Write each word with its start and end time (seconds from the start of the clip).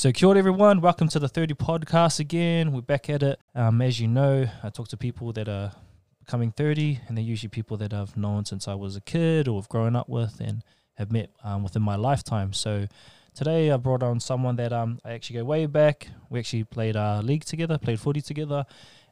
So, 0.00 0.10
kia 0.12 0.34
everyone. 0.34 0.80
Welcome 0.80 1.08
to 1.08 1.18
the 1.18 1.28
30 1.28 1.52
podcast 1.56 2.20
again. 2.20 2.72
We're 2.72 2.80
back 2.80 3.10
at 3.10 3.22
it. 3.22 3.38
Um, 3.54 3.82
as 3.82 4.00
you 4.00 4.08
know, 4.08 4.48
I 4.62 4.70
talk 4.70 4.88
to 4.88 4.96
people 4.96 5.30
that 5.34 5.46
are 5.46 5.72
becoming 6.20 6.52
30, 6.52 7.00
and 7.06 7.18
they're 7.18 7.22
usually 7.22 7.50
people 7.50 7.76
that 7.76 7.92
I've 7.92 8.16
known 8.16 8.46
since 8.46 8.66
I 8.66 8.72
was 8.72 8.96
a 8.96 9.02
kid 9.02 9.46
or 9.46 9.60
have 9.60 9.68
grown 9.68 9.94
up 9.94 10.08
with 10.08 10.40
and 10.40 10.64
have 10.94 11.12
met 11.12 11.28
um, 11.44 11.62
within 11.62 11.82
my 11.82 11.96
lifetime. 11.96 12.54
So, 12.54 12.86
today 13.34 13.70
I 13.70 13.76
brought 13.76 14.02
on 14.02 14.20
someone 14.20 14.56
that 14.56 14.72
um, 14.72 15.00
I 15.04 15.10
actually 15.10 15.40
go 15.40 15.44
way 15.44 15.66
back. 15.66 16.08
We 16.30 16.38
actually 16.38 16.64
played 16.64 16.96
uh, 16.96 17.20
league 17.22 17.44
together, 17.44 17.76
played 17.76 18.00
footy 18.00 18.22
together, 18.22 18.64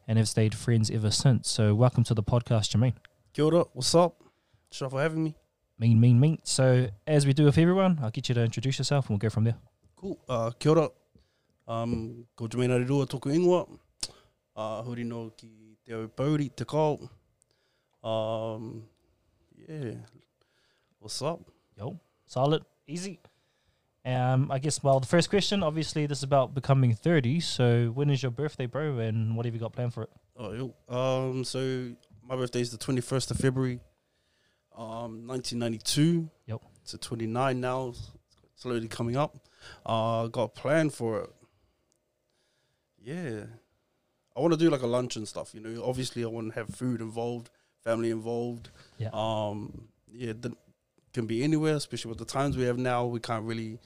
and 0.07 0.17
have 0.17 0.27
stayed 0.27 0.55
friends 0.55 0.91
ever 0.91 1.11
since. 1.11 1.51
So, 1.51 1.75
welcome 1.75 2.03
to 2.05 2.15
the 2.15 2.23
podcast, 2.23 2.75
Jermaine. 2.75 2.95
Kia 3.35 3.45
ora, 3.45 3.65
what's 3.75 3.95
up? 3.95 4.23
Thanks 4.71 4.91
for 4.91 5.03
having 5.03 5.23
me. 5.23 5.37
Mean, 5.79 6.01
mean, 6.01 6.19
mean. 6.19 6.39
So, 6.45 6.89
as 7.07 7.27
we 7.27 7.35
do 7.35 7.45
with 7.45 7.59
everyone, 7.59 7.99
I'll 8.03 8.11
get 8.11 8.31
you 8.31 8.35
to 8.37 8.43
introduce 8.43 8.79
yourself 8.79 9.05
and 9.05 9.11
we'll 9.11 9.19
go 9.19 9.29
from 9.29 9.45
there. 9.45 9.57
Cool. 10.01 10.19
Uh, 10.29 10.51
kia 10.59 10.71
ora. 10.71 10.89
Um, 11.67 12.25
ko 12.37 12.47
Jermaine 12.47 12.75
Arirua 12.79 13.07
toku 13.07 13.31
ingoa. 13.31 13.67
Uh, 14.57 14.83
huri 14.83 15.05
no 15.05 15.31
ki 15.37 15.51
te 15.85 15.93
au 15.95 16.07
pauri, 16.09 16.49
te 16.55 16.65
kau. 16.65 16.99
Um, 18.03 18.85
yeah. 19.69 19.95
What's 21.01 21.21
up? 21.23 21.41
Yo, 21.77 21.99
solid, 22.27 22.65
easy. 22.87 23.19
Um, 24.05 24.51
I 24.51 24.59
guess. 24.59 24.83
Well, 24.83 25.01
the 25.01 25.07
first 25.07 25.31
question, 25.31 25.63
obviously, 25.63 26.07
this 26.07 26.19
is 26.19 26.25
about 26.25 26.55
becoming 26.55 26.95
thirty. 26.95 27.41
So, 27.41 27.91
when 27.95 28.09
is 28.11 28.23
your 28.23 28.31
birthday, 28.31 28.67
bro? 28.67 28.99
And 28.99 29.37
what 29.37 29.47
have 29.47 29.55
you 29.55 29.61
got 29.61 29.73
planned 29.73 29.95
for 29.95 30.05
it? 30.05 30.11
Oh, 30.37 30.53
yo. 30.53 30.75
Um, 30.89 31.43
so 31.43 31.91
my 32.25 32.37
birthday 32.37 32.61
is 32.61 32.71
the 32.71 32.79
21st 32.79 33.33
of 33.33 33.39
February, 33.39 33.81
um, 34.77 35.27
1992. 35.27 36.31
Yep. 36.47 36.63
It's 36.83 36.95
a 36.95 36.99
29 36.99 37.61
now, 37.61 37.95
slowly 38.55 38.87
coming 38.87 39.17
up. 39.17 39.48
Uh, 39.87 40.27
got 40.29 40.43
a 40.45 40.49
plan 40.49 40.91
for 40.91 41.23
it. 41.23 41.31
Yeah. 43.03 43.45
I 44.37 44.41
want 44.41 44.53
to 44.53 44.59
do 44.59 44.71
like 44.71 44.83
a 44.83 44.87
lunch 44.87 45.17
and 45.17 45.27
stuff, 45.27 45.55
you 45.55 45.61
know. 45.61 45.83
Obviously, 45.85 46.23
I 46.25 46.29
want 46.29 46.53
to 46.53 46.59
have 46.59 46.69
food 46.69 47.01
involved, 47.01 47.51
family 47.83 48.11
involved. 48.11 48.71
Yeah. 48.99 49.09
Um, 49.13 49.89
yeah, 50.13 50.33
that 50.41 50.53
can 51.13 51.27
be 51.27 51.43
anywhere, 51.43 51.75
especially 51.75 52.11
with 52.11 52.19
the 52.19 52.25
times 52.25 52.57
we 52.57 52.65
have 52.65 52.79
now. 52.79 53.07
We 53.07 53.21
can't 53.21 53.45
really 53.45 53.79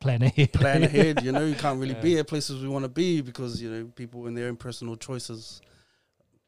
Plan 0.00 0.22
ahead. 0.22 0.52
plan 0.52 0.82
ahead. 0.82 1.22
You 1.22 1.30
know, 1.30 1.44
you 1.52 1.54
can't 1.54 1.78
really 1.78 1.94
Yeah. 1.94 2.00
be 2.00 2.18
at 2.18 2.26
places 2.26 2.60
we 2.60 2.68
want 2.68 2.84
to 2.84 2.88
be 2.88 3.20
because 3.20 3.62
you 3.62 3.70
know 3.70 3.84
people 3.94 4.26
in 4.26 4.34
their 4.34 4.48
own 4.48 4.56
personal 4.56 4.96
choices. 4.96 5.60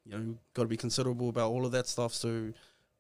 You 0.05 0.19
know, 0.19 0.35
got 0.55 0.63
to 0.65 0.69
be 0.69 0.77
considerable 0.77 1.29
about 1.29 1.51
all 1.51 1.65
of 1.65 1.73
that 1.73 1.87
stuff. 1.87 2.13
So 2.13 2.53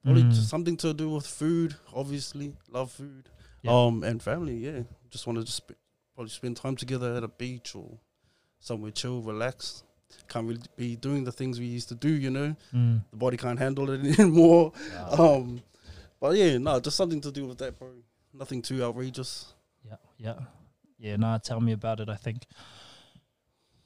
probably 0.05 0.23
Mm. 0.23 0.35
something 0.35 0.77
to 0.79 0.95
do 0.95 1.11
with 1.11 1.27
food. 1.27 1.75
Obviously, 1.93 2.53
love 2.71 2.93
food. 2.93 3.29
Yeah. 3.65 3.73
Um, 3.87 4.05
and 4.05 4.23
family. 4.23 4.57
Yeah, 4.57 4.83
just 5.11 5.27
want 5.27 5.39
to 5.39 5.45
just 5.45 5.57
sp- 5.65 5.81
probably 6.15 6.31
spend 6.31 6.57
time 6.57 6.77
together 6.77 7.15
at 7.17 7.25
a 7.25 7.29
beach 7.29 7.75
or 7.75 7.99
somewhere 8.61 8.91
chill, 8.93 9.21
relax. 9.23 9.83
Can't 10.29 10.47
really 10.47 10.61
be 10.77 10.95
doing 10.97 11.25
the 11.25 11.33
things 11.33 11.59
we 11.59 11.67
used 11.67 11.89
to 11.89 11.95
do. 11.97 12.09
You 12.09 12.31
know, 12.31 12.57
Mm. 12.73 13.03
the 13.11 13.17
body 13.17 13.37
can't 13.37 13.59
handle 13.59 13.91
it 13.91 14.05
anymore. 14.21 14.73
Um, 15.19 15.61
but 16.21 16.37
yeah, 16.37 16.59
no, 16.59 16.79
just 16.79 16.97
something 16.97 17.21
to 17.23 17.33
do 17.33 17.47
with 17.47 17.59
that, 17.59 17.79
bro. 17.79 17.89
Nothing 18.33 18.63
too 18.63 18.83
outrageous. 18.85 19.53
Yeah, 19.85 19.97
yeah, 20.19 20.35
yeah. 20.99 21.17
Nah, 21.17 21.39
tell 21.39 21.61
me 21.61 21.73
about 21.73 22.01
it. 22.01 22.09
I 22.09 22.17
think 22.17 22.45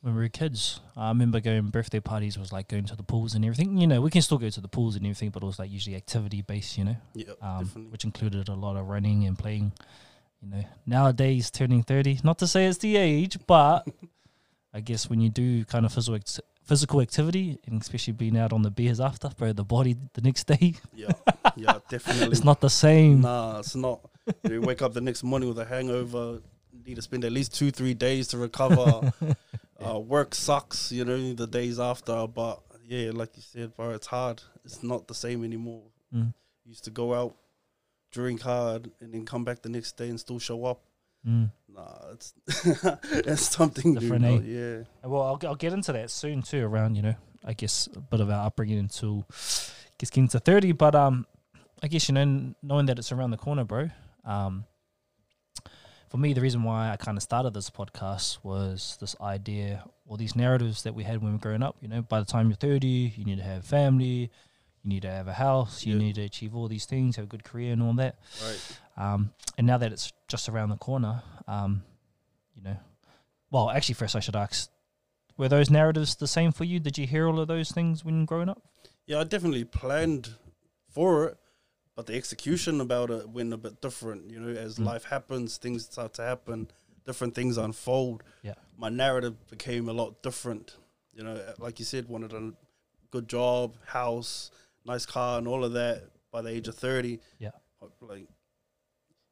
when 0.00 0.14
we 0.14 0.22
were 0.22 0.28
kids, 0.28 0.80
I 0.96 1.08
remember 1.08 1.40
going 1.40 1.68
birthday 1.70 2.00
parties 2.00 2.38
was 2.38 2.52
like 2.52 2.68
going 2.68 2.84
to 2.86 2.96
the 2.96 3.02
pools 3.02 3.34
and 3.34 3.44
everything. 3.44 3.76
You 3.78 3.86
know, 3.86 4.00
we 4.00 4.10
can 4.10 4.22
still 4.22 4.38
go 4.38 4.48
to 4.48 4.60
the 4.60 4.68
pools 4.68 4.94
and 4.96 5.04
everything, 5.04 5.30
but 5.30 5.42
it 5.42 5.46
was 5.46 5.58
like 5.58 5.70
usually 5.70 5.96
activity 5.96 6.42
based. 6.42 6.78
You 6.78 6.84
know, 6.84 6.96
Yeah, 7.14 7.32
um, 7.42 7.66
which 7.90 8.04
included 8.04 8.48
a 8.48 8.54
lot 8.54 8.76
of 8.76 8.86
running 8.86 9.24
and 9.26 9.38
playing. 9.38 9.72
You 10.42 10.50
know, 10.50 10.64
nowadays 10.86 11.50
turning 11.50 11.82
thirty, 11.82 12.20
not 12.22 12.38
to 12.38 12.46
say 12.46 12.66
it's 12.66 12.78
the 12.78 12.96
age, 12.96 13.38
but 13.46 13.86
I 14.74 14.80
guess 14.80 15.10
when 15.10 15.20
you 15.20 15.30
do 15.30 15.64
kind 15.64 15.84
of 15.84 15.92
physical 15.92 16.14
act- 16.14 16.40
physical 16.62 17.00
activity, 17.00 17.58
and 17.66 17.80
especially 17.82 18.12
being 18.12 18.36
out 18.38 18.52
on 18.52 18.62
the 18.62 18.70
beers 18.70 19.00
after, 19.00 19.30
bro, 19.30 19.52
the 19.52 19.64
body 19.64 19.96
the 20.12 20.20
next 20.20 20.46
day, 20.46 20.74
Yeah, 20.94 21.10
yeah, 21.56 21.78
definitely. 21.88 22.28
it's 22.28 22.44
not 22.44 22.60
the 22.60 22.70
same. 22.70 23.22
Nah, 23.22 23.58
it's 23.60 23.74
not. 23.74 24.00
You 24.48 24.60
wake 24.60 24.80
up 24.82 24.92
the 24.92 25.00
next 25.00 25.24
morning 25.24 25.48
with 25.48 25.58
a 25.58 25.64
hangover. 25.64 26.40
Need 26.86 26.94
to 26.96 27.02
spend 27.02 27.24
at 27.24 27.32
least 27.32 27.54
two, 27.54 27.70
three 27.70 27.94
days 27.94 28.28
to 28.28 28.38
recover. 28.38 29.12
uh, 29.84 29.98
work 29.98 30.34
sucks, 30.34 30.90
you 30.92 31.04
know, 31.04 31.34
the 31.34 31.46
days 31.46 31.78
after. 31.78 32.26
But 32.26 32.60
yeah, 32.86 33.10
like 33.12 33.36
you 33.36 33.42
said, 33.42 33.74
bro, 33.76 33.90
it's 33.90 34.06
hard. 34.06 34.42
It's 34.64 34.82
not 34.82 35.06
the 35.08 35.14
same 35.14 35.44
anymore. 35.44 35.82
Mm, 36.14 36.32
Used 36.64 36.84
to 36.84 36.90
go 36.90 37.14
out, 37.14 37.34
drink 38.12 38.42
hard, 38.42 38.90
and 39.00 39.12
then 39.12 39.24
come 39.26 39.44
back 39.44 39.62
the 39.62 39.68
next 39.68 39.96
day 39.96 40.08
and 40.08 40.18
still 40.18 40.38
show 40.38 40.64
up. 40.64 40.80
mm. 41.26 41.50
Nah, 41.68 42.12
it's 42.12 42.32
it's 43.12 43.42
something 43.56 43.94
Different, 43.94 44.22
new. 44.24 44.38
eh? 44.38 44.40
Yeah, 44.44 45.08
Well, 45.08 45.22
I'll, 45.22 45.38
I'll 45.48 45.54
get 45.54 45.72
into 45.72 45.92
that 45.92 46.10
soon 46.10 46.42
too. 46.42 46.64
Around 46.64 46.94
you 46.96 47.02
know, 47.02 47.14
I 47.44 47.52
guess 47.52 47.88
a 47.94 48.00
bit 48.00 48.20
of 48.20 48.30
our 48.30 48.46
upbringing 48.46 48.78
until 48.78 49.26
gets 49.98 50.10
getting 50.10 50.28
to 50.28 50.40
thirty. 50.40 50.72
But 50.72 50.94
um, 50.94 51.26
I 51.82 51.88
guess 51.88 52.08
you 52.08 52.14
know, 52.14 52.54
knowing 52.62 52.86
that 52.86 52.98
it's 52.98 53.12
around 53.12 53.30
the 53.32 53.36
corner, 53.36 53.64
bro. 53.64 53.90
Um, 54.24 54.64
for 56.08 56.18
me, 56.18 56.32
the 56.32 56.40
reason 56.40 56.62
why 56.62 56.90
I 56.90 56.96
kind 56.96 57.16
of 57.16 57.22
started 57.22 57.54
this 57.54 57.70
podcast 57.70 58.38
was 58.42 58.96
this 59.00 59.14
idea 59.20 59.84
or 60.06 60.16
these 60.16 60.34
narratives 60.34 60.82
that 60.84 60.94
we 60.94 61.04
had 61.04 61.18
when 61.18 61.26
we 61.30 61.32
were 61.36 61.38
growing 61.42 61.62
up. 61.62 61.76
You 61.80 61.88
know, 61.88 62.02
by 62.02 62.20
the 62.20 62.26
time 62.26 62.48
you're 62.48 62.56
thirty, 62.56 63.12
you 63.16 63.24
need 63.24 63.38
to 63.38 63.44
have 63.44 63.64
family, 63.64 64.30
you 64.82 64.88
need 64.88 65.02
to 65.02 65.10
have 65.10 65.28
a 65.28 65.34
house, 65.34 65.84
you 65.84 65.94
Yeah. 65.94 65.98
need 66.00 66.14
to 66.16 66.22
achieve 66.22 66.54
all 66.54 66.68
these 66.68 66.86
things, 66.86 67.16
have 67.16 67.24
a 67.26 67.28
good 67.28 67.44
career, 67.44 67.72
and 67.72 67.82
all 67.82 67.92
that. 67.94 68.16
right. 68.42 68.78
Um, 68.96 69.32
and 69.56 69.66
now 69.66 69.78
that 69.78 69.92
it's 69.92 70.12
just 70.28 70.48
around 70.48 70.70
the 70.70 70.76
corner, 70.76 71.22
um, 71.46 71.82
you 72.54 72.62
know, 72.62 72.76
well, 73.50 73.70
actually, 73.70 73.94
first 73.94 74.16
I 74.16 74.20
should 74.20 74.36
ask: 74.36 74.70
Were 75.36 75.48
those 75.48 75.70
narratives 75.70 76.16
the 76.16 76.26
same 76.26 76.52
for 76.52 76.64
you? 76.64 76.80
Did 76.80 76.98
you 76.98 77.06
hear 77.06 77.26
all 77.28 77.38
of 77.38 77.48
those 77.48 77.70
things 77.70 78.04
when 78.04 78.24
growing 78.24 78.48
up? 78.48 78.62
Yeah, 79.06 79.20
I 79.20 79.24
definitely 79.24 79.64
planned 79.64 80.34
for 80.90 81.26
it, 81.26 81.36
but 81.98 82.06
the 82.06 82.14
execution 82.14 82.80
about 82.80 83.10
it 83.10 83.28
went 83.28 83.52
a 83.52 83.56
bit 83.56 83.80
different. 83.80 84.30
You 84.30 84.38
know, 84.38 84.50
as 84.56 84.78
Mm. 84.78 84.84
life 84.84 85.02
happens, 85.02 85.56
things 85.58 85.84
start 85.84 86.14
to 86.14 86.22
happen, 86.22 86.70
different 87.04 87.34
things 87.34 87.56
unfold. 87.58 88.22
Yeah. 88.42 88.54
my 88.76 88.88
narrative 88.88 89.34
became 89.50 89.88
a 89.88 89.92
lot 89.92 90.22
different. 90.22 90.76
You 91.12 91.24
know, 91.24 91.54
like 91.58 91.80
you 91.80 91.84
said, 91.84 92.08
wanted 92.08 92.32
a 92.32 92.52
good 93.10 93.26
job, 93.28 93.76
house, 93.86 94.52
nice 94.84 95.04
car, 95.06 95.38
and 95.38 95.48
all 95.48 95.64
of 95.64 95.72
that 95.72 96.04
by 96.30 96.40
the 96.40 96.50
age 96.50 96.68
of 96.68 96.76
thirty. 96.76 97.18
Yeah. 97.40 97.50
like 98.00 98.28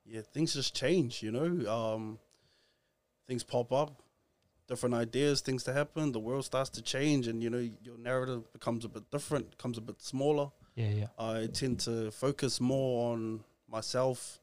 yeah, 0.05 0.23
things 0.23 0.53
just 0.55 0.75
change. 0.75 1.23
You 1.23 1.31
know, 1.31 1.51
um, 1.73 2.19
things 3.29 3.45
pop 3.45 3.73
up. 3.73 4.03
Different 4.67 4.97
ideas, 4.97 5.41
things 5.41 5.63
to 5.65 5.73
happen. 5.73 6.11
The 6.11 6.19
world 6.19 6.45
starts 6.45 6.71
to 6.71 6.83
change, 6.83 7.29
and 7.29 7.41
you 7.45 7.51
know 7.51 7.65
your 7.85 7.97
narrative 7.99 8.53
becomes 8.53 8.85
a 8.85 8.89
bit 8.89 9.09
different, 9.13 9.51
becomes 9.51 9.79
a 9.79 9.81
bit 9.81 10.03
smaller. 10.03 10.51
Yeah, 10.77 10.91
yeah, 10.91 11.09
I 11.19 11.49
tend 11.53 11.81
to 11.81 12.11
focus 12.13 12.61
more 12.61 13.13
on 13.13 13.45
myself 13.71 14.41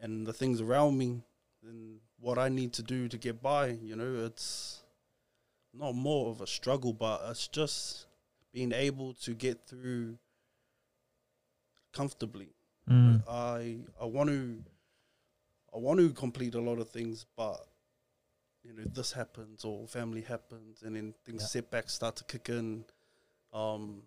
and 0.00 0.26
the 0.26 0.32
things 0.34 0.60
around 0.60 0.98
me 0.98 1.22
than 1.62 2.00
what 2.20 2.38
I 2.38 2.48
need 2.48 2.72
to 2.74 2.82
do 2.82 3.08
to 3.08 3.18
get 3.18 3.42
by. 3.42 3.68
You 3.68 3.96
know, 3.96 4.24
it's 4.26 4.82
not 5.74 5.94
more 5.94 6.30
of 6.30 6.40
a 6.40 6.46
struggle, 6.48 6.92
but 6.94 7.22
it's 7.30 7.48
just 7.48 8.06
being 8.52 8.72
able 8.72 9.14
to 9.14 9.34
get 9.34 9.66
through 9.66 10.18
comfortably. 11.92 12.54
mm, 12.88 13.22
I 13.28 13.78
I 14.00 14.06
want 14.06 14.30
to 14.30 14.62
I 15.74 15.78
want 15.78 15.98
to 16.00 16.10
complete 16.12 16.54
a 16.54 16.60
lot 16.60 16.78
of 16.78 16.90
things, 16.90 17.26
but 17.36 17.66
you 18.64 18.72
know 18.72 18.84
this 18.94 19.12
happens 19.12 19.64
or 19.64 19.86
family 19.88 20.22
happens, 20.22 20.82
and 20.82 20.96
then 20.96 21.14
things 21.24 21.42
Yeah. 21.42 21.48
setbacks 21.48 21.94
start 21.94 22.16
to 22.16 22.24
kick 22.24 22.48
in. 22.48 22.84
Um, 23.52 24.02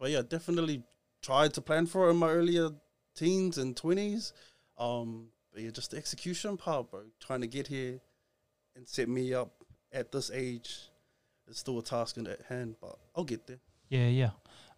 but 0.00 0.10
yeah, 0.10 0.22
definitely 0.26 0.82
tried 1.22 1.54
to 1.54 1.60
plan 1.60 1.86
for 1.86 2.08
it 2.08 2.12
in 2.12 2.16
my 2.16 2.30
earlier 2.30 2.70
teens 3.14 3.58
and 3.58 3.76
twenties. 3.76 4.32
Um, 4.78 5.28
but 5.52 5.62
yeah, 5.62 5.70
just 5.70 5.90
the 5.90 5.98
execution 5.98 6.56
part, 6.56 6.90
bro. 6.90 7.02
Trying 7.20 7.42
to 7.42 7.46
get 7.46 7.66
here 7.66 8.00
and 8.74 8.88
set 8.88 9.08
me 9.08 9.34
up 9.34 9.52
at 9.92 10.10
this 10.10 10.30
age 10.32 10.88
is 11.46 11.58
still 11.58 11.78
a 11.78 11.82
task 11.82 12.16
in 12.16 12.26
at 12.26 12.40
hand, 12.48 12.76
but 12.80 12.96
I'll 13.14 13.24
get 13.24 13.46
there. 13.46 13.60
yeah, 13.90 14.08
yeah. 14.08 14.30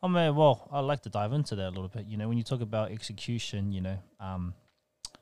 I 0.03 0.09
mean, 0.09 0.35
well, 0.35 0.69
I'd 0.73 0.81
like 0.81 1.03
to 1.03 1.09
dive 1.09 1.33
into 1.33 1.55
that 1.55 1.69
a 1.69 1.71
little 1.71 1.89
bit. 1.89 2.07
You 2.07 2.17
know, 2.17 2.29
when 2.29 2.37
you 2.37 2.43
talk 2.43 2.61
about 2.61 2.91
execution, 2.91 3.71
you 3.71 3.81
know, 3.81 3.99
um, 4.19 4.55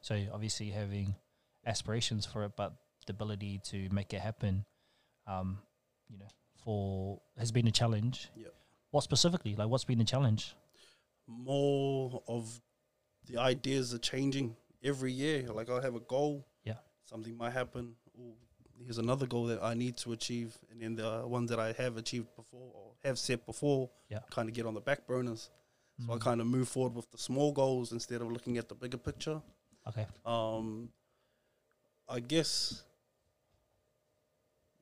so 0.01 0.19
obviously 0.33 0.71
having 0.71 1.15
aspirations 1.67 2.25
for 2.25 2.45
it, 2.45 2.53
but 2.57 2.73
the 3.07 3.13
ability 3.13 3.61
to 3.65 3.89
make 3.91 4.15
it 4.15 4.21
happen, 4.21 4.65
um, 5.27 5.59
you 6.09 6.19
know, 6.19 6.29
for 6.65 7.21
has 7.39 7.53
been 7.53 7.67
a 7.67 7.71
challenge. 7.71 8.31
Yep. 8.37 8.55
What 8.91 9.03
specifically? 9.05 9.55
Like, 9.57 9.69
what's 9.69 9.85
been 9.85 9.99
the 9.99 10.05
challenge? 10.05 10.55
more 11.33 12.21
of 12.27 12.61
the 13.27 13.37
ideas 13.37 13.95
are 13.95 13.99
changing 13.99 14.57
every 14.83 15.13
year. 15.13 15.47
Like 15.53 15.71
I 15.71 15.81
have 15.81 15.95
a 15.95 16.01
goal. 16.01 16.45
Yeah. 16.65 16.75
Something 17.05 17.37
might 17.37 17.53
happen. 17.53 17.95
Ooh, 18.19 18.35
here's 18.83 18.99
another 18.99 19.27
goal 19.29 19.45
that 19.47 19.63
I 19.63 19.75
need 19.75 19.97
to 19.99 20.11
achieve, 20.13 20.59
and 20.73 20.83
then 20.83 20.97
the 20.97 21.25
ones 21.25 21.49
that 21.51 21.61
I 21.61 21.71
have 21.75 21.97
achieved 21.99 22.35
before 22.35 22.73
or 22.75 22.95
have 23.05 23.17
set 23.17 23.47
before, 23.47 23.91
Yeah. 24.09 24.19
kind 24.31 24.49
of 24.49 24.57
get 24.57 24.67
on 24.67 24.75
the 24.75 24.81
back 24.81 25.07
burners. 25.07 25.51
So 26.05 26.13
I 26.13 26.17
Mm. 26.17 26.21
kind 26.21 26.41
of 26.41 26.49
move 26.49 26.69
forward 26.69 26.97
with 26.97 27.09
the 27.13 27.19
small 27.19 27.53
goals 27.53 27.93
instead 27.93 28.23
of 28.23 28.33
looking 28.33 28.59
at 28.59 28.69
the 28.69 28.75
bigger 28.75 28.99
picture. 28.99 29.41
Okay. 29.87 30.07
Um, 30.25 30.93
I 32.09 32.19
guess 32.19 32.83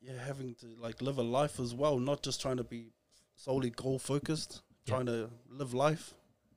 yeah, 0.01 0.13
having 0.25 0.55
to 0.55 0.67
like 0.79 1.03
live 1.03 1.19
a 1.19 1.23
life 1.23 1.61
as 1.61 1.75
well, 1.75 1.99
not 1.99 2.23
just 2.23 2.41
trying 2.41 2.57
to 2.57 2.65
be 2.65 2.93
solely 3.39 3.71
goal 3.71 3.99
focused, 3.99 4.63
Yeah. 4.85 4.95
trying 4.95 5.07
to 5.07 5.31
live 5.49 5.73
life, 5.73 6.15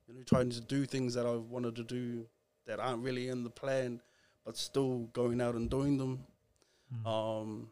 you 0.07 0.16
know, 0.16 0.24
trying 0.24 0.50
to 0.50 0.60
do 0.60 0.86
things 0.86 1.13
that 1.13 1.25
I 1.25 1.36
wanted 1.36 1.75
to 1.75 1.83
do 1.83 2.28
that 2.66 2.80
aren't 2.80 3.04
really 3.04 3.28
in 3.30 3.44
the 3.44 3.50
plan, 3.50 4.01
but 4.44 4.57
still 4.57 5.06
going 5.13 5.39
out 5.42 5.56
and 5.56 5.69
doing 5.69 5.98
them. 5.98 6.25
Mm. 6.94 7.06
Um, 7.07 7.72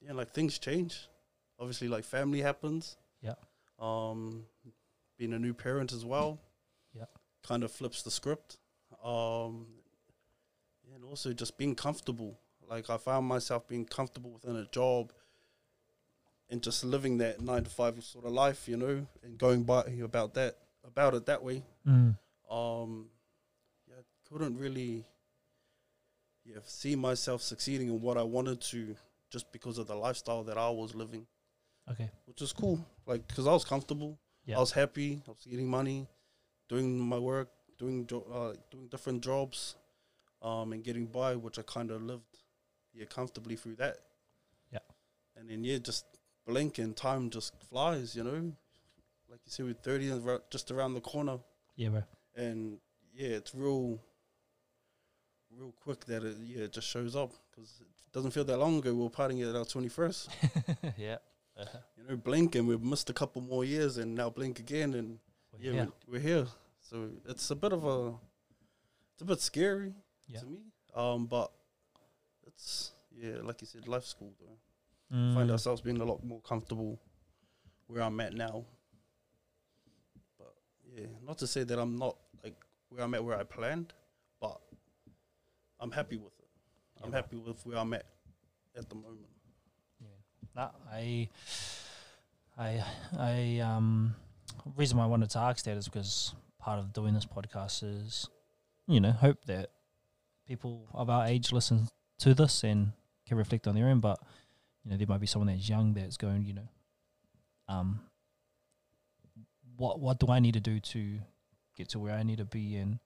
yeah, 0.00 0.12
like 0.12 0.32
things 0.34 0.58
change. 0.58 1.08
Obviously, 1.58 1.88
like 1.88 2.04
family 2.04 2.40
happens. 2.40 2.96
Yeah. 3.22 3.34
Um, 3.78 4.46
being 5.16 5.32
a 5.32 5.38
new 5.38 5.54
parent 5.54 5.92
as 5.92 6.04
well. 6.04 6.40
Yeah. 6.92 7.04
Kind 7.42 7.62
of 7.62 7.70
flips 7.70 8.02
the 8.02 8.10
script. 8.10 8.58
Um, 9.02 9.66
and 10.94 11.04
also 11.04 11.32
just 11.32 11.56
being 11.56 11.74
comfortable. 11.76 12.38
Like 12.68 12.90
I 12.90 12.96
found 12.96 13.26
myself 13.26 13.68
being 13.68 13.84
comfortable 13.84 14.32
within 14.32 14.56
a 14.56 14.66
job 14.66 15.12
and 16.52 16.62
just 16.62 16.84
living 16.84 17.18
that 17.18 17.40
nine 17.40 17.64
to 17.64 17.70
five 17.70 18.02
sort 18.04 18.24
of 18.26 18.32
life, 18.32 18.68
you 18.68 18.76
know, 18.76 19.06
and 19.24 19.38
going 19.38 19.64
by 19.64 19.82
about 20.04 20.34
that 20.34 20.56
about 20.86 21.14
it 21.14 21.26
that 21.26 21.42
way. 21.42 21.64
Mm. 21.86 22.16
Um, 22.50 23.08
yeah, 23.88 23.96
I 24.00 24.28
couldn't 24.28 24.56
really 24.58 25.04
yeah 26.44 26.58
see 26.64 26.94
myself 26.96 27.40
succeeding 27.42 27.88
in 27.88 28.00
what 28.00 28.16
I 28.18 28.22
wanted 28.22 28.60
to 28.72 28.94
just 29.30 29.50
because 29.50 29.78
of 29.78 29.86
the 29.86 29.94
lifestyle 29.94 30.44
that 30.44 30.58
I 30.58 30.68
was 30.70 30.94
living, 30.94 31.26
Okay. 31.90 32.10
which 32.26 32.42
is 32.42 32.52
cool. 32.52 32.78
Like, 33.06 33.26
cause 33.34 33.46
I 33.46 33.52
was 33.52 33.64
comfortable, 33.64 34.18
Yeah. 34.44 34.58
I 34.58 34.60
was 34.60 34.72
happy, 34.72 35.22
I 35.26 35.30
was 35.30 35.46
getting 35.48 35.66
money, 35.68 36.06
doing 36.68 36.98
my 36.98 37.18
work, 37.18 37.48
doing 37.78 38.06
jo- 38.06 38.26
uh, 38.30 38.52
doing 38.70 38.88
different 38.88 39.24
jobs, 39.24 39.76
um, 40.42 40.72
and 40.74 40.84
getting 40.84 41.06
by, 41.06 41.34
which 41.36 41.58
I 41.58 41.62
kind 41.62 41.90
of 41.90 42.02
lived 42.02 42.38
yeah 42.92 43.06
comfortably 43.06 43.56
through 43.56 43.76
that. 43.76 43.96
Yeah. 44.70 44.80
and 45.36 45.48
then 45.48 45.64
yeah, 45.64 45.78
just 45.78 46.04
blink 46.46 46.78
and 46.78 46.96
time 46.96 47.30
just 47.30 47.54
flies, 47.68 48.14
you 48.16 48.24
know. 48.24 48.52
Like 49.30 49.40
you 49.46 49.50
said, 49.50 49.66
with 49.66 49.78
thirty 49.80 50.10
and 50.10 50.40
just 50.50 50.70
around 50.70 50.94
the 50.94 51.00
corner 51.00 51.38
Yeah, 51.76 51.88
bro. 51.90 52.02
and 52.36 52.78
yeah, 53.14 53.28
it's 53.28 53.54
real, 53.54 53.98
real 55.56 55.72
quick 55.82 56.04
that 56.06 56.22
it 56.24 56.36
yeah 56.44 56.64
it 56.64 56.72
just 56.72 56.86
shows 56.88 57.14
up 57.16 57.32
because 57.50 57.80
it 57.80 58.12
doesn't 58.12 58.30
feel 58.32 58.44
that 58.44 58.58
long 58.58 58.78
ago 58.78 58.92
we 58.92 59.02
were 59.02 59.10
partying 59.10 59.48
at 59.48 59.56
our 59.56 59.64
twenty 59.64 59.88
first. 59.88 60.28
yeah. 60.96 61.16
Uh-huh. 61.58 61.78
You 61.98 62.04
know, 62.08 62.16
blink 62.16 62.54
and 62.54 62.66
we've 62.66 62.82
missed 62.82 63.10
a 63.10 63.12
couple 63.12 63.42
more 63.42 63.64
years, 63.64 63.98
and 63.98 64.14
now 64.14 64.30
blink 64.30 64.58
again, 64.58 64.94
and 64.94 65.18
yeah, 65.60 65.72
yeah. 65.72 65.84
We're, 66.06 66.14
we're 66.14 66.20
here. 66.20 66.46
So 66.80 67.08
it's 67.28 67.50
a 67.50 67.54
bit 67.56 67.72
of 67.72 67.84
a, 67.84 68.14
it's 69.12 69.22
a 69.22 69.24
bit 69.24 69.40
scary 69.40 69.92
Yeah. 70.28 70.40
to 70.40 70.46
me. 70.46 70.58
Um, 70.94 71.26
but 71.26 71.50
it's 72.46 72.92
yeah, 73.14 73.36
like 73.42 73.60
you 73.60 73.66
said, 73.66 73.86
life 73.86 74.04
school 74.04 74.32
though. 74.40 74.56
Find 75.12 75.48
Mm. 75.48 75.50
ourselves 75.50 75.82
being 75.82 76.00
a 76.00 76.04
lot 76.04 76.24
more 76.24 76.40
comfortable 76.40 76.98
where 77.86 78.02
I'm 78.02 78.18
at 78.20 78.32
now. 78.32 78.64
But 80.38 80.54
yeah, 80.90 81.06
not 81.22 81.36
to 81.38 81.46
say 81.46 81.64
that 81.64 81.78
I'm 81.78 81.98
not 81.98 82.16
like 82.42 82.56
where 82.88 83.04
I'm 83.04 83.12
at 83.14 83.22
where 83.22 83.38
I 83.38 83.44
planned, 83.44 83.92
but 84.40 84.58
I'm 85.80 85.90
happy 85.90 86.16
with 86.16 86.32
it. 86.38 86.48
I'm 87.02 87.10
Yeah. 87.10 87.16
happy 87.16 87.36
with 87.36 87.64
where 87.66 87.76
I'm 87.78 87.92
at 87.92 88.06
at 88.74 88.88
the 88.88 88.94
moment. 88.94 89.28
Nah, 90.54 90.70
I, 90.90 91.28
I, 92.58 92.84
I, 93.18 93.58
um, 93.60 94.14
reason 94.76 94.98
why 94.98 95.04
I 95.04 95.06
wanted 95.08 95.30
to 95.30 95.38
ask 95.38 95.64
that 95.64 95.76
is 95.78 95.86
because 95.88 96.34
part 96.58 96.78
of 96.78 96.92
doing 96.92 97.14
this 97.14 97.24
podcast 97.26 97.82
is, 97.82 98.28
you 98.86 99.00
know, 99.00 99.12
hope 99.12 99.44
that 99.46 99.70
people 100.46 100.88
of 100.92 101.08
our 101.08 101.26
age 101.26 101.52
listen 101.52 101.88
to 102.18 102.34
this 102.34 102.64
and 102.64 102.92
can 103.26 103.38
reflect 103.38 103.66
on 103.66 103.74
their 103.74 103.88
own. 103.88 104.00
But 104.00 104.18
you 104.84 104.90
know, 104.90 104.96
there 104.96 105.06
might 105.06 105.20
be 105.20 105.26
someone 105.26 105.48
that's 105.48 105.68
young 105.68 105.94
that's 105.94 106.16
going, 106.16 106.44
you 106.44 106.54
know, 106.54 106.68
um, 107.68 108.00
what 109.76 110.00
what 110.00 110.18
do 110.18 110.28
I 110.28 110.40
need 110.40 110.54
to 110.54 110.60
do 110.60 110.80
to 110.80 111.18
get 111.76 111.88
to 111.90 111.98
where 111.98 112.14
I 112.14 112.22
need 112.22 112.38
to 112.38 112.44
be? 112.44 112.76
And 112.76 112.98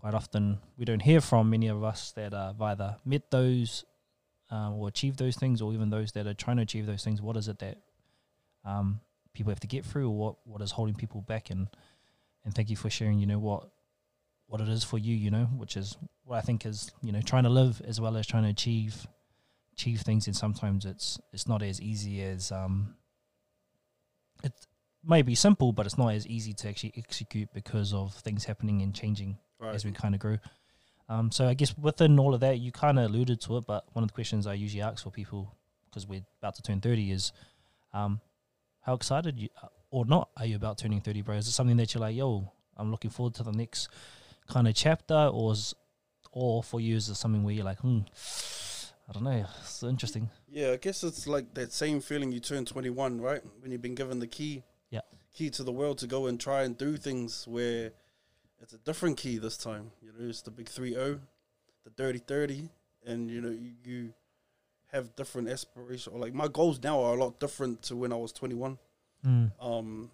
quite 0.00 0.14
often 0.14 0.58
we 0.76 0.84
don't 0.84 1.02
hear 1.02 1.20
from 1.20 1.50
many 1.50 1.68
of 1.68 1.82
us 1.82 2.12
that 2.12 2.32
have 2.32 2.60
either 2.60 2.96
met 3.04 3.30
those 3.30 3.84
um, 4.50 4.74
or 4.74 4.88
achieve 4.88 5.16
those 5.16 5.36
things, 5.36 5.62
or 5.62 5.72
even 5.72 5.90
those 5.90 6.12
that 6.12 6.26
are 6.26 6.34
trying 6.34 6.56
to 6.56 6.62
achieve 6.62 6.86
those 6.86 7.02
things. 7.02 7.22
What 7.22 7.36
is 7.36 7.48
it 7.48 7.58
that 7.60 7.78
um, 8.64 9.00
people 9.32 9.50
have 9.50 9.60
to 9.60 9.66
get 9.66 9.84
through, 9.84 10.08
or 10.08 10.16
what, 10.16 10.36
what 10.44 10.62
is 10.62 10.72
holding 10.72 10.94
people 10.94 11.22
back? 11.22 11.50
And 11.50 11.68
and 12.44 12.54
thank 12.54 12.70
you 12.70 12.76
for 12.76 12.90
sharing. 12.90 13.18
You 13.18 13.26
know 13.26 13.38
what 13.38 13.68
what 14.46 14.60
it 14.60 14.68
is 14.68 14.84
for 14.84 14.98
you. 14.98 15.14
You 15.14 15.30
know, 15.30 15.44
which 15.44 15.76
is 15.76 15.96
what 16.24 16.36
I 16.36 16.40
think 16.40 16.66
is 16.66 16.90
you 17.02 17.12
know 17.12 17.20
trying 17.20 17.44
to 17.44 17.50
live 17.50 17.80
as 17.86 18.00
well 18.00 18.16
as 18.16 18.26
trying 18.26 18.44
to 18.44 18.50
achieve 18.50 19.06
achieve 19.74 20.00
things. 20.00 20.26
And 20.26 20.36
sometimes 20.36 20.84
it's 20.84 21.18
it's 21.32 21.46
not 21.48 21.62
as 21.62 21.80
easy 21.80 22.22
as 22.22 22.50
um. 22.52 22.94
It 24.42 24.52
may 25.02 25.22
be 25.22 25.34
simple, 25.34 25.72
but 25.72 25.86
it's 25.86 25.98
not 25.98 26.08
as 26.14 26.26
easy 26.26 26.52
to 26.54 26.68
actually 26.68 26.92
execute 26.96 27.48
because 27.54 27.92
of 27.92 28.14
things 28.14 28.44
happening 28.44 28.82
and 28.82 28.94
changing 28.94 29.38
Right. 29.58 29.74
as 29.74 29.84
we 29.84 29.92
kind 29.92 30.14
of 30.14 30.20
grew. 30.20 30.38
Um, 31.08 31.30
so 31.30 31.46
I 31.46 31.54
guess 31.54 31.76
within 31.78 32.18
all 32.18 32.34
of 32.34 32.40
that, 32.40 32.58
you 32.58 32.72
kind 32.72 32.98
of 32.98 33.04
alluded 33.10 33.40
to 33.42 33.56
it, 33.58 33.64
but 33.66 33.84
one 33.92 34.02
of 34.02 34.08
the 34.08 34.14
questions 34.14 34.46
I 34.46 34.54
usually 34.54 34.82
ask 34.82 35.04
for 35.04 35.10
people 35.10 35.54
because 35.86 36.06
we're 36.06 36.24
about 36.40 36.54
to 36.56 36.62
turn 36.62 36.80
thirty 36.80 37.10
is, 37.12 37.32
um, 37.92 38.20
how 38.80 38.94
excited 38.94 39.38
you 39.38 39.48
uh, 39.62 39.68
or 39.90 40.04
not 40.04 40.28
are 40.36 40.46
you 40.46 40.56
about 40.56 40.78
turning 40.78 41.00
thirty, 41.00 41.22
bro? 41.22 41.36
Is 41.36 41.46
it 41.46 41.52
something 41.52 41.76
that 41.76 41.94
you're 41.94 42.00
like, 42.00 42.16
yo, 42.16 42.52
I'm 42.76 42.90
looking 42.90 43.10
forward 43.10 43.34
to 43.34 43.42
the 43.42 43.52
next 43.52 43.88
kind 44.48 44.66
of 44.66 44.74
chapter, 44.74 45.14
or 45.32 45.52
is, 45.52 45.74
or 46.32 46.62
for 46.62 46.80
you 46.80 46.96
is 46.96 47.08
it 47.08 47.14
something 47.14 47.44
where 47.44 47.54
you're 47.54 47.64
like, 47.64 47.80
hmm, 47.80 48.00
I 49.08 49.12
don't 49.12 49.24
know, 49.24 49.44
it's 49.60 49.82
interesting. 49.82 50.30
Yeah, 50.48 50.70
I 50.70 50.76
guess 50.76 51.04
it's 51.04 51.26
like 51.26 51.52
that 51.54 51.72
same 51.72 52.00
feeling 52.00 52.32
you 52.32 52.40
turn 52.40 52.64
21, 52.64 53.20
right? 53.20 53.42
When 53.60 53.70
you've 53.70 53.82
been 53.82 53.94
given 53.94 54.18
the 54.18 54.26
key. 54.26 54.62
Yeah. 54.90 55.00
Key 55.34 55.50
to 55.50 55.62
the 55.62 55.72
world 55.72 55.98
to 55.98 56.06
go 56.06 56.26
and 56.26 56.40
try 56.40 56.62
and 56.62 56.76
do 56.76 56.96
things 56.96 57.46
where 57.46 57.92
it's 58.62 58.72
a 58.72 58.78
different 58.78 59.18
key 59.18 59.36
this 59.38 59.58
time. 59.58 59.90
You 60.00 60.08
know, 60.08 60.28
it's 60.28 60.40
the 60.40 60.50
big 60.50 60.66
3-0, 60.66 61.20
the 61.84 61.90
dirty 61.90 62.18
30, 62.18 62.70
and 63.06 63.30
you 63.30 63.40
know, 63.42 63.50
you, 63.50 63.72
you 63.84 64.14
have 64.92 65.14
different 65.16 65.48
aspirations. 65.48 66.06
Or 66.06 66.18
like 66.18 66.32
my 66.32 66.48
goals 66.48 66.82
now 66.82 67.02
are 67.02 67.14
a 67.14 67.22
lot 67.22 67.38
different 67.40 67.82
to 67.82 67.96
when 67.96 68.12
I 68.12 68.16
was 68.16 68.32
21. 68.32 68.78
Mm. 69.26 69.52
Um 69.60 70.10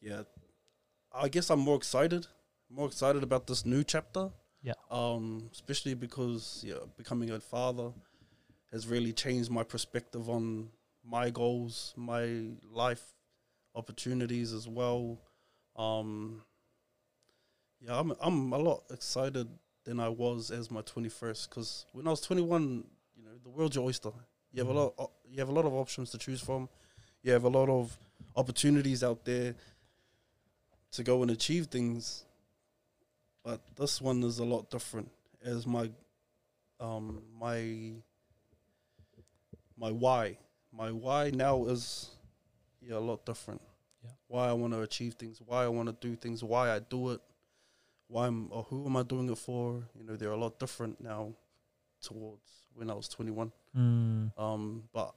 yeah. 0.00 0.22
I 1.14 1.28
guess 1.28 1.50
I'm 1.50 1.60
more 1.60 1.76
excited. 1.76 2.26
More 2.68 2.88
excited 2.88 3.22
about 3.22 3.46
this 3.46 3.64
new 3.64 3.84
chapter. 3.84 4.30
Yeah. 4.66 4.74
Um, 4.90 5.48
especially 5.52 5.94
because 5.94 6.62
yeah, 6.66 6.74
becoming 6.98 7.30
a 7.30 7.38
father 7.40 7.92
has 8.72 8.88
really 8.88 9.12
changed 9.12 9.48
my 9.48 9.62
perspective 9.62 10.28
on 10.28 10.70
my 11.04 11.30
goals, 11.30 11.94
my 11.96 12.24
life 12.72 13.14
opportunities 13.76 14.52
as 14.52 14.66
well. 14.68 15.20
Um 15.76 16.42
yeah, 17.80 17.98
I'm 18.00 18.12
I'm 18.20 18.52
a 18.52 18.58
lot 18.58 18.82
excited 18.90 19.46
than 19.84 20.00
I 20.00 20.08
was 20.08 20.50
as 20.50 20.68
my 20.68 20.82
21st 20.82 21.48
because 21.48 21.86
when 21.92 22.08
I 22.08 22.10
was 22.10 22.20
21, 22.22 22.84
you 23.16 23.22
know, 23.24 23.30
the 23.44 23.50
world's 23.50 23.76
your 23.76 23.84
oyster. 23.84 24.10
You 24.52 24.64
have 24.64 24.68
a 24.68 24.72
Mhm. 24.72 24.76
lot 24.82 24.94
o- 24.98 25.12
you 25.30 25.38
have 25.38 25.48
a 25.48 25.52
lot 25.52 25.64
of 25.64 25.74
options 25.74 26.10
to 26.10 26.18
choose 26.18 26.40
from. 26.40 26.68
You 27.22 27.30
have 27.32 27.44
a 27.44 27.48
lot 27.48 27.68
of 27.68 27.96
opportunities 28.34 29.04
out 29.04 29.24
there 29.24 29.54
to 30.92 31.04
go 31.04 31.22
and 31.22 31.30
achieve 31.30 31.66
things. 31.68 32.24
But 33.46 33.60
this 33.76 34.02
one 34.02 34.24
is 34.24 34.40
a 34.40 34.44
lot 34.44 34.70
different 34.70 35.08
as 35.44 35.68
my 35.68 35.88
um 36.80 37.22
my 37.40 37.92
my 39.78 39.92
why. 39.92 40.38
My 40.72 40.90
why 40.90 41.30
now 41.30 41.66
is 41.66 42.10
yeah, 42.82 42.96
a 42.96 42.98
lot 42.98 43.24
different. 43.24 43.62
Yeah. 44.02 44.10
Why 44.26 44.48
I 44.48 44.52
want 44.52 44.72
to 44.72 44.80
achieve 44.82 45.14
things, 45.14 45.40
why 45.46 45.62
I 45.62 45.68
want 45.68 45.88
to 45.88 46.08
do 46.08 46.16
things, 46.16 46.42
why 46.42 46.74
I 46.74 46.80
do 46.80 47.10
it, 47.10 47.20
why 48.08 48.26
am 48.26 48.48
or 48.50 48.64
who 48.64 48.84
am 48.84 48.96
I 48.96 49.04
doing 49.04 49.30
it 49.30 49.38
for? 49.38 49.80
You 49.94 50.04
know, 50.04 50.16
they're 50.16 50.32
a 50.32 50.36
lot 50.36 50.58
different 50.58 51.00
now 51.00 51.32
towards 52.02 52.66
when 52.74 52.90
I 52.90 52.94
was 52.94 53.08
21. 53.08 53.52
Mm. 53.78 54.32
Um, 54.36 54.82
but 54.92 55.14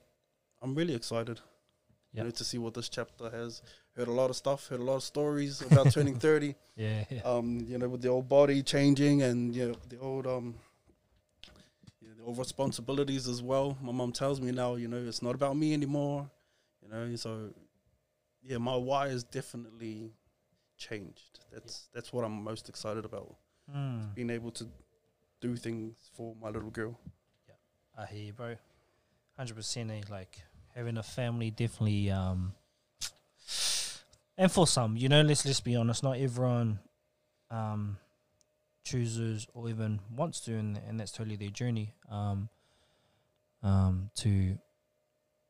I'm 0.62 0.76
really 0.76 0.94
excited. 0.94 1.40
Yeah. 2.12 2.20
You 2.20 2.24
know, 2.26 2.30
to 2.30 2.44
see 2.44 2.58
what 2.58 2.74
this 2.74 2.88
chapter 2.88 3.28
has. 3.28 3.60
Heard 3.96 4.08
a 4.08 4.12
lot 4.12 4.30
of 4.30 4.36
stuff. 4.36 4.68
Heard 4.68 4.80
a 4.80 4.84
lot 4.84 4.96
of 4.96 5.02
stories 5.02 5.60
about 5.62 5.92
turning 5.92 6.18
30. 6.18 6.54
Yeah, 6.76 7.04
yeah. 7.10 7.20
Um, 7.22 7.60
you 7.66 7.76
know, 7.78 7.88
with 7.88 8.02
the 8.02 8.08
old 8.08 8.28
body 8.28 8.62
changing 8.62 9.22
and 9.22 9.54
you 9.54 9.68
know 9.68 9.74
the 9.88 9.98
old 9.98 10.26
um, 10.26 10.54
you 12.00 12.08
know, 12.08 12.14
the 12.16 12.22
old 12.24 12.38
responsibilities 12.38 13.28
as 13.28 13.42
well. 13.42 13.76
My 13.82 13.92
mom 13.92 14.12
tells 14.12 14.40
me 14.40 14.52
now, 14.52 14.76
you 14.76 14.88
know, 14.88 15.02
it's 15.06 15.22
not 15.22 15.34
about 15.34 15.56
me 15.56 15.72
anymore. 15.74 16.30
You 16.82 16.88
know, 16.88 17.16
so 17.16 17.50
yeah, 18.42 18.58
my 18.58 18.76
why 18.76 19.08
is 19.08 19.24
definitely 19.24 20.12
changed. 20.78 21.40
That's 21.52 21.88
that's 21.92 22.12
what 22.12 22.24
I'm 22.24 22.42
most 22.42 22.68
excited 22.68 23.04
about. 23.04 23.36
Mm. 23.74 24.14
Being 24.14 24.30
able 24.30 24.50
to 24.52 24.66
do 25.40 25.56
things 25.56 25.96
for 26.16 26.34
my 26.40 26.48
little 26.48 26.70
girl. 26.70 26.98
Yeah. 27.48 27.54
I 28.02 28.06
hear 28.06 28.24
you, 28.26 28.32
bro. 28.32 28.56
Hundred 29.36 29.56
percent. 29.56 29.90
eh, 29.90 30.00
Like 30.10 30.38
having 30.74 30.96
a 30.96 31.02
family 31.02 31.50
definitely. 31.50 32.10
Um, 32.10 32.54
and 34.38 34.50
for 34.50 34.66
some, 34.66 34.96
you 34.96 35.08
know, 35.08 35.22
let's 35.22 35.44
let's 35.46 35.60
be 35.60 35.76
honest. 35.76 36.02
Not 36.02 36.18
everyone 36.18 36.78
um, 37.50 37.98
chooses 38.84 39.46
or 39.54 39.68
even 39.68 40.00
wants 40.14 40.40
to, 40.42 40.54
and, 40.56 40.78
and 40.88 40.98
that's 40.98 41.12
totally 41.12 41.36
their 41.36 41.50
journey. 41.50 41.94
Um, 42.10 42.48
um, 43.62 44.10
to 44.16 44.56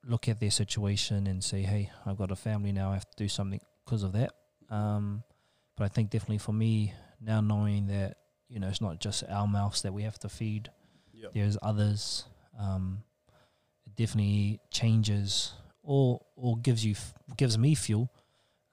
look 0.05 0.29
at 0.29 0.41
their 0.41 0.51
situation 0.51 1.27
and 1.27 1.45
say, 1.45 1.63
hey, 1.63 1.91
I've 2.05 2.17
got 2.17 2.31
a 2.31 2.37
family 2.37 2.73
now, 2.73 2.91
I 2.91 2.95
have 2.95 3.09
to 3.11 3.17
do 3.17 3.29
something 3.29 3.61
because 3.85 4.03
of 4.03 4.13
that. 4.13 4.33
Um, 4.69 5.23
but 5.77 5.85
I 5.85 5.89
think 5.89 6.11
definitely 6.11 6.39
for 6.39 6.53
me, 6.53 6.93
now 7.21 7.41
knowing 7.41 7.87
that, 7.89 8.17
you 8.49 8.59
know, 8.59 8.69
it's 8.69 8.81
not 8.81 8.99
just 8.99 9.23
our 9.29 9.47
mouths 9.47 9.83
that 9.83 9.93
we 9.93 10.03
have 10.03 10.19
to 10.21 10.29
feed, 10.29 10.71
Yep. 11.13 11.33
there's 11.35 11.59
others, 11.63 12.25
um, 12.59 13.03
it 13.87 13.95
definitely 13.95 14.59
changes 14.71 15.53
or, 15.83 16.21
or 16.35 16.57
gives 16.57 16.85
you, 16.85 16.93
f- 16.93 17.13
gives 17.37 17.59
me 17.59 17.75
fuel 17.75 18.11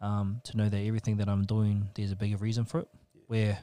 um, 0.01 0.41
to 0.45 0.57
know 0.57 0.69
that 0.69 0.77
everything 0.79 1.17
that 1.17 1.27
I'm 1.29 1.43
doing, 1.45 1.89
there's 1.95 2.11
a 2.11 2.15
bigger 2.15 2.37
reason 2.37 2.65
for 2.65 2.79
it. 2.81 2.87
Yeah. 3.13 3.21
Where 3.27 3.59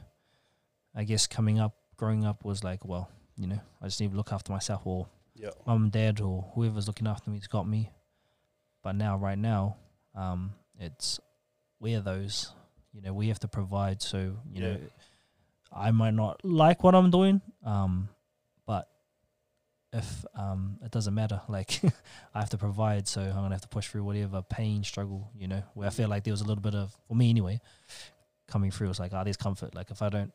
I 0.95 1.03
guess 1.03 1.27
coming 1.27 1.59
up, 1.59 1.75
growing 1.97 2.25
up 2.25 2.43
was 2.45 2.63
like, 2.63 2.85
well, 2.85 3.09
you 3.37 3.47
know, 3.47 3.59
I 3.81 3.85
just 3.85 3.99
need 3.99 4.11
to 4.11 4.17
look 4.17 4.31
after 4.31 4.51
myself 4.51 4.81
or 4.85 5.07
Yeah. 5.35 5.49
mum 5.65 5.83
and 5.83 5.91
dad 5.91 6.21
or 6.21 6.51
whoever's 6.55 6.87
looking 6.87 7.07
after 7.07 7.29
me's 7.29 7.47
got 7.47 7.67
me. 7.67 7.91
But 8.83 8.95
now, 8.95 9.17
right 9.17 9.37
now, 9.37 9.77
um, 10.13 10.53
it's 10.79 11.19
we're 11.79 12.01
those. 12.01 12.53
You 12.93 13.01
know, 13.01 13.13
we 13.13 13.27
have 13.27 13.39
to 13.39 13.47
provide. 13.47 14.01
So 14.01 14.37
you 14.49 14.61
Yeah. 14.63 14.73
know, 14.73 14.79
I 15.73 15.91
might 15.91 16.13
not 16.13 16.43
like 16.45 16.83
what 16.83 16.95
I'm 16.95 17.11
doing, 17.11 17.41
um, 17.63 18.07
if 19.95 20.25
um, 20.35 20.77
it 20.83 20.91
doesn't 20.91 21.13
matter, 21.13 21.41
like 21.49 21.81
I 22.33 22.39
have 22.39 22.49
to 22.51 22.57
provide, 22.57 23.07
so 23.07 23.21
I'm 23.21 23.33
gonna 23.33 23.55
have 23.55 23.61
to 23.61 23.67
push 23.67 23.87
through 23.87 24.03
whatever 24.03 24.41
pain, 24.41 24.83
struggle. 24.83 25.31
You 25.37 25.47
know, 25.47 25.63
where 25.73 25.87
I 25.87 25.91
feel 25.91 26.09
like 26.09 26.23
there 26.23 26.33
was 26.33 26.41
a 26.41 26.45
little 26.45 26.61
bit 26.61 26.75
of, 26.75 26.95
for 27.07 27.15
me 27.15 27.29
anyway, 27.29 27.59
coming 28.47 28.71
through. 28.71 28.89
It's 28.89 28.99
like, 28.99 29.13
ah, 29.13 29.23
there's 29.23 29.37
comfort. 29.37 29.73
Like 29.75 29.91
if 29.91 30.01
I 30.01 30.09
don't 30.09 30.31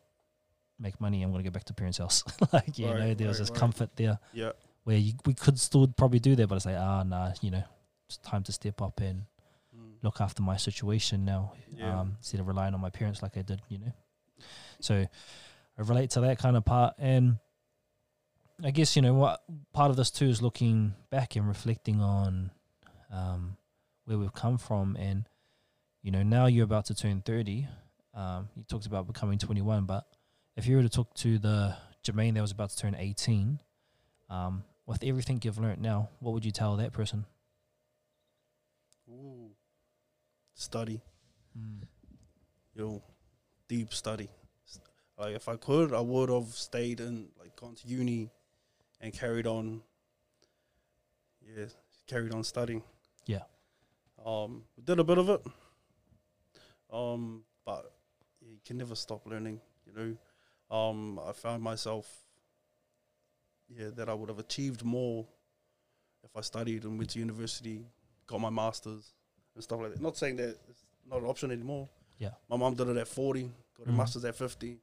make 0.78 1.00
money, 1.00 1.22
I'm 1.22 1.30
gonna 1.30 1.42
go 1.44 1.50
back 1.50 1.64
to 1.64 1.74
parents' 1.74 1.98
house. 1.98 2.24
like 2.52 2.78
you 2.78 2.86
Right, 2.86 2.98
know, 2.98 3.14
there 3.14 3.28
was 3.28 3.38
right, 3.38 3.42
this 3.42 3.50
right. 3.50 3.58
comfort 3.60 3.90
there 3.96 4.18
Yeah. 4.32 4.52
where 4.84 4.96
you, 4.96 5.12
we 5.26 5.34
could 5.34 5.58
still 5.58 5.86
probably 5.88 6.18
do 6.20 6.34
that, 6.36 6.46
but 6.48 6.56
it's 6.56 6.66
like, 6.66 6.76
ah, 6.78 7.02
nah, 7.02 7.32
you 7.42 7.50
know, 7.50 7.62
it's 8.08 8.16
time 8.18 8.42
to 8.44 8.52
step 8.52 8.80
up 8.82 9.00
and 9.00 9.22
Mm. 9.76 9.92
look 10.02 10.20
after 10.20 10.42
my 10.42 10.56
situation 10.56 11.24
now, 11.24 11.52
Yeah. 11.76 12.00
um, 12.00 12.14
instead 12.18 12.40
of 12.40 12.48
relying 12.48 12.74
on 12.74 12.80
my 12.80 12.90
parents 12.90 13.22
like 13.22 13.36
I 13.36 13.42
did, 13.42 13.62
you 13.68 13.78
know. 13.78 13.92
So 14.80 14.94
I 15.78 15.82
relate 15.82 16.10
to 16.10 16.20
that 16.22 16.38
kind 16.38 16.56
of 16.56 16.64
part, 16.64 16.94
and 16.98 17.36
I 18.62 18.70
guess 18.70 18.94
you 18.94 19.02
know 19.02 19.14
what 19.14 19.42
part 19.72 19.90
of 19.90 19.96
this 19.96 20.10
too 20.10 20.26
is 20.26 20.42
looking 20.42 20.94
back 21.10 21.36
and 21.36 21.48
reflecting 21.48 22.00
on 22.00 22.50
um, 23.10 23.56
where 24.04 24.18
we've 24.18 24.34
come 24.34 24.58
from, 24.58 24.96
and 24.96 25.26
you 26.02 26.10
know 26.10 26.22
now 26.22 26.46
you're 26.46 26.64
about 26.64 26.86
to 26.86 26.94
turn 26.94 27.22
thirty. 27.22 27.66
Um, 28.14 28.48
you 28.56 28.64
talked 28.64 28.86
about 28.86 29.06
becoming 29.06 29.38
twenty 29.38 29.62
one, 29.62 29.84
but 29.84 30.06
if 30.56 30.66
you 30.66 30.76
were 30.76 30.82
to 30.82 30.88
talk 30.88 31.14
to 31.14 31.38
the 31.38 31.76
Jermaine 32.04 32.34
that 32.34 32.42
was 32.42 32.52
about 32.52 32.70
to 32.70 32.76
turn 32.76 32.94
eighteen, 32.96 33.60
um, 34.28 34.64
with 34.86 35.04
everything 35.04 35.40
you've 35.42 35.58
learned 35.58 35.80
now, 35.80 36.10
what 36.18 36.32
would 36.32 36.44
you 36.44 36.52
tell 36.52 36.76
that 36.76 36.92
person? 36.92 37.24
Ooh. 39.08 39.50
Study. 40.54 41.00
Mm. 41.58 41.86
Yo, 42.74 43.02
deep 43.68 43.94
study. 43.94 44.28
Like 45.18 45.34
if 45.34 45.48
I 45.48 45.56
could, 45.56 45.94
I 45.94 46.00
would 46.00 46.28
have 46.28 46.48
stayed 46.48 47.00
and 47.00 47.28
like 47.38 47.56
gone 47.56 47.74
to 47.74 47.88
uni 47.88 48.30
and 49.00 49.12
carried 49.12 49.46
on. 49.46 49.82
Yeah, 51.42 51.66
carried 52.06 52.32
on 52.34 52.44
studying. 52.44 52.82
Yeah. 53.26 53.42
Um, 54.24 54.64
did 54.84 54.98
a 54.98 55.04
bit 55.04 55.18
of 55.18 55.28
it. 55.30 55.40
Um, 56.92 57.44
but 57.64 57.92
you 58.40 58.58
can 58.66 58.76
never 58.76 58.94
stop 58.94 59.26
learning. 59.26 59.60
You 59.86 59.92
know, 60.70 60.76
um, 60.76 61.18
I 61.26 61.32
found 61.32 61.62
myself. 61.62 62.06
Yeah, 63.68 63.90
that 63.94 64.08
I 64.08 64.14
would 64.14 64.28
have 64.28 64.40
achieved 64.40 64.84
more 64.84 65.24
if 66.24 66.36
I 66.36 66.40
studied 66.40 66.82
and 66.84 66.98
went 66.98 67.10
to 67.10 67.20
university, 67.20 67.86
got 68.26 68.40
my 68.40 68.50
masters 68.50 69.12
and 69.54 69.62
stuff 69.62 69.80
like 69.80 69.92
that. 69.92 70.00
Not 70.02 70.16
saying 70.16 70.36
that 70.36 70.58
it's 70.68 70.84
not 71.08 71.20
an 71.20 71.26
option 71.26 71.52
anymore. 71.52 71.88
Yeah. 72.18 72.30
My 72.48 72.56
mom 72.56 72.74
did 72.74 72.88
it 72.88 72.96
at 72.96 73.06
40, 73.06 73.44
got 73.78 73.86
her 73.86 73.92
Mhm. 73.92 73.96
master's 73.96 74.24
at 74.24 74.34
50. 74.34 74.80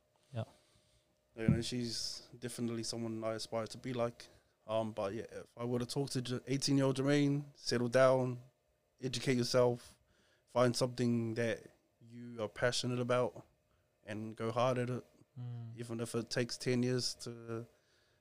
You 1.37 1.49
know, 1.49 1.61
she's 1.61 2.23
definitely 2.39 2.83
someone 2.83 3.23
I 3.23 3.33
aspire 3.33 3.67
to 3.67 3.77
be 3.77 3.93
like. 3.93 4.25
Um, 4.67 4.91
but 4.91 5.13
yeah, 5.13 5.21
if 5.31 5.45
I 5.57 5.63
were 5.65 5.79
to 5.79 5.85
talk 5.85 6.09
to 6.11 6.41
18 6.47 6.77
year 6.77 6.85
old 6.85 6.97
Jermaine, 6.97 7.43
settle 7.55 7.87
down, 7.87 8.37
educate 9.03 9.37
yourself, 9.37 9.93
find 10.53 10.75
something 10.75 11.35
that 11.35 11.59
you 12.11 12.41
are 12.43 12.47
passionate 12.49 12.99
about, 12.99 13.43
and 14.05 14.35
go 14.35 14.51
hard 14.51 14.77
at 14.77 14.89
it, 14.89 15.03
Mm. 15.39 15.79
even 15.79 15.99
if 15.99 16.15
it 16.15 16.31
takes 16.31 16.57
10 16.57 16.81
years 16.81 17.13
to 17.21 17.63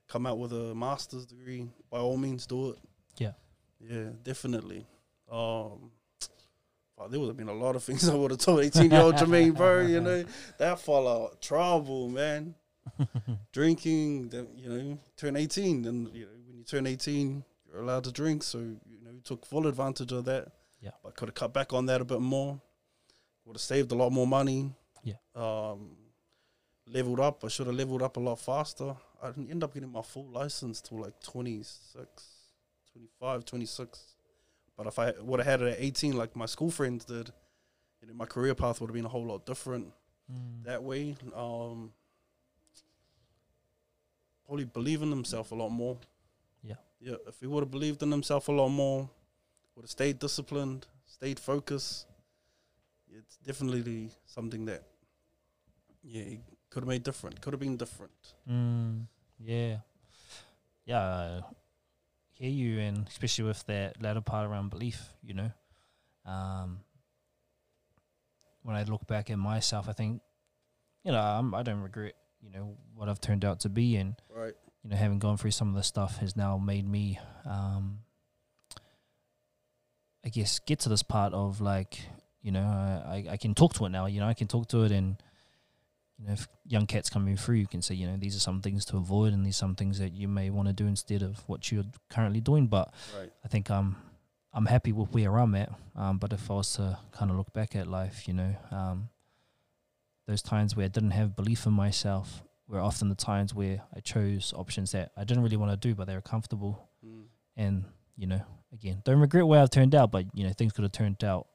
come 0.07 0.27
out 0.27 0.37
with 0.37 0.53
a 0.53 0.75
master's 0.75 1.25
degree, 1.25 1.67
by 1.89 1.97
all 1.97 2.15
means 2.15 2.45
do 2.45 2.69
it. 2.69 2.77
Yeah. 3.17 3.31
Yeah, 3.79 4.09
definitely. 4.23 4.85
Um, 5.31 5.89
but 6.95 7.09
there 7.09 7.19
would 7.19 7.27
have 7.27 7.37
been 7.37 7.49
a 7.49 7.53
lot 7.53 7.75
of 7.75 7.83
things 7.83 8.07
I 8.09 8.13
would 8.13 8.29
have 8.29 8.39
told 8.39 8.59
18 8.59 8.91
year 8.91 9.01
old 9.01 9.15
Jermaine, 9.15 9.55
bro. 9.55 9.81
You 9.81 9.99
know, 10.01 10.25
that 10.59 10.79
fall 10.79 11.07
out 11.07 11.41
trouble, 11.41 12.07
man. 12.09 12.53
Drinking, 13.51 14.29
then, 14.29 14.47
you 14.55 14.69
know, 14.69 14.99
turn 15.15 15.35
18. 15.35 15.85
And, 15.85 16.13
you 16.13 16.25
know, 16.25 16.31
when 16.47 16.57
you 16.57 16.63
turn 16.63 16.85
18, 16.87 17.43
you're 17.67 17.81
allowed 17.81 18.03
to 18.05 18.11
drink. 18.11 18.43
So, 18.43 18.59
you 18.59 18.99
know, 19.03 19.11
took 19.23 19.45
full 19.45 19.67
advantage 19.67 20.11
of 20.11 20.25
that. 20.25 20.49
Yeah. 20.81 20.91
But 21.03 21.15
could 21.15 21.29
have 21.29 21.35
cut 21.35 21.53
back 21.53 21.73
on 21.73 21.85
that 21.87 22.01
a 22.01 22.05
bit 22.05 22.21
more. 22.21 22.59
Would 23.45 23.55
have 23.55 23.61
saved 23.61 23.91
a 23.91 23.95
lot 23.95 24.11
more 24.11 24.27
money. 24.27 24.73
Yeah. 25.03 25.15
Um, 25.35 25.91
leveled 26.87 27.19
up. 27.19 27.43
I 27.43 27.47
should 27.47 27.67
have 27.67 27.75
leveled 27.75 28.01
up 28.01 28.17
a 28.17 28.19
lot 28.19 28.39
faster. 28.39 28.95
I 29.21 29.27
didn't 29.27 29.49
end 29.49 29.63
up 29.63 29.73
getting 29.73 29.91
my 29.91 30.01
full 30.01 30.27
license 30.31 30.81
till 30.81 30.99
like 31.01 31.19
26, 31.21 32.23
25, 32.91 33.45
26. 33.45 34.03
But 34.77 34.85
if 34.87 34.99
I 34.99 35.13
would 35.21 35.39
have 35.39 35.47
had 35.47 35.61
it 35.61 35.73
at 35.73 35.79
18, 35.79 36.15
like 36.15 36.35
my 36.35 36.45
school 36.45 36.69
friends 36.69 37.05
did, 37.05 37.31
you 38.01 38.07
know, 38.07 38.13
my 38.13 38.25
career 38.25 38.53
path 38.53 38.79
would 38.79 38.87
have 38.89 38.93
been 38.95 39.05
a 39.05 39.09
whole 39.09 39.25
lot 39.25 39.45
different 39.45 39.91
Mm. 40.31 40.65
that 40.65 40.83
way. 40.83 41.15
Um, 41.33 41.93
probably 44.47 44.65
believe 44.65 45.01
in 45.03 45.11
himself 45.11 45.51
a 45.51 45.55
lot 45.55 45.69
more. 45.69 45.97
Yeah. 46.63 46.75
Yeah. 46.99 47.15
If 47.27 47.39
he 47.39 47.47
would 47.47 47.61
have 47.61 47.71
believed 47.71 48.01
in 48.01 48.11
himself 48.11 48.47
a 48.47 48.51
lot 48.51 48.69
more, 48.69 49.09
would 49.75 49.83
have 49.83 49.91
stayed 49.91 50.17
disciplined, 50.17 50.87
stayed 51.05 51.39
focused. 51.39 52.07
It's 53.09 53.37
definitely 53.37 54.09
something 54.25 54.65
that, 54.65 54.83
yeah, 56.03 56.37
could 56.69 56.83
have 56.83 56.87
made 56.87 57.03
different. 57.03 57.41
Could 57.41 57.53
have 57.53 57.59
been 57.59 57.77
different. 57.77 58.33
Mm, 58.49 59.07
yeah. 59.39 59.77
Yeah, 60.85 61.01
I 61.01 61.41
hear 62.33 62.49
you, 62.49 62.79
and 62.79 63.07
especially 63.07 63.45
with 63.45 63.65
that 63.65 64.01
latter 64.01 64.21
part 64.21 64.47
around 64.49 64.69
belief, 64.69 65.13
you 65.21 65.33
know. 65.33 65.51
Um, 66.25 66.79
when 68.63 68.75
I 68.75 68.83
look 68.83 69.05
back 69.07 69.29
at 69.29 69.37
myself, 69.37 69.89
I 69.89 69.93
think, 69.93 70.21
you 71.03 71.11
know, 71.11 71.19
I'm, 71.19 71.53
I 71.53 71.63
don't 71.63 71.81
regret, 71.81 72.15
you 72.41 72.49
know, 72.49 72.77
what 72.95 73.09
I've 73.09 73.21
turned 73.21 73.43
out 73.45 73.59
to 73.61 73.69
be, 73.69 73.95
and 73.97 74.15
Right. 74.33 74.53
you 74.83 74.89
know, 74.89 74.95
having 74.95 75.19
gone 75.19 75.37
through 75.37 75.51
some 75.51 75.69
of 75.69 75.75
the 75.75 75.83
stuff 75.83 76.17
has 76.17 76.35
now 76.35 76.57
made 76.57 76.87
me, 76.87 77.19
um, 77.45 77.99
I 80.25 80.29
guess, 80.29 80.59
get 80.59 80.79
to 80.81 80.89
this 80.89 81.03
part 81.03 81.33
of 81.33 81.61
like, 81.61 81.99
you 82.41 82.51
know, 82.51 82.61
I, 82.63 83.25
I 83.31 83.37
can 83.37 83.53
talk 83.55 83.73
to 83.75 83.85
it 83.85 83.89
now. 83.89 84.05
You 84.05 84.19
know, 84.19 84.27
I 84.27 84.33
can 84.33 84.47
talk 84.47 84.67
to 84.69 84.83
it, 84.83 84.91
and 84.91 85.21
you 86.17 86.27
know, 86.27 86.33
if 86.33 86.47
young 86.65 86.85
cats 86.87 87.09
coming 87.09 87.37
through, 87.37 87.55
you 87.55 87.67
can 87.67 87.81
say, 87.81 87.95
you 87.95 88.07
know, 88.07 88.17
these 88.17 88.35
are 88.35 88.39
some 88.39 88.61
things 88.61 88.85
to 88.85 88.97
avoid, 88.97 89.33
and 89.33 89.45
these 89.45 89.55
are 89.57 89.59
some 89.59 89.75
things 89.75 89.99
that 89.99 90.13
you 90.13 90.27
may 90.27 90.49
want 90.49 90.67
to 90.67 90.73
do 90.73 90.87
instead 90.87 91.21
of 91.21 91.43
what 91.47 91.71
you're 91.71 91.85
currently 92.09 92.41
doing. 92.41 92.67
But 92.67 92.93
Right. 93.17 93.31
I 93.43 93.47
think 93.47 93.69
I'm 93.69 93.95
I'm 94.53 94.65
happy 94.65 94.91
with 94.91 95.11
where 95.13 95.37
I'm 95.37 95.53
at. 95.55 95.71
Um, 95.95 96.17
but 96.17 96.33
if 96.33 96.49
I 96.49 96.55
was 96.55 96.73
to 96.75 96.97
kind 97.11 97.29
of 97.29 97.37
look 97.37 97.53
back 97.53 97.75
at 97.75 97.87
life, 97.87 98.27
you 98.27 98.33
know, 98.33 98.55
um, 98.71 99.09
those 100.27 100.41
times 100.41 100.75
where 100.75 100.85
I 100.85 100.89
didn't 100.89 101.11
have 101.11 101.35
belief 101.35 101.65
in 101.65 101.73
myself 101.73 102.43
were 102.67 102.79
often 102.81 103.09
the 103.09 103.15
times 103.15 103.53
where 103.55 103.81
I 103.95 104.01
chose 104.01 104.53
options 104.55 104.91
that 104.91 105.11
I 105.17 105.23
didn't 105.23 105.41
really 105.43 105.57
want 105.57 105.71
to 105.71 105.77
do, 105.87 105.95
but 105.95 106.05
they 106.07 106.13
were 106.15 106.21
comfortable. 106.21 106.87
Mm. 107.05 107.23
And 107.55 107.85
you 108.17 108.27
know, 108.27 108.41
again, 108.73 109.01
don't 109.05 109.19
regret 109.19 109.47
where 109.47 109.61
I've 109.61 109.69
turned 109.69 109.95
out, 109.95 110.11
but 110.11 110.25
you 110.33 110.45
know, 110.45 110.53
things 110.53 110.73
could 110.73 110.83
have 110.83 110.91
turned 110.91 111.23
out 111.23 111.47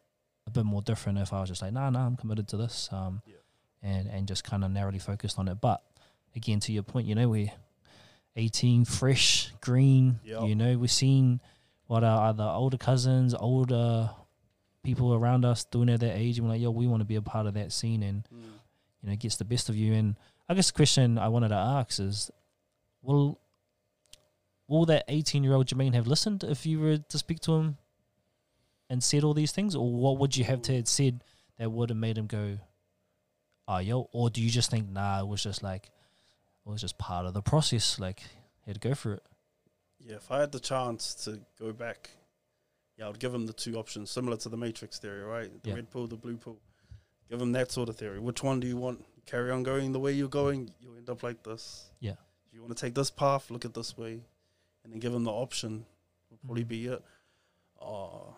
a 0.47 0.51
bit 0.51 0.65
more 0.65 0.81
different 0.83 1.19
if 1.19 1.33
I 1.33 1.41
was 1.41 1.49
just 1.51 1.61
like, 1.63 1.73
nah, 1.73 1.91
nah, 1.91 2.07
I'm 2.07 2.17
committed 2.17 2.49
to 2.49 2.57
this. 2.57 2.89
Um, 2.91 3.21
Yeah. 3.27 3.35
and 3.83 4.09
and 4.09 4.27
just 4.27 4.43
kind 4.45 4.65
of 4.65 4.71
narrowly 4.71 4.99
focused 4.99 5.39
on 5.39 5.49
it. 5.49 5.61
But 5.61 5.83
again, 6.35 6.59
to 6.61 6.73
your 6.73 6.83
point, 6.83 7.07
you 7.07 7.15
know, 7.15 7.29
we're 7.29 7.53
18, 8.37 8.85
fresh, 8.87 9.53
green. 9.61 10.19
Yeah. 10.25 10.45
You 10.45 10.55
know, 10.55 10.79
we're 10.79 10.87
seeing 10.89 11.41
what 11.87 12.03
our 12.05 12.29
other 12.29 12.45
older 12.45 12.79
cousins, 12.79 13.35
older 13.35 14.09
people 14.83 15.13
around 15.15 15.45
us 15.45 15.65
doing 15.65 15.89
at 15.91 16.01
that 16.01 16.17
age, 16.17 16.39
and 16.39 16.47
we're 16.47 16.55
like, 16.55 16.63
yo, 16.63 16.71
we 16.71 16.87
want 16.87 17.01
to 17.03 17.05
be 17.05 17.17
a 17.17 17.23
part 17.23 17.47
of 17.47 17.55
that 17.55 17.71
scene, 17.73 18.03
and 18.03 18.25
Mm. 18.35 18.49
You 19.03 19.11
know, 19.11 19.17
gets 19.17 19.37
the 19.37 19.45
best 19.45 19.69
of 19.69 19.77
you. 19.77 19.93
And 19.93 20.17
I 20.49 20.55
guess 20.55 20.69
the 20.69 20.77
question 20.77 21.19
I 21.19 21.29
wanted 21.29 21.49
to 21.49 21.57
ask 21.57 21.99
is, 22.01 22.31
will 23.03 23.39
will 24.69 24.87
that 24.87 25.05
18 25.09 25.45
year 25.45 25.55
old 25.55 25.67
Jermaine 25.67 25.95
have 25.95 26.07
listened 26.07 26.45
if 26.45 26.65
you 26.65 26.81
were 26.81 26.97
to 26.97 27.19
speak 27.19 27.41
to 27.41 27.55
him 27.57 27.77
and 28.89 29.03
said 29.03 29.25
all 29.25 29.35
these 29.35 29.53
things, 29.53 29.75
or 29.75 29.93
what 29.93 30.19
would 30.19 30.37
you 30.37 30.45
have 30.45 30.63
to 30.63 30.77
have 30.77 30.89
said 30.89 31.23
that 31.59 31.71
would 31.71 31.91
have 31.91 31.99
made 31.99 32.17
him 32.17 32.27
go, 32.27 32.59
oh 33.69 33.79
yo, 33.79 34.09
or 34.13 34.31
do 34.31 34.41
you 34.43 34.51
just 34.51 34.71
think 34.71 34.89
nah, 34.89 35.21
it 35.21 35.27
was 35.27 35.43
just 35.43 35.63
like 35.63 35.87
it 36.65 36.71
was 36.71 36.81
just 36.81 36.99
part 36.99 37.27
of 37.27 37.35
the 37.35 37.43
process, 37.43 37.99
like 37.99 38.21
he 38.21 38.71
had 38.71 38.81
to 38.81 38.89
go 38.89 38.95
through 38.95 39.15
it. 39.15 39.23
Yeah, 39.99 40.17
if 40.17 40.31
I 40.31 40.41
had 40.41 40.53
the 40.53 40.61
chance 40.61 41.15
to 41.25 41.41
go 41.61 41.73
back, 41.73 42.11
yeah, 42.97 43.09
I'd 43.09 43.19
give 43.19 43.35
him 43.35 43.47
the 43.47 43.53
two 43.53 43.77
options, 43.77 44.11
similar 44.11 44.37
to 44.39 44.49
the 44.49 44.57
Matrix 44.57 44.99
theory, 44.99 45.23
right? 45.23 45.63
The 45.63 45.71
Yeah. 45.71 45.77
red 45.77 45.91
pill, 45.91 46.07
the 46.07 46.17
blue 46.17 46.37
pill. 46.37 46.59
Give 47.33 47.41
them 47.41 47.53
that 47.53 47.73
sort 47.73 47.89
of 47.89 47.97
theory. 47.97 48.19
Which 48.21 48.43
one 48.43 48.61
do 48.61 48.67
you 48.67 48.77
want? 48.77 49.03
Carry 49.25 49.51
on 49.51 49.63
going 49.63 49.93
the 49.93 49.99
way 49.99 50.13
you're 50.13 50.29
going, 50.29 50.71
you'll 50.83 50.99
end 50.99 51.09
up 51.09 51.23
like 51.23 51.43
this. 51.43 51.87
Yeah. 51.99 52.17
If 52.47 52.53
you 52.53 52.61
want 52.61 52.77
to 52.77 52.81
take 52.87 52.93
this 52.95 53.11
path, 53.11 53.51
look 53.51 53.65
at 53.65 53.73
this 53.73 53.97
way, 53.97 54.21
and 54.85 54.93
then 54.93 54.99
give 55.01 55.13
them 55.13 55.25
the 55.25 55.31
option. 55.31 55.87
Would 56.31 56.43
probably 56.43 56.65
Mhm. 56.65 56.69
be 56.69 56.87
it. 56.89 57.03
Uh, 57.81 58.35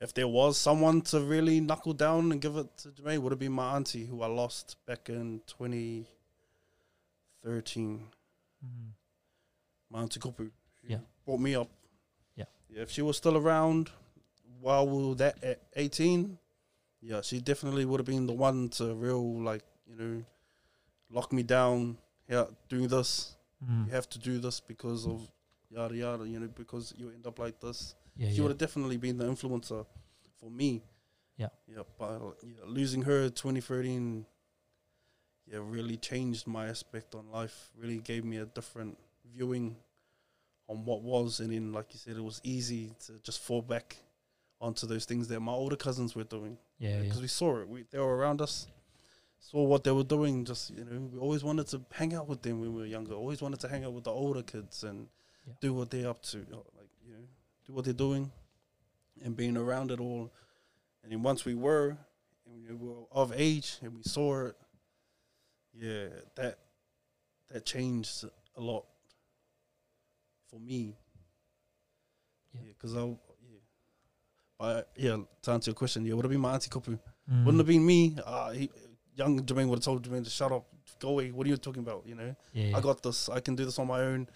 if 0.00 0.12
there 0.12 0.26
was 0.26 0.58
someone 0.58 1.02
to 1.02 1.20
really 1.20 1.60
knuckle 1.60 1.92
down 1.94 2.32
and 2.32 2.40
give 2.42 2.56
it 2.56 2.76
to 2.78 2.88
Jermaine, 2.88 3.20
would 3.20 3.30
have 3.30 3.38
been 3.38 3.52
my 3.52 3.76
auntie 3.76 4.06
who 4.06 4.22
I 4.22 4.26
lost 4.26 4.76
back 4.86 5.08
in 5.08 5.42
2013 5.46 8.10
Mm. 8.64 8.90
my 9.90 10.00
auntie 10.02 10.18
Kupu. 10.18 10.50
Yeah. 10.82 10.98
brought 11.24 11.38
me 11.38 11.54
up. 11.54 11.68
Yeah. 12.34 12.46
yeah. 12.70 12.82
If 12.82 12.90
she 12.90 13.02
was 13.02 13.16
still 13.16 13.36
around 13.36 13.92
while 14.60 14.84
we 14.88 15.10
were 15.10 15.14
that 15.14 15.44
at 15.44 15.62
eighteen, 15.76 16.38
yeah, 17.04 17.20
she 17.20 17.40
definitely 17.40 17.84
would 17.84 18.00
have 18.00 18.06
been 18.06 18.26
the 18.26 18.32
one 18.32 18.68
to 18.70 18.94
real 18.94 19.40
like 19.42 19.62
you 19.86 19.96
know 19.96 20.24
lock 21.10 21.32
me 21.32 21.42
down. 21.42 21.98
Yeah, 22.28 22.46
doing 22.68 22.88
this, 22.88 23.36
Mm. 23.64 23.86
you 23.86 23.92
have 23.92 24.08
to 24.10 24.18
do 24.18 24.38
this 24.38 24.60
because 24.60 25.06
of 25.06 25.20
yada 25.70 25.94
yada. 25.94 26.26
You 26.26 26.40
know, 26.40 26.48
because 26.48 26.94
you 26.96 27.10
end 27.10 27.26
up 27.26 27.38
like 27.38 27.60
this. 27.60 27.94
Yeah, 28.16 28.28
she 28.28 28.34
yeah. 28.36 28.42
would 28.42 28.50
have 28.50 28.58
definitely 28.58 28.96
been 28.96 29.16
the 29.18 29.24
influencer 29.24 29.86
for 30.40 30.50
me. 30.50 30.82
Yeah. 31.36 31.48
Yeah, 31.66 31.82
but 31.98 32.20
yeah, 32.42 32.64
losing 32.66 33.02
her 33.02 33.28
2013, 33.28 34.24
yeah, 35.46 35.58
really 35.62 35.96
changed 35.96 36.46
my 36.46 36.68
aspect 36.68 37.14
on 37.14 37.30
life. 37.30 37.70
Really 37.76 37.98
gave 37.98 38.24
me 38.24 38.36
a 38.38 38.46
different 38.46 38.96
viewing 39.34 39.76
on 40.68 40.84
what 40.84 41.02
was, 41.02 41.40
and 41.40 41.50
then, 41.52 41.72
like 41.72 41.92
you 41.92 41.98
said, 41.98 42.16
it 42.16 42.24
was 42.24 42.40
easy 42.44 42.92
to 43.06 43.12
just 43.22 43.40
fall 43.40 43.60
back 43.62 43.96
onto 44.60 44.86
those 44.86 45.04
things 45.04 45.28
that 45.28 45.40
my 45.40 45.52
older 45.52 45.76
cousins 45.76 46.14
were 46.14 46.24
doing 46.24 46.56
yeah, 46.78 46.96
yeah. 46.96 47.02
because 47.02 47.20
we 47.20 47.28
saw 47.28 47.60
it. 47.60 47.68
We, 47.68 47.84
they 47.90 47.98
were 47.98 48.16
around 48.16 48.40
us, 48.40 48.66
saw 49.38 49.62
what 49.64 49.84
they 49.84 49.92
were 49.92 50.04
doing. 50.04 50.44
Just 50.44 50.70
you 50.70 50.84
know, 50.84 51.08
we 51.12 51.18
always 51.18 51.44
wanted 51.44 51.66
to 51.68 51.82
hang 51.92 52.14
out 52.14 52.28
with 52.28 52.42
them 52.42 52.60
when 52.60 52.72
we 52.74 52.80
were 52.80 52.86
younger. 52.86 53.14
Always 53.14 53.40
wanted 53.42 53.60
to 53.60 53.68
hang 53.68 53.84
out 53.84 53.92
with 53.92 54.04
the 54.04 54.10
older 54.10 54.42
kids 54.42 54.84
and 54.84 55.08
Yeah. 55.46 55.54
do 55.60 55.74
what 55.74 55.90
they're 55.90 56.08
up 56.08 56.22
to. 56.22 56.38
Like 56.38 56.90
you 57.06 57.12
know, 57.12 57.26
do 57.66 57.72
what 57.72 57.84
they're 57.84 57.92
doing, 58.08 58.32
and 59.22 59.36
being 59.36 59.56
around 59.56 59.90
it 59.90 60.00
all. 60.00 60.32
And 61.02 61.12
then 61.12 61.22
once 61.22 61.44
we 61.44 61.54
were, 61.54 61.96
and 62.46 62.80
we 62.80 62.88
were 62.88 63.04
of 63.12 63.32
age, 63.36 63.78
and 63.82 63.94
we 63.94 64.02
saw 64.02 64.46
it, 64.46 64.56
yeah, 65.74 66.08
that 66.36 66.58
that 67.48 67.66
changed 67.66 68.24
a 68.56 68.60
lot 68.60 68.86
for 70.48 70.58
me. 70.58 70.96
Yeah. 72.54 72.60
Yeah, 72.62 72.72
because 72.72 72.94
I, 74.60 74.68
yeah, 74.68 74.74
but 74.74 74.90
yeah, 74.96 75.16
to 75.42 75.50
answer 75.50 75.70
your 75.70 75.74
question, 75.74 76.04
yeah, 76.04 76.14
would 76.14 76.24
have 76.24 76.30
been 76.32 76.40
my 76.40 76.54
auntie 76.54 76.70
Kupu. 76.70 76.98
Mm. 77.30 77.44
Wouldn't 77.44 77.60
have 77.60 77.66
been 77.66 77.84
me. 77.84 78.16
Uh, 78.24 78.50
he, 78.50 78.70
young 79.14 79.40
Jermaine 79.40 79.68
would 79.68 79.78
have 79.78 79.84
told 79.84 80.02
Jermaine 80.08 80.24
to 80.24 80.30
shut 80.30 80.52
up, 80.52 80.66
go 81.00 81.10
away. 81.10 81.30
What 81.30 81.46
are 81.46 81.50
you 81.50 81.56
talking 81.56 81.82
about? 81.82 82.04
You 82.06 82.14
know, 82.14 82.36
yeah. 82.52 82.76
I 82.76 82.80
got 82.80 83.02
this. 83.02 83.28
I 83.28 83.40
can 83.40 83.54
do 83.54 83.64
this 83.64 83.78
on 83.78 83.86
my 83.86 84.00
own. 84.00 84.28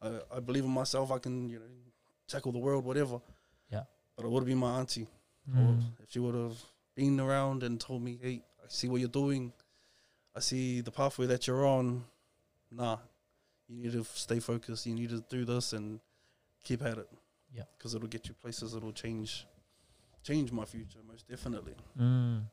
I, 0.00 0.20
I 0.36 0.40
believe 0.40 0.64
in 0.64 0.70
myself. 0.70 1.10
I 1.12 1.18
can, 1.18 1.48
you 1.48 1.58
know, 1.58 1.64
tackle 2.26 2.52
the 2.52 2.58
world, 2.58 2.84
whatever. 2.84 3.20
Yeah. 3.70 3.82
But 4.16 4.24
it 4.24 4.30
would 4.30 4.40
have 4.40 4.48
been 4.48 4.58
my 4.58 4.78
auntie. 4.78 5.06
Mm. 5.50 5.80
if 6.02 6.10
she 6.10 6.18
would 6.18 6.34
have 6.34 6.58
been 6.94 7.18
around 7.18 7.62
and 7.62 7.80
told 7.80 8.02
me, 8.02 8.18
"Hey, 8.20 8.42
I 8.62 8.66
see 8.68 8.86
what 8.86 9.00
you're 9.00 9.08
doing. 9.08 9.52
I 10.36 10.40
see 10.40 10.82
the 10.82 10.90
pathway 10.90 11.26
that 11.26 11.46
you're 11.46 11.66
on. 11.66 12.04
Nah, 12.70 12.98
you 13.66 13.76
need 13.82 13.92
to 13.92 14.04
stay 14.04 14.40
focused. 14.40 14.84
You 14.86 14.94
need 14.94 15.08
to 15.10 15.24
do 15.30 15.44
this 15.46 15.72
and 15.72 16.00
keep 16.62 16.82
at 16.82 16.98
it. 16.98 17.08
Yeah. 17.54 17.62
because 17.76 17.94
it'll 17.94 18.08
get 18.08 18.28
you 18.28 18.34
places. 18.34 18.74
It'll 18.74 18.92
change, 18.92 19.46
change 20.22 20.52
my 20.52 20.64
future 20.64 21.00
most 21.06 21.28
definitely. 21.28 21.74
Mm. 21.98 22.44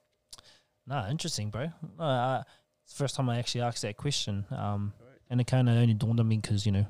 Nah, 0.88 1.10
interesting, 1.10 1.49
bro. 1.49 1.67
No, 1.97 2.04
I, 2.06 2.43
it's 2.84 2.93
the 2.93 2.97
first 3.04 3.15
time 3.15 3.30
I 3.30 3.39
actually 3.39 3.62
asked 3.62 3.82
that 3.82 3.97
question. 3.97 4.45
Um, 4.51 4.93
Right. 4.99 5.19
and 5.30 5.41
it 5.41 5.47
kind 5.47 5.67
of 5.69 5.75
only 5.75 5.93
dawned 5.93 6.19
on 6.19 6.28
me 6.28 6.38
because 6.38 6.65
you 6.65 6.71
know 6.71 6.86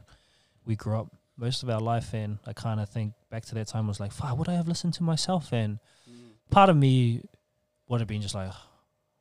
we 0.65 0.75
grew 0.75 0.99
up 0.99 1.07
most 1.38 1.63
of 1.63 1.69
our 1.69 1.79
life, 1.81 2.13
and 2.13 2.39
I 2.45 2.53
kind 2.53 2.79
of 2.79 2.89
think 2.89 3.13
back 3.29 3.45
to 3.45 3.55
that 3.55 3.67
time 3.67 3.88
was 3.88 3.99
like, 3.99 4.11
"Fuck, 4.11 4.38
would 4.38 4.49
I 4.49 4.53
have 4.55 4.67
listened 4.67 4.93
to 4.95 5.03
myself?" 5.03 5.51
And 5.53 5.79
part 6.51 6.69
of 6.69 6.75
me 6.77 7.21
would 7.88 7.99
have 8.01 8.07
been 8.07 8.21
just 8.21 8.35
like, 8.35 8.51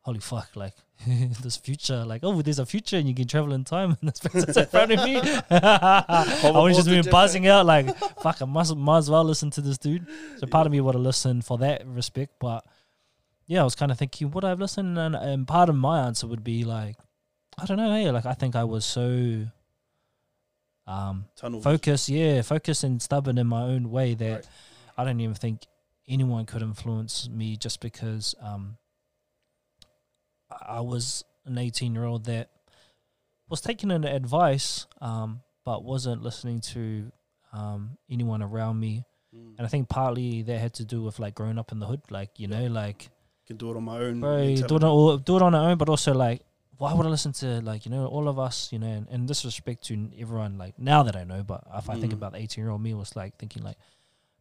"Holy 0.04 0.20
fuck!" 0.20 0.54
Like 0.54 0.74
this 1.06 1.56
future, 1.56 2.04
like, 2.04 2.20
oh, 2.22 2.40
there's 2.40 2.58
a 2.58 2.66
future, 2.66 2.96
and 2.96 3.08
you 3.08 3.14
can 3.14 3.26
travel 3.26 3.52
in 3.52 3.64
time, 3.64 3.96
and 4.00 4.10
this 4.10 4.20
person's 4.20 4.56
in 4.56 4.66
front 4.66 4.92
of 4.92 5.04
me. 5.04 5.16
I 5.50 6.50
was 6.54 6.76
just 6.76 6.88
been 6.88 7.10
buzzing 7.10 7.46
out 7.46 7.66
like, 7.66 7.96
"Fuck, 8.20 8.40
I 8.40 8.44
must 8.44 8.76
might 8.76 8.98
as 8.98 9.10
well 9.10 9.24
listen 9.24 9.50
to 9.50 9.60
this 9.60 9.78
dude." 9.78 10.06
So 10.38 10.46
part 10.46 10.66
of 10.66 10.72
me 10.72 10.80
would 10.80 10.94
have 10.94 11.02
listened 11.02 11.44
for 11.44 11.58
that 11.58 11.86
respect, 11.86 12.34
but 12.38 12.64
yeah, 13.46 13.60
I 13.60 13.64
was 13.64 13.74
kind 13.74 13.92
of 13.92 13.98
thinking, 13.98 14.30
would 14.30 14.44
I 14.44 14.50
have 14.50 14.60
listened? 14.60 14.98
And, 14.98 15.14
and 15.14 15.46
part 15.46 15.68
of 15.68 15.74
my 15.76 16.06
answer 16.06 16.26
would 16.26 16.42
be 16.44 16.64
like, 16.64 16.96
I 17.58 17.66
don't 17.66 17.76
know, 17.76 17.92
hey, 17.92 18.10
like 18.10 18.26
I 18.26 18.32
think 18.34 18.56
I 18.56 18.64
was 18.64 18.84
so 18.84 19.46
um 20.86 21.26
Tunnel 21.36 21.60
focused, 21.60 22.08
yeah, 22.08 22.42
focused 22.42 22.84
and 22.84 23.00
stubborn 23.00 23.38
in 23.38 23.46
my 23.46 23.62
own 23.62 23.90
way 23.90 24.14
that 24.14 24.34
Right. 24.34 24.46
I 24.96 25.04
don't 25.04 25.20
even 25.20 25.34
think 25.34 25.66
anyone 26.06 26.46
could 26.46 26.62
influence 26.62 27.28
me 27.28 27.56
just 27.56 27.80
because 27.80 28.34
um 28.40 28.76
I 30.50 30.80
was 30.80 31.24
an 31.46 31.58
18 31.58 31.94
year 31.94 32.04
old 32.04 32.24
that 32.26 32.50
was 33.48 33.60
taking 33.60 33.90
in 33.90 34.04
advice 34.04 34.86
um 35.00 35.40
but 35.64 35.84
wasn't 35.84 36.22
listening 36.22 36.60
to 36.60 37.10
um 37.52 37.96
anyone 38.10 38.42
around 38.42 38.78
me 38.80 39.04
Mm. 39.34 39.54
and 39.58 39.66
I 39.66 39.68
think 39.68 39.88
partly 39.88 40.42
that 40.42 40.58
had 40.60 40.74
to 40.74 40.84
do 40.84 41.02
with 41.02 41.18
like 41.18 41.34
growing 41.34 41.58
up 41.58 41.72
in 41.72 41.80
the 41.80 41.86
hood 41.86 42.02
like 42.08 42.38
you 42.38 42.46
know 42.46 42.66
like 42.68 43.10
can 43.48 43.56
do 43.56 43.70
it 43.72 43.76
on 43.76 43.82
my 43.82 43.98
own. 43.98 44.20
bro, 44.20 44.54
do 44.54 44.76
it, 44.76 44.84
on, 44.84 45.22
do 45.22 45.36
it 45.36 45.42
on 45.42 45.54
our 45.56 45.70
own, 45.70 45.76
but 45.76 45.88
also 45.90 46.14
like, 46.14 46.40
why 46.78 46.94
would 46.94 47.04
I 47.04 47.08
listen 47.10 47.32
to 47.42 47.60
like 47.60 47.84
you 47.84 47.90
know 47.90 48.06
all 48.06 48.28
of 48.28 48.38
us, 48.38 48.72
you 48.72 48.78
know, 48.78 48.86
and, 48.86 49.06
and 49.10 49.26
disrespect 49.28 49.82
to 49.88 50.08
everyone. 50.16 50.56
Like 50.56 50.78
now 50.78 51.02
that 51.02 51.14
I 51.16 51.24
know, 51.24 51.42
but 51.42 51.62
if 51.74 51.90
I 51.90 51.96
think 52.00 52.12
Mm. 52.12 52.16
about 52.18 52.32
the 52.32 52.38
eighteen 52.38 52.62
year 52.64 52.70
old 52.70 52.80
me, 52.80 52.94
was 52.94 53.16
like 53.16 53.36
thinking 53.36 53.62
like, 53.64 53.76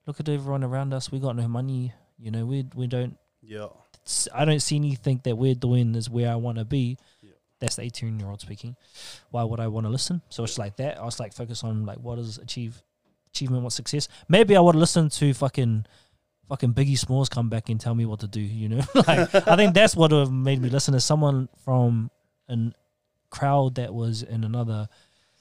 look 0.05 0.19
at 0.21 0.29
everyone 0.29 0.63
around 0.63 0.93
us. 0.93 1.11
We 1.11 1.19
got 1.19 1.35
no 1.35 1.47
money, 1.49 1.91
you 2.19 2.29
know. 2.31 2.45
We 2.45 2.65
we 2.75 2.85
don't. 2.87 3.17
Yeah. 3.41 3.67
I 4.33 4.45
don't 4.45 4.59
see 4.61 4.75
anything 4.75 5.21
that 5.23 5.35
we're 5.35 5.55
doing 5.55 5.95
is 5.95 6.09
where 6.09 6.31
I 6.31 6.35
want 6.35 6.57
to 6.57 6.65
be. 6.65 6.97
Yeah. 7.21 7.31
That's 7.59 7.77
the 7.77 7.83
eighteen 7.83 8.19
year 8.19 8.29
old 8.29 8.41
speaking. 8.41 8.75
Why 9.31 9.43
would 9.43 9.59
I 9.59 9.67
want 9.67 9.85
to 9.85 9.89
listen? 9.89 10.21
So 10.29 10.43
it's 10.43 10.57
like 10.57 10.75
that. 10.77 10.97
I 10.99 11.03
was 11.05 11.19
like 11.19 11.33
focus 11.33 11.63
on 11.63 11.85
like 11.85 11.97
what 11.99 12.19
is 12.19 12.37
achieve 12.37 12.81
achievement, 13.29 13.63
what 13.63 13.71
success. 13.73 14.07
Maybe 14.27 14.55
I 14.55 14.59
would 14.59 14.75
listen 14.75 15.09
to 15.09 15.33
fucking 15.33 15.85
fucking 16.49 16.73
Biggie 16.73 16.97
Smalls 16.97 17.29
come 17.29 17.49
back 17.49 17.69
and 17.69 17.79
tell 17.79 17.95
me 17.95 18.05
what 18.05 18.19
to 18.19 18.27
do. 18.27 18.41
You 18.41 18.69
know, 18.69 18.81
like 18.95 19.33
I 19.47 19.55
think 19.55 19.73
that's 19.73 19.95
what 19.95 20.11
would 20.11 20.19
have 20.19 20.31
made 20.31 20.61
me 20.61 20.69
listen 20.69 20.93
to 20.93 20.99
someone 20.99 21.47
from 21.63 22.11
an 22.49 22.73
crowd 23.29 23.75
that 23.75 23.93
was 23.93 24.21
in 24.23 24.43
another 24.43 24.87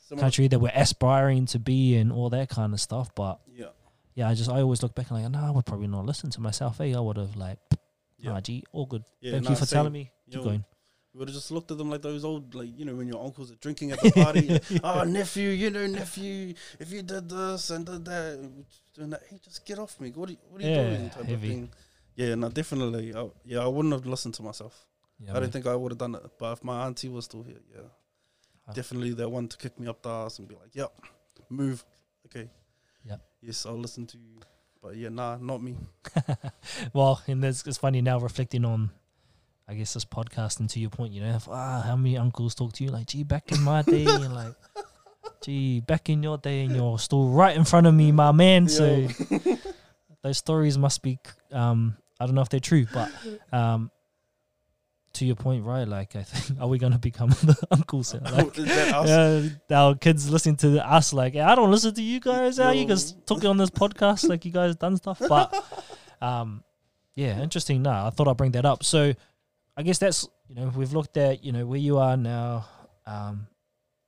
Similar- 0.09 0.23
country 0.23 0.49
that 0.49 0.59
were 0.61 0.71
aspiring 0.75 1.47
to 1.47 1.59
be 1.59 1.97
and 1.97 2.13
all 2.13 2.31
that 2.31 2.49
kind 2.49 2.73
of 2.73 2.81
stuff. 2.81 3.13
But 3.15 3.41
Yeah. 3.53 3.67
yeah, 4.15 4.29
I 4.29 4.35
just 4.35 4.49
I 4.49 4.61
always 4.63 4.83
look 4.83 4.95
back 4.95 5.11
and 5.11 5.21
like, 5.23 5.31
no, 5.33 5.41
I 5.45 5.51
would 5.51 5.67
probably 5.67 5.89
not 5.89 6.07
listen 6.07 6.31
to 6.31 6.41
myself. 6.41 6.79
Hey, 6.79 6.95
I 6.95 7.01
would 7.01 7.17
have 7.17 7.37
like, 7.37 7.59
Yeah. 8.23 8.33
nah, 8.33 8.41
gee, 8.41 8.65
all 8.73 8.87
good. 8.87 9.05
Yeah, 9.21 9.33
Thank 9.33 9.45
nah, 9.45 9.51
you 9.51 9.57
for 9.57 9.67
same. 9.67 9.77
telling 9.79 9.93
me. 9.93 10.11
You 10.27 10.33
Keep 10.39 10.45
going. 10.45 10.65
We 11.13 11.19
would 11.19 11.29
have 11.29 11.35
just 11.35 11.51
looked 11.51 11.71
at 11.71 11.77
them 11.77 11.91
like 11.91 12.01
those 12.01 12.25
old, 12.25 12.55
like 12.55 12.71
you 12.79 12.87
know, 12.87 12.95
when 12.95 13.07
your 13.07 13.23
uncles 13.23 13.53
are 13.53 13.57
drinking 13.57 13.93
at 13.93 14.01
the 14.01 14.11
party. 14.13 14.59
oh, 14.83 15.05
nephew, 15.21 15.51
you 15.51 15.69
know, 15.69 15.87
nephew, 15.87 16.55
if 16.81 16.91
you 16.91 17.03
did 17.03 17.29
this 17.29 17.69
and 17.69 17.85
did 17.85 18.05
that, 18.07 18.39
and 18.39 18.65
doing 18.95 19.11
that, 19.11 19.21
hey, 19.29 19.39
just 19.45 19.67
get 19.67 19.79
off 19.79 20.01
me. 20.01 20.11
What 20.15 20.31
are 20.31 20.33
you, 20.33 20.39
what 20.49 20.63
are 20.63 20.65
you 20.65 20.71
Yeah, 20.71 20.89
doing? 20.97 21.11
Type 21.11 21.25
heavy. 21.27 21.35
of 21.35 21.41
thing. 21.55 21.71
Yeah, 22.17 22.35
no, 22.37 22.49
definitely. 22.49 23.15
I, 23.15 23.29
yeah, 23.45 23.59
I 23.59 23.67
wouldn't 23.67 23.93
have 23.93 24.07
listened 24.07 24.35
to 24.35 24.43
myself. 24.43 24.87
Yeah, 25.19 25.37
I 25.37 25.41
don't 25.41 25.53
think 25.53 25.67
I 25.67 25.75
would 25.77 25.93
have 25.93 25.99
done 25.99 26.15
it. 26.15 26.23
But 26.39 26.53
if 26.53 26.65
my 26.65 26.87
auntie 26.87 27.09
was 27.11 27.27
still 27.27 27.43
here, 27.43 27.61
yeah, 27.75 27.81
Ah. 28.69 28.73
definitely 28.73 29.13
that 29.15 29.29
one 29.29 29.49
to 29.49 29.57
kick 29.59 29.79
me 29.81 29.89
up 29.89 30.01
the 30.03 30.09
ass 30.09 30.39
and 30.39 30.47
be 30.49 30.55
like, 30.55 30.75
"Yep, 30.75 30.93
move." 31.51 31.85
Okay. 32.27 32.49
Yep. 33.05 33.21
Yes, 33.43 33.67
I'll 33.67 33.77
listen 33.79 34.07
to 34.07 34.17
you. 34.19 34.41
But 34.83 34.97
yeah, 34.97 35.11
nah, 35.11 35.37
not 35.41 35.63
me. 35.63 35.77
well, 36.93 37.23
and 37.29 37.45
it's, 37.45 37.65
it's 37.67 37.79
funny 37.79 38.03
now 38.03 38.19
reflecting 38.19 38.65
on, 38.65 38.91
I 39.69 39.75
guess 39.75 39.95
this 39.95 40.05
podcast 40.05 40.59
and 40.59 40.69
to 40.71 40.81
your 40.81 40.91
point, 40.91 41.13
you 41.13 41.21
know, 41.21 41.37
if, 41.37 41.49
ah, 41.49 41.83
how 41.87 41.95
many 41.95 42.19
uncles 42.19 42.57
talk 42.57 42.73
to 42.75 42.85
you 42.85 42.91
like, 42.91 43.07
gee, 43.07 43.23
back 43.23 43.53
in 43.53 43.63
my 43.63 43.83
day, 43.83 44.05
and 44.09 44.35
like, 44.35 44.55
gee, 45.41 45.79
back 45.79 46.09
in 46.09 46.21
your 46.25 46.37
day, 46.37 46.65
and 46.65 46.75
you're 46.75 46.99
still 46.99 47.29
right 47.29 47.57
in 47.57 47.65
front 47.65 47.87
of 47.87 47.95
me, 47.95 48.11
my 48.11 48.33
man. 48.33 48.69
So 48.69 49.07
those 50.23 50.39
stories 50.39 50.77
must 50.77 51.01
be, 51.03 51.21
um, 51.53 51.97
I 52.19 52.27
don't 52.27 52.35
know 52.35 52.43
if 52.43 52.49
they're 52.49 52.59
true, 52.59 52.87
but 52.93 53.09
um, 53.53 53.93
to 55.15 55.25
your 55.27 55.37
point, 55.37 55.65
right? 55.65 55.87
Like, 55.87 56.17
I 56.17 56.23
think, 56.23 56.59
are 56.61 56.69
we 56.69 56.79
gonna 56.79 56.99
become 56.99 57.31
the 57.45 57.57
uncles? 57.71 58.13
here? 58.13 58.21
Like, 58.23 58.59
Is 58.59 58.65
that 58.67 58.95
us? 58.95 59.09
yeah, 59.69 59.81
our 59.81 59.95
kids 59.95 60.31
listening 60.31 60.57
to 60.57 60.87
us 60.87 61.13
like 61.13 61.37
I 61.37 61.55
don't 61.55 61.71
listen 61.71 61.95
to 61.95 62.03
you 62.03 62.21
guys. 62.21 62.59
How 62.59 62.71
you 62.71 62.87
guys 62.87 63.13
talking 63.27 63.49
on 63.49 63.57
this 63.57 63.71
podcast 63.71 64.29
like 64.29 64.45
you 64.45 64.53
guys 64.53 64.77
done 64.77 64.97
stuff, 64.97 65.21
but 65.29 65.55
um, 66.23 66.63
yeah, 67.15 67.41
interesting. 67.41 67.83
No, 67.83 67.91
I 67.91 68.11
thought 68.11 68.29
I'd 68.29 68.37
bring 68.37 68.53
that 68.53 68.65
up. 68.65 68.85
So 68.85 69.13
I 69.77 69.83
guess 69.83 69.99
that's 69.99 70.29
you 70.49 70.55
know 70.55 70.73
we've 70.75 70.93
looked 70.93 71.17
at 71.17 71.45
you 71.45 71.53
know 71.53 71.67
where 71.67 71.79
you 71.79 71.99
are 71.99 72.17
now, 72.17 72.67
um, 73.07 73.47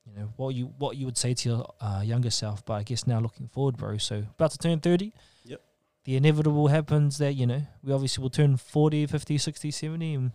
you 0.07 0.13
know 0.17 0.33
what 0.37 0.55
you 0.55 0.73
what 0.79 0.97
you 0.97 1.07
would 1.07 1.19
say 1.19 1.35
to 1.35 1.49
your 1.49 1.75
uh, 1.81 2.03
younger 2.05 2.31
self. 2.31 2.65
But 2.65 2.75
I 2.75 2.83
guess 2.83 3.07
now 3.07 3.21
looking 3.21 3.49
forward, 3.49 3.77
bro. 3.77 3.99
So 3.99 4.25
about 4.39 4.53
to 4.53 4.59
turn 4.59 4.81
thirty. 4.81 5.13
Yep. 5.45 5.61
The 6.05 6.17
inevitable 6.17 6.69
happens 6.69 7.19
that 7.19 7.35
you 7.35 7.47
know 7.47 7.63
we 7.83 7.93
obviously 7.93 8.21
will 8.21 8.29
turn 8.31 8.59
40, 8.59 9.07
50, 9.07 9.39
60, 9.39 9.71
70, 9.71 10.15
and 10.15 10.33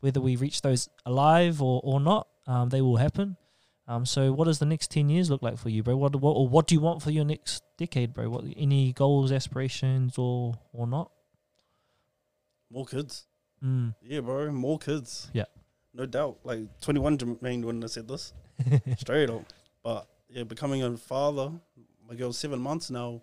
whether 0.00 0.20
we 0.20 0.36
reach 0.36 0.62
those 0.62 0.88
alive 1.04 1.62
or 1.62 1.80
or 1.84 2.00
not, 2.00 2.28
um, 2.46 2.68
they 2.68 2.80
will 2.80 2.96
happen. 2.96 3.36
Um, 3.88 4.04
so 4.04 4.32
what 4.32 4.46
does 4.46 4.58
the 4.58 4.66
next 4.66 4.90
ten 4.90 5.08
years 5.08 5.30
look 5.30 5.42
like 5.42 5.58
for 5.58 5.68
you, 5.68 5.82
bro? 5.82 5.96
What 5.96 6.16
what 6.16 6.32
or 6.32 6.48
what 6.48 6.66
do 6.66 6.74
you 6.74 6.80
want 6.80 7.02
for 7.02 7.10
your 7.10 7.24
next 7.24 7.62
decade, 7.78 8.14
bro? 8.14 8.28
What 8.28 8.44
any 8.56 8.92
goals, 8.92 9.32
aspirations, 9.32 10.18
or 10.18 10.54
or 10.72 10.86
not? 10.86 11.10
More 12.70 12.86
kids. 12.86 13.26
Mm. 13.62 13.94
Yeah, 14.02 14.20
bro. 14.20 14.50
More 14.50 14.78
kids. 14.78 15.30
Yeah. 15.32 15.44
No 15.94 16.04
doubt. 16.04 16.38
Like 16.44 16.80
21 16.80 17.18
Jermaine 17.18 17.64
when 17.64 17.82
I 17.82 17.86
said 17.86 18.08
this. 18.08 18.32
Straight 18.98 19.30
up. 19.30 19.44
But 19.82 20.06
yeah, 20.28 20.42
becoming 20.42 20.82
a 20.82 20.96
father, 20.96 21.52
my 22.08 22.14
girl's 22.14 22.38
seven 22.38 22.60
months 22.60 22.90
now. 22.90 23.22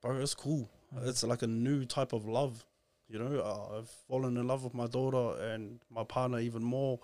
Bro, 0.00 0.16
it's 0.16 0.34
cool. 0.34 0.68
Mm. 0.94 1.06
It's 1.06 1.22
like 1.22 1.42
a 1.42 1.46
new 1.46 1.84
type 1.84 2.12
of 2.12 2.26
love. 2.26 2.64
You 3.12 3.18
know, 3.18 3.40
uh, 3.40 3.78
I've 3.78 3.90
fallen 4.08 4.38
in 4.38 4.46
love 4.46 4.64
with 4.64 4.72
my 4.72 4.86
daughter 4.86 5.38
and 5.52 5.80
my 5.90 6.02
partner 6.02 6.38
even 6.38 6.62
more. 6.64 6.98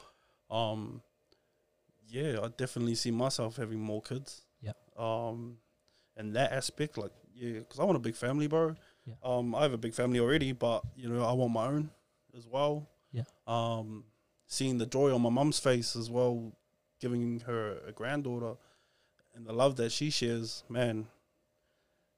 Um, 0.51 1.03
yeah, 2.09 2.39
I 2.43 2.49
definitely 2.49 2.95
see 2.95 3.11
myself 3.11 3.57
having 3.59 3.79
more 3.79 4.01
kids. 4.01 4.41
Yeah. 4.63 4.73
Um, 4.97 5.59
and 6.17 6.35
that 6.35 6.53
aspect, 6.53 6.97
like, 6.97 7.13
yeah, 7.35 7.59
because 7.59 7.79
I 7.79 7.85
want 7.85 7.97
a 7.97 8.01
big 8.01 8.17
family, 8.17 8.47
bro. 8.47 8.75
Yeah. 9.05 9.15
Um, 9.23 9.55
I 9.55 9.63
have 9.65 9.75
a 9.75 9.79
big 9.79 9.93
family 9.93 10.19
already, 10.19 10.53
but 10.53 10.83
you 10.97 11.11
know, 11.11 11.23
I 11.23 11.33
want 11.33 11.53
my 11.53 11.67
own 11.67 11.91
as 12.35 12.47
well. 12.47 12.89
Yeah. 13.13 13.25
Um, 13.47 14.05
seeing 14.47 14.79
the 14.79 14.87
joy 14.87 15.15
on 15.15 15.21
my 15.21 15.29
mum's 15.29 15.59
face 15.59 15.95
as 15.95 16.11
well, 16.11 16.53
giving 17.01 17.41
her 17.41 17.81
a 17.87 17.93
granddaughter, 17.93 18.55
and 19.35 19.47
the 19.47 19.53
love 19.53 19.77
that 19.77 19.93
she 19.93 20.09
shares, 20.09 20.65
man, 20.71 21.07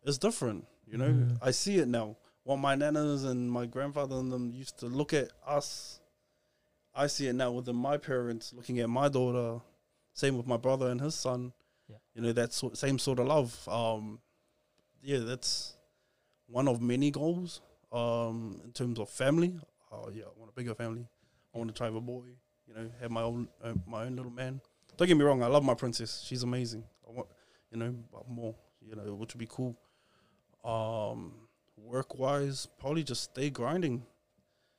it's 0.04 0.16
different. 0.16 0.64
You 0.86 0.96
know, 0.98 1.08
Mhm. 1.10 1.38
I 1.42 1.50
see 1.50 1.78
it 1.78 1.88
now. 1.88 2.16
What 2.50 2.58
my 2.58 2.74
nanas 2.74 3.24
and 3.24 3.48
my 3.48 3.64
grandfather 3.64 4.16
and 4.16 4.32
them 4.32 4.52
used 4.52 4.76
to 4.78 4.86
look 4.86 5.14
at 5.14 5.28
us, 5.46 6.00
I 6.92 7.06
see 7.06 7.28
it 7.28 7.34
now 7.34 7.52
within 7.52 7.76
my 7.76 7.96
parents 7.96 8.52
looking 8.52 8.80
at 8.80 8.90
my 8.90 9.08
daughter. 9.08 9.60
Same 10.14 10.36
with 10.36 10.48
my 10.48 10.56
brother 10.56 10.88
and 10.88 11.00
his 11.00 11.14
son. 11.14 11.52
Yeah. 11.88 11.98
You 12.12 12.22
know 12.22 12.32
that 12.32 12.52
sort, 12.52 12.76
same 12.76 12.98
sort 12.98 13.20
of 13.20 13.28
love. 13.28 13.68
Um, 13.68 14.18
yeah, 15.00 15.18
that's 15.18 15.76
one 16.48 16.66
of 16.66 16.82
many 16.82 17.12
goals. 17.12 17.60
Um, 17.92 18.60
in 18.64 18.72
terms 18.72 18.98
of 18.98 19.08
family, 19.08 19.54
oh 19.92 20.10
yeah, 20.12 20.24
I 20.24 20.36
want 20.36 20.50
a 20.50 20.52
bigger 20.52 20.74
family. 20.74 21.06
I 21.54 21.58
want 21.58 21.70
to 21.70 21.74
try 21.74 21.86
have 21.86 21.94
a 21.94 22.00
boy. 22.00 22.24
You 22.66 22.74
know, 22.74 22.90
have 23.00 23.12
my 23.12 23.22
own 23.22 23.46
uh, 23.62 23.74
my 23.86 24.06
own 24.06 24.16
little 24.16 24.32
man. 24.32 24.60
Don't 24.96 25.06
get 25.06 25.16
me 25.16 25.22
wrong, 25.22 25.40
I 25.44 25.46
love 25.46 25.62
my 25.62 25.74
princess. 25.74 26.24
She's 26.26 26.42
amazing. 26.42 26.82
I 27.08 27.12
want, 27.12 27.28
you 27.70 27.78
know, 27.78 27.94
but 28.12 28.28
more. 28.28 28.56
You 28.84 28.96
know, 28.96 29.14
which 29.14 29.34
would 29.34 29.38
be 29.38 29.46
cool. 29.48 29.76
Um, 30.64 31.46
work 31.84 32.18
wise, 32.18 32.66
probably 32.78 33.02
just 33.02 33.24
stay 33.24 33.50
grinding. 33.50 34.04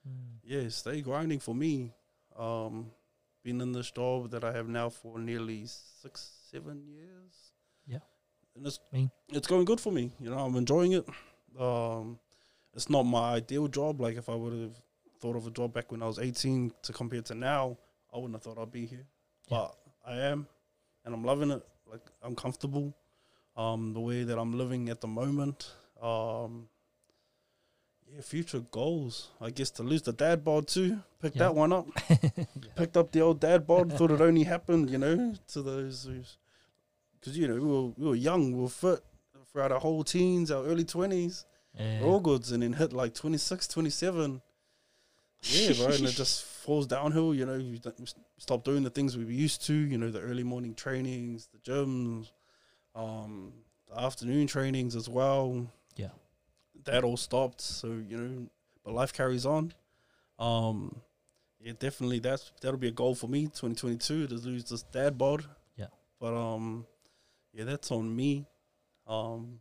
Mm. 0.08 0.40
Yeah, 0.44 0.70
stay 0.70 1.02
grinding 1.02 1.40
for 1.40 1.54
me. 1.56 1.94
Um, 2.38 2.92
been 3.44 3.62
in 3.62 3.72
this 3.72 3.92
job 3.92 4.32
that 4.32 4.44
I 4.44 4.52
have 4.52 4.68
now 4.68 4.90
for 4.90 5.20
nearly 5.20 5.66
six, 5.66 6.32
seven 6.52 6.88
years. 6.88 7.54
Yeah. 7.88 8.00
and 8.56 8.66
it's 8.66 8.80
Me. 8.92 9.10
it's 9.30 9.48
going 9.48 9.66
good 9.66 9.80
for 9.82 9.92
me. 9.92 10.12
You 10.20 10.30
know, 10.30 10.40
I'm 10.40 10.56
enjoying 10.56 10.94
it. 10.94 11.08
Um, 11.60 12.20
it's 12.74 12.90
not 12.90 13.04
my 13.04 13.34
ideal 13.34 13.68
job. 13.68 14.00
Like 14.00 14.18
if 14.18 14.30
I 14.30 14.36
would 14.36 14.54
have 14.54 14.78
thought 15.20 15.36
of 15.36 15.48
a 15.48 15.52
job 15.52 15.74
back 15.74 15.92
when 15.92 16.02
I 16.02 16.08
was 16.08 16.20
18 16.20 16.72
to 16.84 16.94
compare 16.94 17.22
to 17.24 17.36
now, 17.36 17.78
I 18.14 18.18
wouldn't 18.18 18.34
have 18.36 18.44
thought 18.44 18.62
I'd 18.62 18.72
be 18.72 18.86
here. 18.86 19.06
Yeah. 19.50 19.58
But 19.58 19.76
I 20.06 20.18
am, 20.18 20.48
and 21.06 21.14
I'm 21.14 21.24
loving 21.24 21.52
it. 21.52 21.64
Like 21.90 22.02
I'm 22.24 22.36
comfortable. 22.36 22.96
Um, 23.58 23.94
the 23.94 24.00
way 24.00 24.24
that 24.24 24.38
I'm 24.40 24.58
living 24.58 24.90
at 24.90 25.02
the 25.02 25.08
moment. 25.08 25.72
Um, 26.02 26.68
yeah, 28.14 28.22
future 28.22 28.60
goals. 28.72 29.30
I 29.40 29.50
guess 29.52 29.70
to 29.72 29.84
lose 29.84 30.02
the 30.02 30.14
dad 30.14 30.44
bod 30.44 30.68
too. 30.68 31.00
Pick 31.22 31.36
Yeah. 31.36 31.40
that 31.44 31.56
one 31.56 31.72
up. 31.74 31.88
Picked 32.76 32.98
up 32.98 33.12
the 33.12 33.22
old 33.22 33.40
dad 33.40 33.66
bod. 33.68 33.94
thought 33.94 34.12
it 34.12 34.22
only 34.22 34.44
happened, 34.44 34.90
you 34.90 34.98
know, 34.98 35.34
to 35.50 35.62
those 35.62 36.04
who's 36.06 36.38
because 37.20 37.38
you 37.38 37.48
know 37.48 37.54
we 37.56 37.60
were 37.62 37.88
we 37.98 38.08
were 38.08 38.16
young, 38.16 38.52
we 38.54 38.62
were 38.62 38.70
fit 38.70 39.00
throughout 39.52 39.72
our 39.72 39.80
whole 39.80 40.04
teens, 40.04 40.50
our 40.52 40.64
early 40.66 40.84
twenties, 40.86 41.46
Yeah. 41.78 42.02
all 42.04 42.20
goods, 42.20 42.52
and 42.52 42.64
then 42.64 42.74
hit 42.74 42.94
like 42.94 43.14
26, 43.14 43.68
27. 43.68 44.42
Yeah, 45.44 45.74
bro, 45.74 45.88
and 45.88 46.06
it 46.06 46.12
just 46.24 46.44
falls 46.44 46.88
downhill. 46.88 47.34
You 47.34 47.46
know, 47.46 47.56
you 47.56 47.80
stop 48.38 48.64
doing 48.64 48.84
the 48.84 48.90
things 48.90 49.18
we 49.18 49.26
were 49.26 49.32
used 49.32 49.66
to. 49.68 49.74
You 49.74 49.98
know, 49.98 50.10
the 50.12 50.22
early 50.22 50.44
morning 50.44 50.74
trainings, 50.76 51.48
the 51.52 51.58
gyms, 51.60 52.32
um, 52.96 53.52
the 53.90 54.00
afternoon 54.00 54.48
trainings 54.48 54.96
as 54.96 55.10
well. 55.10 55.68
Yeah. 55.96 56.10
That 56.86 57.04
all 57.04 57.18
stopped. 57.18 57.62
So 57.62 57.88
you 57.88 58.18
know, 58.18 58.48
but 58.84 58.94
life 58.94 59.14
carries 59.14 59.46
on. 59.46 59.74
Um, 60.40 60.96
yeah, 61.60 61.74
definitely 61.78 62.20
that's 62.20 62.52
that'll 62.62 62.80
be 62.80 62.88
a 62.88 62.92
goal 62.92 63.16
for 63.16 63.28
me. 63.28 63.48
Twenty 63.48 63.76
twenty 63.76 63.98
two 63.98 64.28
to 64.28 64.36
lose 64.36 64.66
this 64.66 64.84
dad 64.84 65.18
bod. 65.18 65.46
Yeah. 65.76 65.88
but 66.20 66.34
um, 66.34 66.86
yeah, 67.54 67.64
that's 67.66 67.92
on 67.92 68.16
me. 68.16 68.46
Um, 69.08 69.60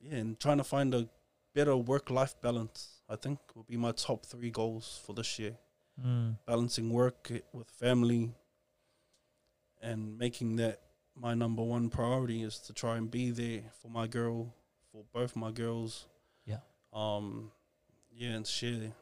yeah, 0.00 0.16
and 0.16 0.38
trying 0.38 0.58
to 0.58 0.64
find 0.64 0.94
a 0.94 1.08
better 1.54 1.76
work 1.76 2.10
life 2.10 2.34
balance. 2.40 3.00
I 3.08 3.16
think 3.16 3.38
will 3.54 3.62
be 3.64 3.76
my 3.76 3.92
top 3.92 4.26
three 4.26 4.50
goals 4.50 5.00
for 5.06 5.14
this 5.14 5.38
year 5.38 5.56
Mm. 6.06 6.36
balancing 6.46 6.90
work 6.92 7.28
with 7.52 7.68
family 7.70 8.30
and 9.82 10.16
making 10.16 10.54
that 10.56 10.80
my 11.16 11.34
number 11.34 11.62
one 11.62 11.88
priority 11.90 12.42
is 12.42 12.58
to 12.60 12.72
try 12.72 12.96
and 12.96 13.10
be 13.10 13.30
there 13.32 13.62
for 13.82 13.88
my 13.88 14.06
girl 14.06 14.54
for 14.98 15.20
both 15.20 15.36
my 15.36 15.50
girls 15.50 16.06
Yeah. 16.46 16.58
um 16.92 17.50
yeah 18.12 18.30
and 18.30 18.46
share 18.46 18.92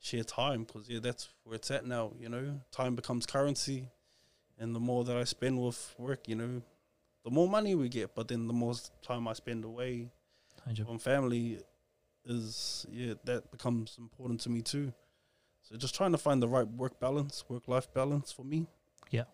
share 0.00 0.24
time 0.24 0.64
because 0.64 0.88
yeah 0.88 0.98
that's 1.00 1.28
where 1.44 1.56
it's 1.56 1.70
at 1.70 1.86
now 1.86 2.12
you 2.18 2.28
know 2.28 2.60
time 2.72 2.94
becomes 2.94 3.26
currency 3.26 3.88
and 4.58 4.74
the 4.74 4.80
more 4.80 5.04
that 5.04 5.16
i 5.16 5.24
spend 5.24 5.60
with 5.62 5.94
work 5.98 6.28
you 6.28 6.34
know 6.34 6.62
the 7.24 7.30
more 7.30 7.48
money 7.48 7.74
we 7.74 7.88
get 7.88 8.14
but 8.14 8.28
then 8.28 8.46
the 8.46 8.52
more 8.52 8.74
time 9.02 9.26
i 9.28 9.32
spend 9.32 9.64
away 9.64 10.10
Hundred- 10.64 10.88
on 10.88 10.98
family 10.98 11.58
is 12.26 12.86
yeah 12.90 13.14
that 13.24 13.50
becomes 13.50 13.96
important 13.98 14.40
to 14.40 14.50
me 14.50 14.60
too 14.62 14.92
so 15.62 15.76
just 15.76 15.94
trying 15.94 16.12
to 16.12 16.18
find 16.18 16.42
the 16.42 16.48
right 16.48 16.66
work 16.68 16.98
balance 17.00 17.44
work 17.48 17.68
life 17.68 17.92
balance 17.94 18.32
for 18.32 18.44
me 18.44 18.66
Yeah. 19.10 19.24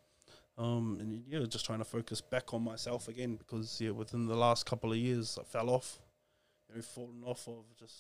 Um 0.60 0.98
and 1.00 1.22
yeah 1.26 1.40
just 1.48 1.64
trying 1.64 1.78
to 1.78 1.84
focus 1.84 2.20
back 2.20 2.52
on 2.54 2.62
myself 2.62 3.08
again 3.08 3.34
because 3.36 3.80
yeah 3.80 3.90
within 3.90 4.26
the 4.26 4.36
last 4.36 4.66
couple 4.66 4.90
of 4.92 4.98
years 4.98 5.38
i 5.40 5.44
fell 5.44 5.70
off 5.70 5.98
you 6.68 6.74
know 6.76 6.82
fallen 6.82 7.22
off 7.24 7.48
of 7.48 7.64
just 7.78 7.96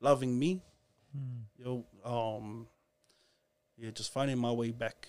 loving 0.00 0.38
me 0.38 0.62
Mm. 1.16 1.44
you 1.56 1.64
know 1.64 1.84
um 2.04 2.66
yeah 3.78 3.90
just 3.90 4.12
finding 4.12 4.36
my 4.38 4.50
way 4.52 4.70
back 4.72 5.08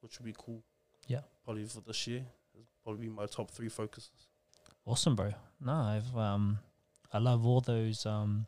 which 0.00 0.18
would 0.18 0.26
be 0.26 0.34
cool 0.36 0.62
Yeah. 1.08 1.22
probably 1.44 1.64
for 1.64 1.80
this 1.80 2.06
year 2.06 2.24
It'll 2.52 2.66
probably 2.84 3.06
be 3.08 3.12
my 3.12 3.26
top 3.26 3.50
three 3.50 3.68
focuses 3.70 4.28
Awesome, 4.86 5.16
bro. 5.16 5.32
No, 5.60 5.72
I've 5.72 6.14
um, 6.16 6.58
I 7.10 7.18
love 7.18 7.46
all 7.46 7.62
those 7.62 8.04
um, 8.04 8.46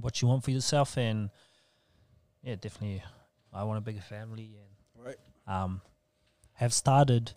what 0.00 0.22
you 0.22 0.28
want 0.28 0.42
for 0.44 0.50
yourself, 0.50 0.96
and 0.96 1.28
yeah, 2.42 2.54
definitely, 2.54 3.02
I 3.52 3.64
want 3.64 3.76
a 3.78 3.82
bigger 3.82 4.00
family, 4.00 4.56
and 4.56 4.74
um, 5.46 5.80
have 6.54 6.72
started. 6.72 7.32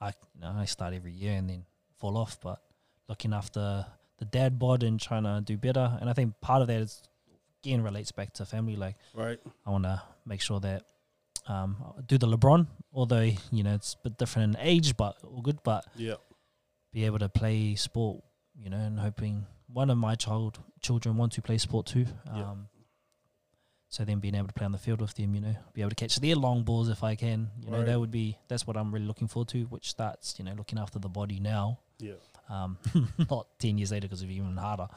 I 0.00 0.08
you 0.34 0.40
know, 0.40 0.54
I 0.56 0.64
start 0.64 0.94
every 0.94 1.12
year 1.12 1.32
and 1.32 1.48
then 1.50 1.64
fall 1.98 2.16
off, 2.16 2.40
but 2.40 2.60
looking 3.08 3.32
after 3.32 3.84
the 4.18 4.24
dad 4.24 4.58
bod 4.58 4.82
and 4.82 5.00
trying 5.00 5.24
to 5.24 5.40
do 5.44 5.56
better, 5.56 5.98
and 6.00 6.08
I 6.08 6.12
think 6.12 6.40
part 6.40 6.62
of 6.62 6.68
that 6.68 6.80
is 6.80 7.02
again 7.62 7.82
relates 7.82 8.12
back 8.12 8.32
to 8.34 8.44
family. 8.44 8.76
Like 8.76 8.96
right 9.14 9.40
I 9.66 9.70
want 9.70 9.84
to 9.84 10.02
make 10.24 10.40
sure 10.40 10.60
that 10.60 10.84
um, 11.48 11.76
do 12.06 12.18
the 12.18 12.26
LeBron, 12.26 12.66
although 12.92 13.30
you 13.50 13.62
know 13.62 13.74
it's 13.74 13.94
a 13.94 14.08
bit 14.08 14.18
different 14.18 14.56
in 14.56 14.62
age, 14.64 14.96
but 14.96 15.16
all 15.24 15.40
good, 15.42 15.58
but 15.64 15.84
yeah 15.96 16.14
be 16.92 17.04
able 17.04 17.18
to 17.18 17.28
play 17.28 17.74
sport, 17.74 18.22
you 18.56 18.70
know, 18.70 18.78
and 18.78 18.98
hoping 18.98 19.46
one 19.66 19.90
of 19.90 19.98
my 19.98 20.14
child 20.14 20.58
children 20.80 21.16
want 21.16 21.32
to 21.32 21.42
play 21.42 21.58
sport 21.58 21.86
too. 21.86 22.06
Um. 22.42 22.68
So 23.90 24.04
then 24.04 24.18
being 24.20 24.34
able 24.34 24.48
to 24.48 24.52
play 24.52 24.66
on 24.66 24.72
the 24.72 24.78
field 24.78 25.00
with 25.00 25.14
them, 25.14 25.34
you 25.34 25.40
know, 25.40 25.56
be 25.72 25.80
able 25.80 25.88
to 25.90 25.94
catch 25.96 26.16
their 26.16 26.34
long 26.36 26.62
balls 26.62 26.88
if 26.90 27.02
I 27.02 27.14
can, 27.14 27.50
you 27.62 27.70
know, 27.70 27.78
Right. 27.78 27.86
that 27.86 27.98
would 28.00 28.10
be 28.10 28.36
that's 28.48 28.66
what 28.66 28.76
I'm 28.76 28.92
really 28.92 29.06
looking 29.06 29.28
forward 29.28 29.48
to. 29.48 29.62
Which 29.64 29.88
starts, 29.88 30.38
you 30.38 30.44
know, 30.44 30.52
looking 30.52 30.78
after 30.78 30.98
the 30.98 31.08
body 31.08 31.40
now, 31.40 31.78
yeah 31.98 32.12
um, 32.50 32.78
not 33.30 33.46
ten 33.58 33.78
years 33.78 33.90
later 33.90 34.06
because 34.06 34.22
it'll 34.22 34.28
be 34.28 34.36
even 34.36 34.56
harder. 34.56 34.88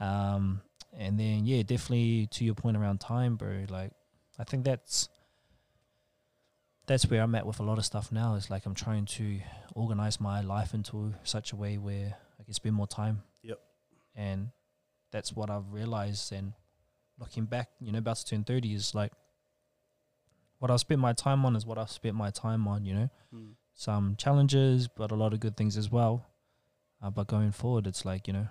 Um, 0.00 0.62
and 0.96 1.18
then 1.18 1.46
yeah, 1.46 1.62
definitely 1.62 2.26
to 2.32 2.44
your 2.44 2.54
point 2.54 2.76
around 2.76 3.00
time, 3.00 3.36
bro. 3.36 3.66
Like, 3.68 3.92
I 4.38 4.44
think 4.44 4.64
that's 4.64 5.08
that's 6.86 7.08
where 7.08 7.22
I'm 7.22 7.34
at 7.34 7.46
with 7.46 7.60
a 7.60 7.62
lot 7.62 7.78
of 7.78 7.84
stuff 7.84 8.12
now. 8.12 8.34
Is 8.34 8.50
like 8.50 8.66
I'm 8.66 8.74
trying 8.74 9.06
to 9.06 9.40
organize 9.74 10.20
my 10.20 10.40
life 10.40 10.74
into 10.74 11.14
such 11.22 11.52
a 11.52 11.56
way 11.56 11.78
where 11.78 12.16
I 12.38 12.42
can 12.42 12.52
spend 12.52 12.74
more 12.74 12.86
time. 12.86 13.22
Yep. 13.42 13.60
And 14.16 14.48
that's 15.10 15.32
what 15.32 15.50
I've 15.50 15.72
realized. 15.72 16.32
And 16.32 16.52
looking 17.18 17.44
back, 17.46 17.68
you 17.80 17.92
know, 17.92 17.98
about 17.98 18.16
to 18.16 18.24
turn 18.24 18.44
thirty 18.44 18.74
is 18.74 18.94
like 18.94 19.12
what 20.58 20.70
I 20.70 20.76
spent 20.76 21.00
my 21.00 21.12
time 21.12 21.44
on 21.44 21.56
is 21.56 21.66
what 21.66 21.78
I 21.78 21.84
spent 21.86 22.14
my 22.16 22.30
time 22.30 22.66
on. 22.68 22.84
You 22.84 22.94
know, 22.94 23.10
Mm. 23.34 23.54
some 23.74 24.16
challenges, 24.16 24.88
but 24.88 25.10
a 25.10 25.14
lot 25.14 25.32
of 25.32 25.40
good 25.40 25.56
things 25.56 25.76
as 25.76 25.90
well. 25.90 26.26
Uh, 27.02 27.10
but 27.10 27.26
going 27.26 27.52
forward, 27.52 27.86
it's 27.86 28.04
like 28.04 28.26
you 28.26 28.32
know, 28.32 28.48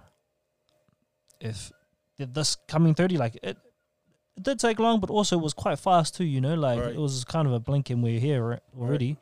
if 1.39 1.71
this 2.17 2.55
coming 2.67 2.93
thirty, 2.93 3.17
like 3.17 3.35
it, 3.41 3.57
it 4.35 4.43
did 4.43 4.59
take 4.59 4.79
long, 4.79 4.99
but 4.99 5.09
also 5.09 5.37
it 5.37 5.41
was 5.43 5.53
quite 5.53 5.79
fast 5.79 6.15
too. 6.15 6.23
You 6.25 6.41
know, 6.41 6.55
like 6.55 6.79
Right. 6.79 6.93
it 6.93 6.99
was 6.99 7.23
kind 7.23 7.47
of 7.47 7.53
a 7.53 7.59
blink 7.59 7.89
and 7.89 8.03
we're 8.03 8.19
here 8.19 8.53
al- 8.53 8.81
already. 8.81 9.17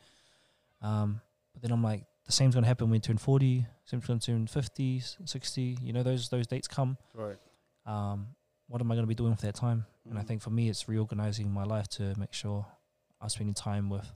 Um, 0.81 1.21
but 1.53 1.61
then 1.61 1.71
I'm 1.71 1.83
like, 1.83 2.03
the 2.25 2.31
same's 2.31 2.55
gonna 2.55 2.67
happen 2.67 2.85
when 2.87 2.91
we 2.93 2.99
turn 2.99 3.17
forty, 3.17 3.65
same's 3.85 4.05
gonna 4.05 4.19
turn 4.19 4.47
50, 4.47 4.99
60, 5.25 5.77
You 5.81 5.93
know, 5.93 6.03
those 6.03 6.29
those 6.29 6.47
dates 6.47 6.67
come. 6.67 6.97
Right. 7.13 7.37
Um, 7.85 8.27
what 8.71 8.79
am 8.81 8.89
I 8.91 8.95
gonna 8.95 9.05
be 9.07 9.15
doing 9.15 9.35
for 9.35 9.41
that 9.43 9.55
time? 9.55 9.85
And 10.09 10.17
I 10.17 10.23
Mm. 10.23 10.27
think 10.27 10.41
for 10.41 10.49
me, 10.49 10.69
it's 10.69 10.87
reorganizing 10.87 11.51
my 11.51 11.63
life 11.63 11.87
to 11.89 12.17
make 12.17 12.31
sure 12.33 12.65
I'm 13.19 13.29
spending 13.29 13.53
time 13.53 13.89
with 13.89 14.11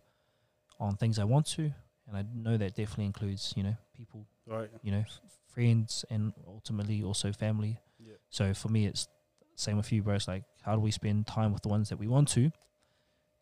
on 0.80 0.96
things 0.96 1.20
I 1.20 1.26
want 1.26 1.46
to, 1.48 1.74
and 2.08 2.18
I 2.18 2.24
know 2.34 2.56
that 2.58 2.74
definitely 2.76 3.06
includes 3.06 3.54
you 3.58 3.64
know 3.64 3.76
people, 3.94 4.26
Right. 4.46 4.70
you 4.82 4.92
know, 4.92 5.00
f- 5.00 5.20
friends, 5.48 6.06
and 6.10 6.34
ultimately 6.48 7.04
also 7.04 7.32
family. 7.34 7.80
Yeah. 8.00 8.14
So 8.30 8.54
for 8.54 8.70
me, 8.70 8.86
it's 8.86 9.08
same 9.56 9.78
with 9.78 9.92
you, 9.92 10.02
bro. 10.04 10.16
It's 10.16 10.28
like 10.28 10.44
how 10.64 10.76
do 10.76 10.82
we 10.82 10.92
spend 10.92 11.28
time 11.28 11.52
with 11.54 11.62
the 11.62 11.70
ones 11.70 11.90
that 11.90 11.98
we 11.98 12.08
want 12.08 12.28
to, 12.30 12.44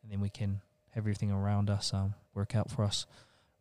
and 0.02 0.12
then 0.12 0.20
we 0.20 0.30
can 0.30 0.62
have 0.92 1.04
everything 1.04 1.32
around 1.32 1.70
us 1.70 1.94
um, 1.94 2.14
work 2.34 2.56
out 2.56 2.70
for 2.72 2.84
us. 2.84 3.06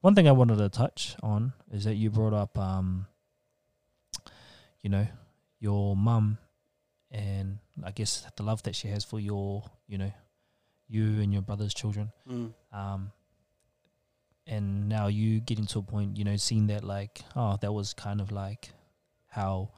One 0.01 0.15
thing 0.15 0.27
I 0.27 0.33
wanted 0.33 0.57
to 0.57 0.69
touch 0.69 1.17
on 1.23 1.53
is 1.71 1.85
that 1.85 1.95
you 1.95 2.11
brought 2.11 2.35
up, 2.35 2.59
um, 2.59 3.07
you 4.83 4.91
know, 4.91 5.07
your 5.61 5.97
mum 5.97 6.39
and 7.13 7.59
I 7.85 7.91
guess 7.91 8.27
the 8.37 8.43
love 8.43 8.63
that 8.65 8.75
she 8.75 8.89
has 8.89 9.05
for 9.05 9.21
your, 9.21 9.65
you 9.87 9.99
know, 9.99 10.13
you 10.89 11.21
and 11.21 11.33
your 11.33 11.43
brother's 11.43 11.75
children. 11.75 12.11
Mm. 12.29 12.53
Um, 12.73 13.13
and 14.47 14.89
now 14.89 15.07
you 15.07 15.41
getting 15.41 15.67
to 15.67 15.79
a 15.79 15.83
point, 15.83 16.17
you 16.17 16.25
know, 16.25 16.37
seeing 16.37 16.67
that 16.67 16.83
like, 16.83 17.21
oh, 17.37 17.59
that 17.61 17.73
was 17.73 17.93
kind 17.93 18.21
of 18.21 18.33
like 18.33 18.71
how 19.29 19.71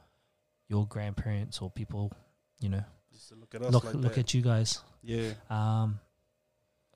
your 0.67 0.87
grandparents 0.87 1.59
or 1.59 1.69
people, 1.69 2.11
you 2.59 2.69
know, 2.69 2.83
look 3.39 3.53
at 3.53 3.61
us 3.61 3.73
look 3.73 3.83
like 3.83 3.95
look 3.95 4.17
at 4.17 4.33
you 4.33 4.41
guys. 4.41 4.81
yeah. 5.03 5.31
Um, 5.49 5.99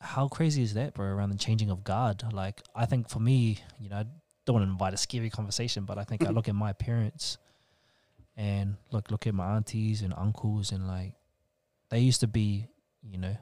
how 0.01 0.29
crazy 0.29 0.63
is 0.63 0.75
that, 0.75 0.93
bro? 0.93 1.05
Around 1.07 1.31
the 1.31 1.37
changing 1.37 1.69
of 1.69 1.83
God. 1.83 2.23
Like, 2.31 2.61
I 2.73 2.85
think 2.85 3.09
for 3.09 3.19
me, 3.19 3.57
you 3.79 3.89
know, 3.89 3.97
I 3.97 4.05
don't 4.45 4.53
want 4.53 4.65
to 4.65 4.71
invite 4.71 4.93
a 4.93 4.97
scary 4.97 5.29
conversation, 5.29 5.83
but 5.83 5.97
I 5.97 6.05
think 6.05 6.25
I 6.25 6.29
look 6.29 6.47
at 6.47 6.55
my 6.55 6.71
parents 6.71 7.37
and 8.39 8.77
look 8.91 9.11
look 9.11 9.27
at 9.27 9.33
my 9.35 9.55
aunties 9.55 10.01
and 10.01 10.13
uncles, 10.15 10.71
and 10.71 10.87
like, 10.87 11.13
they 11.89 11.99
used 11.99 12.21
to 12.21 12.27
be, 12.27 12.67
you 13.03 13.17
know, 13.17 13.35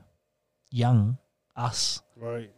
young 0.71 1.17
us, 1.55 2.01
Right. 2.15 2.51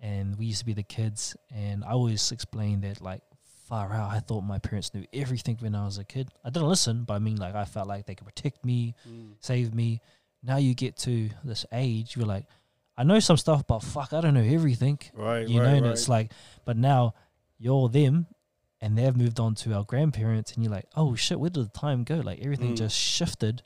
and 0.00 0.36
we 0.36 0.46
used 0.46 0.58
to 0.60 0.66
be 0.66 0.74
the 0.74 0.82
kids. 0.82 1.36
And 1.54 1.84
I 1.84 1.90
always 1.92 2.32
explain 2.32 2.80
that, 2.82 3.00
like, 3.00 3.22
far 3.68 3.92
out. 3.92 4.10
I 4.10 4.20
thought 4.20 4.42
my 4.42 4.58
parents 4.58 4.92
knew 4.92 5.04
everything 5.12 5.56
when 5.60 5.74
I 5.74 5.84
was 5.84 5.98
a 5.98 6.04
kid. 6.04 6.28
I 6.44 6.50
didn't 6.50 6.68
listen, 6.68 7.04
but 7.04 7.14
I 7.14 7.18
mean, 7.20 7.36
like, 7.36 7.54
I 7.54 7.64
felt 7.64 7.88
like 7.88 8.06
they 8.06 8.14
could 8.14 8.26
protect 8.26 8.64
me, 8.64 8.94
Mm. 9.08 9.34
save 9.40 9.72
me. 9.74 10.00
Now 10.42 10.56
you 10.58 10.74
get 10.74 10.96
to 10.98 11.30
this 11.44 11.64
age, 11.72 12.16
you're 12.16 12.26
like, 12.26 12.46
I 12.96 13.02
know 13.04 13.18
some 13.20 13.36
stuff, 13.38 13.66
but 13.66 13.80
fuck, 13.80 14.12
I 14.12 14.20
don't 14.20 14.34
know 14.34 14.42
everything. 14.58 14.98
Right. 15.14 15.48
You 15.48 15.60
right, 15.60 15.66
know, 15.70 15.74
and 15.76 15.86
right. 15.86 15.92
it's 15.92 16.08
like, 16.08 16.32
but 16.64 16.76
now 16.76 17.14
you're 17.58 17.88
them, 17.88 18.26
and 18.84 18.98
they've 18.98 19.16
moved 19.16 19.40
on 19.40 19.54
to 19.62 19.72
our 19.74 19.84
grandparents, 19.84 20.52
and 20.52 20.62
you're 20.62 20.72
like, 20.78 20.86
oh 20.94 21.14
shit, 21.14 21.40
where 21.40 21.50
did 21.50 21.64
the 21.64 21.78
time 21.78 22.04
go? 22.04 22.16
Like 22.16 22.40
everything 22.40 22.72
Mm. 22.74 22.76
just 22.84 22.96
shifted. 22.96 23.62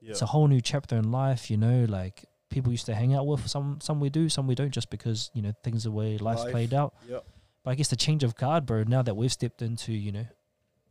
yeah. 0.00 0.10
It's 0.10 0.22
a 0.22 0.26
whole 0.26 0.46
new 0.46 0.60
chapter 0.60 0.96
in 0.96 1.10
life. 1.10 1.50
You 1.50 1.56
know, 1.56 1.86
like 1.88 2.24
people 2.50 2.70
used 2.70 2.86
to 2.86 2.94
hang 2.94 3.14
out 3.14 3.26
with 3.26 3.48
some, 3.48 3.78
some 3.80 3.98
we 3.98 4.10
do, 4.10 4.28
some 4.28 4.46
we 4.46 4.54
don't, 4.54 4.70
just 4.72 4.90
because 4.90 5.30
you 5.34 5.42
know 5.42 5.52
things 5.64 5.84
the 5.84 5.90
way 5.90 6.18
life's 6.18 6.42
Life. 6.44 6.52
played 6.52 6.74
out. 6.74 6.94
Yep. 7.08 7.24
But 7.64 7.70
I 7.70 7.74
guess 7.76 7.88
the 7.88 7.96
change 7.96 8.22
of 8.24 8.36
guard, 8.36 8.66
bro. 8.66 8.84
Now 8.84 9.02
that 9.02 9.16
we've 9.16 9.32
stepped 9.32 9.62
into, 9.62 9.92
you 9.92 10.12
know, 10.12 10.26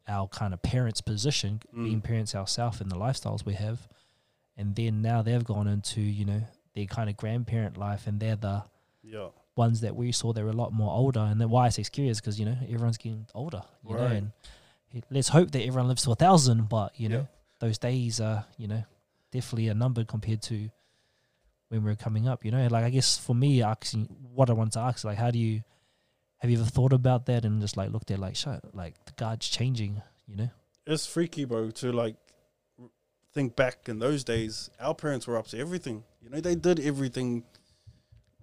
our 0.07 0.27
kind 0.27 0.53
of 0.53 0.61
parents' 0.61 1.01
position, 1.01 1.61
Mm. 1.73 1.83
being 1.85 2.01
parents 2.01 2.35
ourselves 2.35 2.81
and 2.81 2.91
the 2.91 2.95
lifestyles 2.97 3.45
we 3.45 3.53
have, 3.53 3.87
and 4.57 4.75
then 4.75 5.01
now 5.01 5.21
they've 5.21 5.43
gone 5.43 5.67
into, 5.67 6.01
you 6.01 6.25
know, 6.25 6.41
their 6.75 6.85
kind 6.87 7.09
of 7.09 7.15
grandparent 7.15 7.77
life, 7.77 8.07
and 8.07 8.19
they're 8.19 8.35
the 8.35 8.63
Yeah. 9.03 9.29
Ones 9.55 9.81
that 9.81 9.95
we 9.95 10.11
saw 10.11 10.33
they 10.33 10.43
were 10.43 10.49
a 10.49 10.53
lot 10.53 10.73
more 10.73 10.91
older. 10.91 11.21
And 11.21 11.39
then 11.39 11.49
why 11.49 11.65
I 11.65 11.69
say 11.69 11.83
scary 11.83 12.09
is 12.09 12.19
because 12.19 12.39
you 12.39 12.45
know 12.45 12.57
everyone's 12.63 12.97
getting 12.97 13.25
older, 13.33 13.63
you 13.87 13.95
know, 13.95 14.05
and 14.05 14.31
let's 15.09 15.29
hope 15.29 15.51
that 15.51 15.61
everyone 15.61 15.87
lives 15.87 16.03
to 16.03 16.11
a 16.11 16.15
thousand. 16.15 16.69
But 16.69 16.99
you 16.99 17.09
know, 17.09 17.27
those 17.59 17.77
days 17.77 18.19
are, 18.19 18.45
you 18.57 18.67
know, 18.67 18.83
definitely 19.31 19.69
a 19.69 19.73
number 19.73 20.03
compared 20.03 20.41
to 20.43 20.69
when 21.69 21.83
we 21.83 21.89
were 21.89 21.95
coming 21.95 22.27
up. 22.27 22.45
You 22.45 22.51
know, 22.51 22.67
like 22.67 22.83
I 22.83 22.89
guess 22.89 23.17
for 23.17 23.35
me, 23.35 23.61
asking 23.61 24.07
what 24.33 24.49
I 24.49 24.53
want 24.53 24.73
to 24.73 24.79
ask, 24.79 24.99
is 24.99 25.05
like, 25.05 25.17
how 25.17 25.31
do 25.31 25.39
you 25.39 25.63
have 26.39 26.51
you 26.51 26.59
ever 26.59 26.69
thought 26.69 26.93
about 26.93 27.25
that 27.25 27.45
and 27.45 27.61
just 27.61 27.77
like 27.77 27.91
looked 27.91 28.11
at 28.11 28.19
like, 28.19 28.35
shit, 28.35 28.59
like 28.73 28.93
the 29.05 29.13
guard's 29.13 29.47
changing, 29.47 30.01
you 30.27 30.35
know? 30.35 30.49
It's 30.85 31.05
freaky, 31.05 31.45
bro, 31.45 31.71
to 31.71 31.91
like 31.91 32.15
think 33.33 33.55
back 33.55 33.89
in 33.89 33.99
those 33.99 34.23
days. 34.23 34.69
Our 34.79 34.93
parents 34.93 35.27
were 35.27 35.37
up 35.37 35.47
to 35.47 35.59
everything. 35.59 36.03
You 36.21 36.29
know, 36.29 36.39
they 36.39 36.55
did 36.55 36.79
everything 36.79 37.43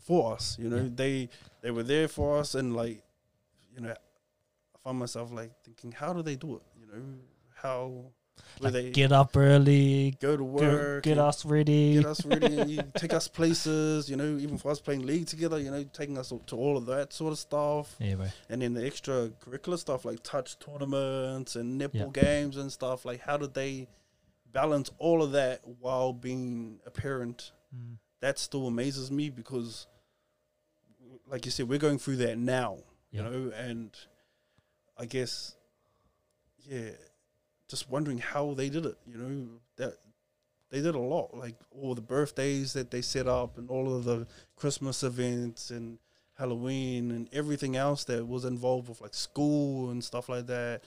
for 0.03 0.35
us. 0.35 0.57
You 0.59 0.69
know, 0.69 0.83
Yeah. 0.85 0.89
they 0.95 1.29
they 1.63 1.71
were 1.71 1.83
there 1.85 2.09
for 2.09 2.39
us, 2.39 2.55
and 2.55 2.75
like, 2.77 3.03
you 3.75 3.81
know, 3.81 3.91
I 3.93 4.79
find 4.83 4.99
myself 4.99 5.31
like 5.33 5.53
thinking, 5.65 5.93
how 5.93 6.13
do 6.13 6.23
they 6.23 6.37
do 6.37 6.57
it? 6.57 6.63
You 6.81 6.87
know, 6.87 7.03
how 7.55 8.05
Like, 8.61 8.73
they 8.73 8.91
get 8.91 9.13
up 9.13 9.37
early, 9.37 10.17
go 10.21 10.37
to 10.37 10.43
work, 10.45 11.05
get 11.05 11.19
us 11.19 11.45
ready. 11.45 11.95
get 11.95 12.07
us 12.07 12.25
ready, 12.27 12.81
take 12.97 13.13
us 13.13 13.29
places. 13.29 14.11
You 14.11 14.17
know, 14.17 14.37
even 14.39 14.59
for 14.59 14.73
us 14.73 14.81
playing 14.81 15.07
league 15.07 15.27
together. 15.27 15.59
You 15.61 15.71
know, 15.71 15.85
taking 15.85 16.19
us 16.19 16.33
to 16.47 16.57
all 16.57 16.77
of 16.77 16.87
that 16.87 17.13
sort 17.13 17.33
of 17.33 17.39
stuff. 17.39 17.95
yeah, 18.01 18.17
bro. 18.17 18.27
And 18.49 18.61
then 18.63 18.75
the 18.75 18.85
extra 18.85 19.31
curricular 19.45 19.79
stuff 19.79 20.05
like 20.05 20.23
touch 20.25 20.59
tournaments 20.59 21.55
and 21.57 21.81
netball 21.81 22.15
Yeah. 22.17 22.23
games 22.23 22.57
and 22.57 22.73
stuff. 22.73 23.05
Like, 23.05 23.21
how 23.21 23.37
did 23.37 23.55
they 23.55 23.87
balance 24.53 24.91
all 24.99 25.23
of 25.23 25.33
that 25.33 25.61
while 25.81 26.13
being 26.13 26.81
a 26.85 26.91
parent? 26.91 27.53
Mm. 27.75 27.99
That 28.21 28.39
still 28.39 28.67
amazes 28.67 29.11
me 29.11 29.31
because, 29.31 29.87
like 31.29 31.45
you 31.45 31.51
said, 31.51 31.69
we're 31.69 31.79
going 31.79 31.99
through 31.99 32.17
that 32.17 32.39
now, 32.39 32.79
Yeah. 33.11 33.23
you 33.23 33.31
know, 33.31 33.53
and 33.57 33.91
I 34.99 35.07
guess, 35.07 35.55
yeah, 36.69 36.91
just 37.69 37.89
wondering 37.91 38.19
how 38.19 38.55
they 38.55 38.69
did 38.69 38.87
it, 38.87 38.97
you 39.07 39.17
know, 39.19 39.49
that 39.77 39.95
they 40.71 40.81
did 40.81 40.95
a 40.95 40.99
lot, 40.99 41.35
like 41.35 41.57
all 41.71 41.95
the 41.95 42.01
birthdays 42.03 42.73
that 42.75 42.91
they 42.91 43.03
set 43.03 43.27
up 43.27 43.59
and 43.59 43.69
all 43.71 43.95
of 43.95 44.05
the 44.05 44.27
Christmas 44.57 45.03
events 45.03 45.71
and 45.71 45.99
Halloween 46.39 47.11
and 47.11 47.29
everything 47.33 47.77
else 47.77 48.05
that 48.05 48.27
was 48.27 48.45
involved 48.45 48.89
with 48.89 49.01
like 49.01 49.15
school 49.15 49.91
and 49.91 50.03
stuff 50.03 50.29
like 50.29 50.47
that. 50.47 50.83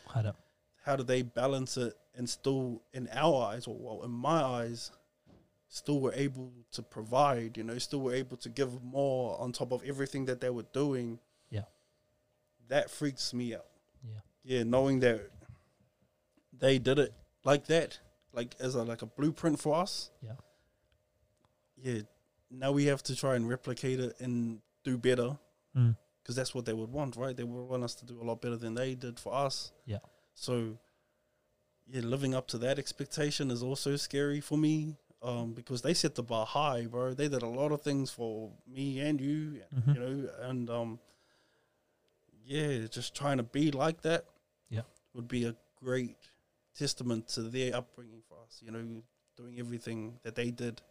How 0.83 0.95
did 0.95 1.07
they 1.07 1.21
balance 1.23 1.77
it 1.77 1.95
and 2.15 2.29
still, 2.29 2.81
in 2.93 3.09
our 3.11 3.43
eyes, 3.47 3.67
or 3.67 3.75
well, 3.77 4.03
in 4.05 4.11
my 4.11 4.41
eyes, 4.41 4.91
still 5.75 5.99
were 5.99 6.13
able 6.13 6.53
to 6.71 6.81
provide, 6.81 7.57
you 7.57 7.63
know, 7.63 7.77
still 7.77 7.99
were 7.99 8.13
able 8.13 8.37
to 8.37 8.47
give 8.47 8.81
more 8.81 9.37
on 9.41 9.51
top 9.51 9.73
of 9.73 9.83
everything 9.83 10.23
that 10.25 10.39
they 10.39 10.49
were 10.49 10.65
doing. 10.71 11.19
Yeah. 11.49 11.65
That 12.69 12.89
freaks 12.89 13.33
me 13.33 13.53
out. 13.55 13.65
Yeah. 14.01 14.19
Yeah, 14.45 14.63
knowing 14.63 15.01
that 15.01 15.29
they 16.57 16.79
did 16.79 16.97
it 16.97 17.13
like 17.43 17.65
that, 17.67 17.99
like 18.31 18.55
as 18.61 18.75
a 18.75 18.83
like 18.83 19.01
a 19.01 19.05
blueprint 19.05 19.59
for 19.59 19.75
us. 19.75 20.11
Yeah. 20.21 20.37
Yeah. 21.75 22.01
Now 22.49 22.71
we 22.71 22.85
have 22.85 23.03
to 23.03 23.15
try 23.15 23.35
and 23.35 23.47
replicate 23.49 23.99
it 23.99 24.15
and 24.21 24.59
do 24.83 24.97
better 24.97 25.37
Mm. 25.75 25.97
because 26.23 26.37
that's 26.37 26.55
what 26.55 26.63
they 26.63 26.71
would 26.73 26.89
want, 26.89 27.17
right? 27.17 27.35
They 27.35 27.43
would 27.43 27.65
want 27.69 27.83
us 27.83 27.95
to 27.95 28.05
do 28.05 28.21
a 28.21 28.23
lot 28.23 28.39
better 28.39 28.55
than 28.55 28.75
they 28.75 28.95
did 28.95 29.19
for 29.19 29.33
us. 29.33 29.73
Yeah. 29.85 29.97
So, 30.35 30.77
yeah, 31.85 31.99
living 31.99 32.33
up 32.33 32.47
to 32.47 32.57
that 32.59 32.79
expectation 32.79 33.51
is 33.51 33.61
also 33.61 33.97
scary 33.97 34.39
for 34.39 34.57
me 34.57 34.95
um, 35.25 35.53
because 35.53 35.81
they 35.81 35.93
set 35.93 36.13
the 36.15 36.23
bar 36.23 36.45
high, 36.45 36.85
bro. 36.85 37.13
They 37.13 37.27
did 37.27 37.41
a 37.41 37.47
lot 37.47 37.71
of 37.71 37.81
things 37.81 38.11
for 38.11 38.51
me 38.67 38.99
and 38.99 39.19
you, 39.19 39.61
Mhm. 39.73 39.93
you 39.95 39.99
know, 39.99 40.29
and 40.41 40.69
um, 40.69 40.99
yeah, 42.45 42.85
just 42.87 43.15
trying 43.15 43.37
to 43.37 43.43
be 43.43 43.71
like 43.71 44.01
that, 44.01 44.25
Yeah. 44.69 44.83
would 45.13 45.27
be 45.27 45.45
a 45.45 45.55
great 45.83 46.17
testament 46.75 47.27
to 47.29 47.41
their 47.43 47.75
upbringing 47.75 48.21
for 48.27 48.37
us. 48.45 48.61
You 48.61 48.71
know, 48.71 49.03
doing 49.35 49.59
everything 49.59 50.19
that 50.23 50.35
they 50.35 50.51
did. 50.51 50.81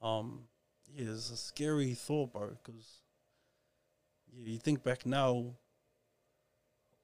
Um, 0.00 0.48
yeah, 0.94 1.10
it's 1.10 1.30
a 1.30 1.36
scary 1.36 1.94
thought, 1.94 2.32
bro, 2.32 2.48
because 2.62 3.02
yeah, 4.32 4.52
you 4.52 4.58
think 4.58 4.82
back 4.82 5.04
now, 5.06 5.54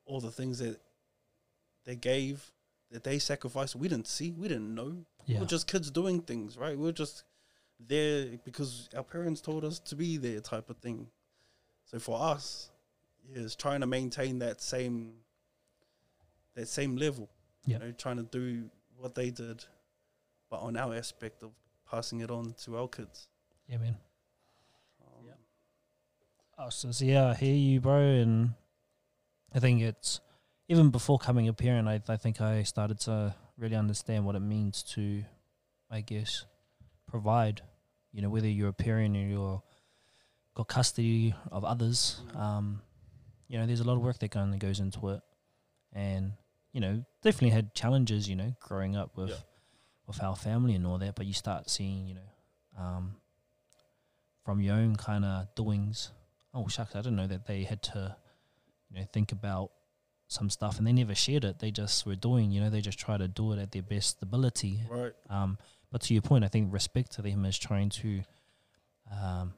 all 0.07 0.21
the 0.21 0.31
things 0.31 0.59
that 0.59 0.81
they 1.85 1.97
gave, 1.97 2.51
that 2.90 3.05
they 3.05 3.18
sacrificed, 3.18 3.75
we 3.77 3.88
didn't 3.88 4.07
see, 4.07 4.33
we 4.33 4.49
didn't 4.49 4.75
know. 4.75 5.05
We 5.27 5.35
Yeah. 5.35 5.40
were 5.40 5.47
just 5.47 5.66
kids 5.66 5.90
doing 5.90 6.20
things, 6.23 6.57
right? 6.57 6.77
We 6.77 6.85
were 6.85 6.92
just 6.92 7.25
there 7.81 8.37
because 8.44 8.88
our 8.97 9.03
parents 9.03 9.40
told 9.40 9.64
us 9.64 9.79
to 9.81 9.97
be 9.97 10.16
there, 10.16 10.40
type 10.40 10.70
of 10.70 10.77
thing. 10.79 11.11
So 11.85 11.99
for 11.99 12.20
us, 12.20 12.70
yeah, 13.29 13.42
it's 13.42 13.57
trying 13.57 13.81
to 13.81 13.87
maintain 13.87 14.38
that 14.40 14.61
same 14.61 15.20
that 16.55 16.68
same 16.68 16.97
level. 16.97 17.29
Yeah. 17.66 17.79
You 17.79 17.85
know, 17.87 17.92
trying 17.92 18.16
to 18.18 18.23
do 18.23 18.70
what 18.97 19.14
they 19.16 19.31
did, 19.31 19.64
but 20.51 20.61
on 20.61 20.77
our 20.77 20.94
aspect 20.94 21.42
of 21.42 21.51
passing 21.85 22.20
it 22.20 22.31
on 22.31 22.55
to 22.64 22.77
our 22.79 22.87
kids. 22.88 23.29
Yeah, 23.66 23.79
man. 23.79 23.97
Um, 25.05 25.29
oh, 26.59 26.68
so, 26.70 26.92
so 26.92 27.05
yeah, 27.05 27.31
I 27.31 27.35
hear 27.35 27.55
you, 27.55 27.81
bro, 27.81 27.99
and 27.99 28.55
I 29.53 29.59
think 29.59 29.83
it's 29.83 30.20
even 30.68 30.90
before 30.90 31.18
coming 31.18 31.48
a 31.48 31.53
parent. 31.53 31.88
I 31.88 32.00
I 32.09 32.16
think 32.16 32.40
I 32.40 32.62
started 32.62 33.00
to 33.00 33.35
really 33.57 33.77
understand 33.77 34.24
what 34.24 34.35
it 34.37 34.40
means 34.40 34.83
to, 34.94 35.24
I 35.90 36.00
guess, 36.00 36.44
provide. 37.07 37.62
You 38.12 38.22
know, 38.22 38.31
whether 38.31 38.48
you're 38.48 38.68
a 38.68 38.72
parent 38.72 39.16
or 39.16 39.20
you're 39.20 39.62
got 40.55 40.68
custody 40.68 41.35
of 41.50 41.64
others, 41.64 42.20
um, 42.37 42.81
you 43.48 43.59
know, 43.59 43.66
there's 43.66 43.81
a 43.81 43.85
lot 43.85 43.96
of 43.96 44.03
work 44.03 44.18
that 44.20 44.31
kind 44.31 44.55
of 44.55 44.61
goes 44.61 44.79
into 44.81 45.09
it, 45.11 45.20
and 45.92 46.33
you 46.72 46.81
know, 46.81 47.05
definitely 47.22 47.50
had 47.50 47.74
challenges. 47.74 48.29
You 48.29 48.37
know, 48.37 48.55
growing 48.61 48.96
up 48.96 49.16
with 49.16 49.31
Yeah. 49.31 49.37
with 50.07 50.22
our 50.22 50.37
family 50.37 50.74
and 50.74 50.87
all 50.87 50.98
that, 50.98 51.14
but 51.16 51.27
you 51.27 51.33
start 51.33 51.68
seeing, 51.70 52.07
you 52.07 52.14
know, 52.14 52.31
um, 52.83 53.16
from 54.44 54.61
your 54.61 54.74
own 54.77 54.96
kind 54.96 55.24
of 55.24 55.55
doings. 55.55 56.11
Oh 56.53 56.68
shucks, 56.68 56.94
I 56.94 56.98
didn't 56.98 57.16
know 57.16 57.27
that 57.27 57.46
they 57.46 57.64
had 57.64 57.83
to, 57.83 58.16
you 58.90 58.96
know, 59.00 59.07
think 59.12 59.33
about 59.33 59.72
some 60.35 60.51
stuff, 60.51 60.77
and 60.79 60.87
they 60.87 60.92
never 60.92 61.14
shared 61.14 61.44
it. 61.44 61.61
They 61.61 61.70
just 61.70 62.05
were 62.05 62.16
doing, 62.16 62.51
you 62.51 62.61
know, 62.61 62.68
they 62.70 62.81
just 62.83 62.99
try 62.99 63.16
to 63.16 63.27
do 63.29 63.53
it 63.53 63.59
at 63.59 63.73
their 63.73 63.83
best 63.83 64.20
ability. 64.23 64.81
Right. 64.90 65.12
Um, 65.31 65.57
but 65.90 66.03
to 66.03 66.12
your 66.14 66.23
point, 66.23 66.44
I 66.44 66.49
think 66.49 66.73
respect 66.73 67.12
to 67.12 67.23
them 67.23 67.44
is 67.44 67.57
trying 67.59 67.88
to 67.90 68.23
um, 69.11 69.55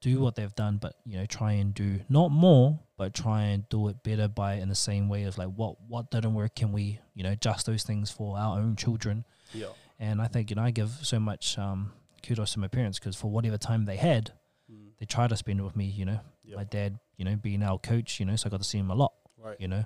do 0.00 0.20
what 0.20 0.34
they've 0.34 0.54
done, 0.54 0.78
but 0.78 0.96
you 1.06 1.16
know, 1.16 1.26
try 1.26 1.52
and 1.52 1.72
do 1.72 2.00
not 2.08 2.30
more, 2.30 2.78
but 2.98 3.14
try 3.14 3.42
and 3.44 3.68
do 3.68 3.88
it 3.88 4.02
better 4.02 4.28
by 4.28 4.54
in 4.54 4.68
the 4.68 4.74
same 4.74 5.08
way 5.08 5.24
of 5.24 5.38
like 5.38 5.48
what 5.54 5.76
what 5.88 6.10
didn't 6.10 6.34
work, 6.34 6.54
can 6.56 6.72
we 6.72 6.98
you 7.14 7.22
know 7.22 7.30
adjust 7.32 7.66
those 7.66 7.84
things 7.84 8.10
for 8.10 8.36
our 8.36 8.58
own 8.58 8.76
children? 8.76 9.24
Yeah. 9.52 9.68
And 9.98 10.20
I 10.20 10.26
think 10.26 10.50
you 10.50 10.56
know 10.56 10.62
I 10.62 10.70
give 10.72 10.90
so 11.02 11.18
much 11.20 11.58
um, 11.58 11.92
kudos 12.26 12.52
to 12.54 12.58
my 12.58 12.68
parents 12.68 12.98
because 12.98 13.16
for 13.16 13.30
whatever 13.30 13.56
time 13.58 13.84
they 13.84 13.96
had, 13.96 14.32
Mm. 14.72 14.92
they 14.98 15.04
tried 15.04 15.28
to 15.28 15.36
spend 15.36 15.60
it 15.60 15.62
with 15.62 15.76
me. 15.76 15.84
You 15.84 16.06
know, 16.06 16.20
Yeah. 16.42 16.56
my 16.56 16.64
dad, 16.64 16.98
you 17.18 17.24
know, 17.26 17.36
being 17.36 17.62
our 17.62 17.78
coach, 17.78 18.18
you 18.18 18.24
know, 18.24 18.34
so 18.34 18.46
I 18.46 18.50
got 18.50 18.62
to 18.62 18.64
see 18.64 18.78
him 18.78 18.90
a 18.90 18.94
lot 18.94 19.12
Right. 19.44 19.60
you 19.60 19.68
know. 19.68 19.84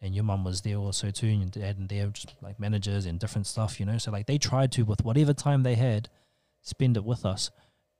And 0.00 0.14
your 0.14 0.22
mum 0.24 0.44
was 0.44 0.60
there 0.60 0.76
also 0.76 1.10
too, 1.10 1.26
and 1.26 1.40
your 1.40 1.48
dad 1.66 1.76
and 1.78 1.88
they 1.88 2.04
were 2.04 2.10
just 2.12 2.34
like 2.40 2.60
managers 2.60 3.04
and 3.06 3.18
different 3.18 3.46
stuff, 3.46 3.80
you 3.80 3.86
know. 3.86 3.98
So 3.98 4.10
like 4.12 4.26
they 4.26 4.38
tried 4.38 4.70
to 4.72 4.84
with 4.84 5.04
whatever 5.04 5.32
time 5.34 5.62
they 5.64 5.74
had, 5.74 6.08
spend 6.62 6.96
it 6.96 7.04
with 7.04 7.26
us. 7.26 7.50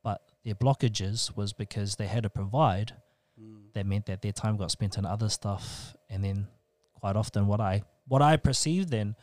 But 0.05 0.23
their 0.45 0.55
blockages 0.55 1.37
was 1.37 1.53
because 1.53 1.97
they 1.97 2.07
had 2.07 2.23
to 2.23 2.31
provide. 2.31 2.93
Mm. 3.41 3.73
That 3.75 3.85
meant 3.87 4.07
that 4.07 4.23
their 4.23 4.33
time 4.33 4.57
got 4.57 4.71
spent 4.71 4.97
on 4.97 5.05
other 5.07 5.29
stuff, 5.29 5.97
and 6.09 6.23
then 6.25 6.47
quite 6.95 7.17
often 7.17 7.47
what 7.49 7.61
I 7.61 7.83
what 8.07 8.23
I 8.23 8.37
perceived 8.37 8.91
then 8.91 9.17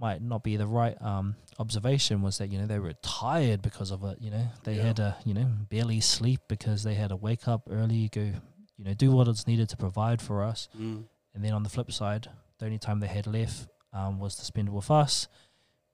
might 0.00 0.20
not 0.20 0.42
be 0.42 0.56
the 0.56 0.66
right 0.66 1.00
um, 1.00 1.36
observation 1.58 2.20
was 2.22 2.38
that 2.38 2.48
you 2.50 2.58
know 2.58 2.66
they 2.66 2.78
were 2.78 2.94
tired 3.02 3.60
because 3.62 3.90
of 3.90 4.02
it. 4.04 4.18
You 4.20 4.30
know 4.30 4.46
they 4.64 4.76
Yeah. 4.76 4.82
had 4.84 4.96
to 4.96 5.16
you 5.26 5.34
know 5.34 5.46
barely 5.68 6.00
sleep 6.00 6.40
because 6.48 6.82
they 6.82 6.94
had 6.94 7.10
to 7.10 7.16
wake 7.16 7.46
up 7.46 7.68
early, 7.70 8.08
go 8.08 8.32
you 8.76 8.84
know 8.84 8.94
do 8.94 9.10
what 9.12 9.28
is 9.28 9.46
needed 9.46 9.68
to 9.70 9.76
provide 9.76 10.20
for 10.20 10.42
us. 10.42 10.68
Mm. 10.78 11.04
And 11.34 11.44
then 11.44 11.52
on 11.52 11.62
the 11.62 11.68
flip 11.68 11.90
side, 11.92 12.28
the 12.58 12.66
only 12.66 12.78
time 12.78 13.00
they 13.00 13.06
had 13.08 13.26
left 13.26 13.68
um, 13.92 14.18
was 14.20 14.36
to 14.36 14.44
spend 14.44 14.68
with 14.68 14.90
us, 14.90 15.26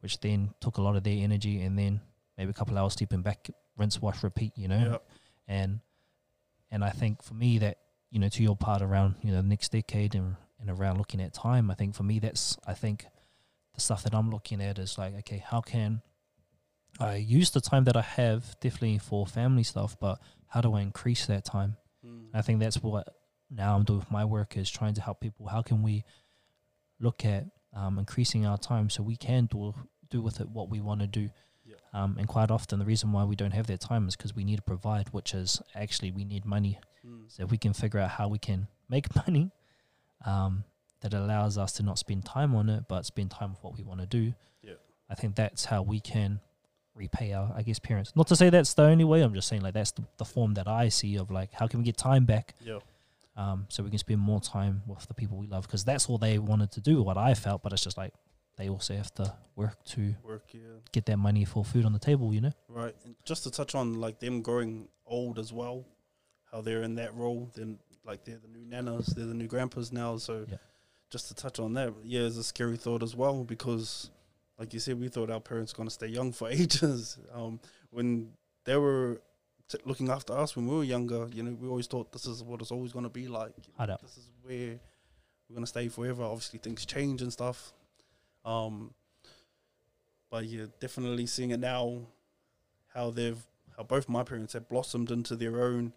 which 0.01 0.21
then 0.21 0.51
took 0.61 0.77
a 0.79 0.83
lot 0.83 0.97
of 0.97 1.03
their 1.03 1.23
energy. 1.23 1.63
And 1.63 1.79
then 1.79 2.01
maybe 2.37 2.51
a 2.51 2.55
couple 2.55 2.77
hours 2.79 2.95
sleeping 2.95 3.23
back, 3.23 3.49
rinse, 3.77 4.01
wash, 4.03 4.23
repeat. 4.23 4.53
You 4.57 4.69
know, 4.69 4.79
Yeah. 4.93 4.99
and 5.57 5.81
and 6.71 6.85
I 6.85 6.91
think 6.91 7.23
for 7.23 7.35
me 7.35 7.59
that 7.59 7.79
you 8.11 8.19
know 8.19 8.29
to 8.29 8.43
your 8.43 8.57
part 8.57 8.83
around 8.83 9.17
you 9.23 9.31
know 9.31 9.43
the 9.43 9.49
next 9.49 9.73
decade 9.73 10.15
and 10.15 10.37
and 10.61 10.69
around 10.71 10.99
looking 10.99 11.21
at 11.23 11.33
time, 11.33 11.71
I 11.71 11.75
think 11.75 11.95
for 11.95 12.03
me 12.03 12.19
that's 12.19 12.57
I 12.67 12.75
think 12.75 13.07
the 13.75 13.81
stuff 13.81 14.03
that 14.03 14.15
I'm 14.15 14.31
looking 14.31 14.61
at 14.63 14.79
is 14.79 14.99
like 14.99 15.15
okay, 15.21 15.39
how 15.47 15.61
can 15.61 16.03
I 16.99 17.15
use 17.17 17.51
the 17.51 17.61
time 17.63 17.85
that 17.85 17.97
I 17.97 18.03
have 18.03 18.59
definitely 18.61 18.99
for 18.99 19.27
family 19.27 19.63
stuff, 19.63 19.97
but 19.99 20.21
how 20.49 20.61
do 20.61 20.75
I 20.75 20.83
increase 20.83 21.25
that 21.27 21.45
time? 21.47 21.77
I 22.35 22.43
think 22.43 22.61
that's 22.61 22.83
what 22.83 23.09
now 23.51 23.77
I'm 23.77 23.85
doing 23.85 24.01
with 24.01 24.11
my 24.11 24.25
work 24.25 24.57
is 24.57 24.71
trying 24.71 24.95
to 24.95 25.01
help 25.01 25.21
people. 25.21 25.49
How 25.49 25.63
can 25.63 25.83
we 25.83 26.05
look 27.01 27.25
at 27.25 27.47
um, 27.75 27.99
increasing 27.99 28.47
our 28.47 28.59
time 28.59 28.91
so 28.91 29.03
we 29.03 29.17
can 29.17 29.47
do 29.47 29.75
do 30.11 30.21
with 30.21 30.41
it 30.41 30.49
what 30.49 30.69
we 30.69 30.81
want 30.81 31.01
to 31.01 31.07
do? 31.07 31.29
Yeah. 31.65 31.77
Um, 31.93 32.17
and 32.19 32.27
quite 32.27 32.51
often 32.51 32.79
the 32.79 32.85
reason 32.85 33.13
why 33.13 33.25
we 33.25 33.37
don't 33.37 33.53
have 33.53 33.67
that 33.69 33.81
time 33.81 34.09
is 34.09 34.17
because 34.17 34.35
we 34.35 34.45
need 34.45 34.57
to 34.57 34.63
provide, 34.63 35.09
which 35.11 35.35
is 35.35 35.61
actually 35.75 36.11
we 36.11 36.25
need 36.25 36.45
money. 36.45 36.79
Mm. 37.07 37.25
So 37.29 37.45
if 37.45 37.51
we 37.51 37.59
can 37.59 37.73
figure 37.73 38.01
out 38.01 38.11
how 38.11 38.29
we 38.29 38.39
can 38.39 38.67
make 38.89 39.15
money, 39.27 39.51
um, 40.27 40.65
that 41.01 41.15
allows 41.15 41.57
us 41.57 41.73
to 41.73 41.83
not 41.83 41.99
spend 41.99 42.25
time 42.25 42.55
on 42.55 42.69
it, 42.69 42.85
but 42.89 43.07
spend 43.07 43.31
time 43.31 43.51
with 43.51 43.63
what 43.63 43.77
we 43.77 43.83
want 43.83 44.01
to 44.01 44.07
do. 44.07 44.35
Yeah. 44.63 44.75
I 45.09 45.15
think 45.15 45.35
that's 45.35 45.65
how 45.65 45.83
we 45.83 46.01
can 46.01 46.41
repay 46.95 47.33
our, 47.33 47.53
I 47.57 47.63
guess, 47.63 47.79
parents. 47.79 48.13
Not 48.15 48.27
to 48.29 48.37
say 48.37 48.51
that's 48.51 48.75
the 48.75 48.83
only 48.83 49.05
way. 49.05 49.23
I'm 49.23 49.35
just 49.35 49.49
saying 49.49 49.63
like 49.63 49.75
that's 49.75 49.93
the, 49.93 50.03
the 50.19 50.25
form 50.25 50.55
that 50.55 50.69
I 50.69 50.89
see 50.89 51.17
of 51.17 51.31
like 51.31 51.53
how 51.53 51.67
can 51.67 51.79
we 51.81 51.85
get 51.85 51.97
time 51.97 52.25
back, 52.25 52.55
Yeah. 52.65 52.79
um, 53.37 53.67
so 53.69 53.83
we 53.83 53.91
can 53.91 53.99
spend 53.99 54.21
more 54.21 54.41
time 54.41 54.83
with 54.87 55.07
the 55.09 55.15
people 55.15 55.39
we 55.39 55.47
love 55.47 55.67
because 55.67 55.85
that's 55.85 56.09
all 56.09 56.19
they 56.19 56.39
wanted 56.39 56.73
to 56.73 56.81
do. 56.81 57.03
What 57.03 57.17
I 57.17 57.35
felt, 57.35 57.63
but 57.63 57.73
it's 57.73 57.83
just 57.85 57.97
like 57.97 58.13
they 58.57 58.69
also 58.69 58.95
have 58.97 59.13
to 59.15 59.35
work 59.57 59.83
to 59.87 60.15
Work. 60.23 60.45
Yeah. 60.53 60.61
get 60.93 61.07
that 61.07 61.17
money 61.19 61.45
for 61.45 61.65
food 61.65 61.85
on 61.87 61.93
the 61.93 61.99
table. 61.99 62.35
You 62.35 62.43
know. 62.43 62.53
Right. 62.69 62.95
And 63.05 63.15
just 63.25 63.45
to 63.45 63.51
touch 63.51 63.75
on 63.75 63.95
like 64.01 64.21
them 64.21 64.43
growing 64.43 64.89
old 65.07 65.39
as 65.39 65.53
well, 65.53 65.87
how 66.53 66.61
they're 66.61 66.83
in 66.83 66.97
that 66.97 67.15
role. 67.15 67.51
Then 67.55 67.79
like 68.05 68.25
they're 68.25 68.39
the 68.39 68.49
new 68.49 68.65
nanas, 68.67 69.07
they're 69.15 69.27
the 69.27 69.35
new 69.35 69.47
grandpas 69.47 69.93
now. 69.93 70.17
So 70.19 70.45
Yeah. 70.51 70.57
just 71.11 71.29
to 71.29 71.35
touch 71.35 71.59
on 71.59 71.73
that, 71.75 71.95
yeah, 72.05 72.23
it's 72.23 72.37
a 72.37 72.45
scary 72.45 72.77
thought 72.77 73.03
as 73.03 73.15
well 73.17 73.45
because, 73.45 74.11
like 74.61 74.75
you 74.75 74.79
said, 74.79 75.01
we 75.01 75.09
thought 75.09 75.31
our 75.31 75.41
parents 75.41 75.73
gonna 75.73 75.91
stay 75.91 76.07
young 76.07 76.33
for 76.33 76.49
ages. 76.51 77.19
Um, 77.35 77.59
when 77.91 78.29
they 78.65 78.77
were 78.77 79.23
t- 79.69 79.79
looking 79.87 80.11
after 80.11 80.37
us 80.37 80.55
when 80.55 80.69
we 80.69 80.77
were 80.77 80.85
younger, 80.85 81.27
you 81.33 81.43
know, 81.43 81.57
we 81.59 81.67
always 81.67 81.87
thought 81.87 82.13
this 82.13 82.27
is 82.27 82.45
what 82.45 82.61
it's 82.61 82.71
always 82.71 82.93
gonna 82.93 83.09
be 83.09 83.27
like. 83.27 83.55
you 83.57 83.73
know. 83.79 83.85
This 84.03 84.19
is 84.19 84.31
where 84.43 84.79
we're 85.49 85.55
gonna 85.55 85.67
stay 85.67 85.89
forever. 85.89 86.23
Obviously, 86.23 86.59
things 86.59 86.85
change 86.85 87.23
and 87.23 87.33
stuff. 87.33 87.73
Um, 88.45 88.93
but 90.31 90.45
yeah, 90.45 90.67
definitely 90.79 91.27
seeing 91.27 91.51
it 91.51 91.61
now, 91.61 92.03
how 92.95 93.11
they've 93.11 93.43
how 93.79 93.85
both 93.85 94.11
my 94.11 94.23
parents 94.23 94.53
have 94.53 94.69
blossomed 94.69 95.11
into 95.11 95.37
their 95.37 95.63
own, 95.63 95.95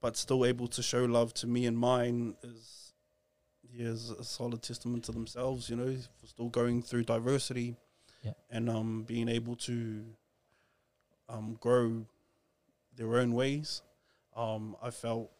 but 0.00 0.16
still 0.16 0.44
able 0.44 0.66
to 0.66 0.82
show 0.82 1.04
love 1.04 1.32
to 1.34 1.46
me 1.46 1.64
and 1.66 1.78
mine 1.78 2.34
is 2.42 2.92
yeah, 3.72 3.86
is 3.86 4.10
a 4.10 4.24
solid 4.24 4.62
testament 4.62 5.04
to 5.04 5.12
themselves. 5.12 5.70
You 5.70 5.76
know, 5.76 5.96
for 6.20 6.26
still 6.26 6.48
going 6.48 6.82
through 6.82 7.04
diversity, 7.04 7.76
Yeah. 8.24 8.32
and 8.50 8.70
um 8.70 9.04
being 9.04 9.28
able 9.28 9.54
to 9.56 10.04
um 11.28 11.56
grow 11.60 12.06
their 12.96 13.16
own 13.16 13.34
ways. 13.34 13.82
Um, 14.36 14.76
I 14.82 14.90
felt 14.90 15.30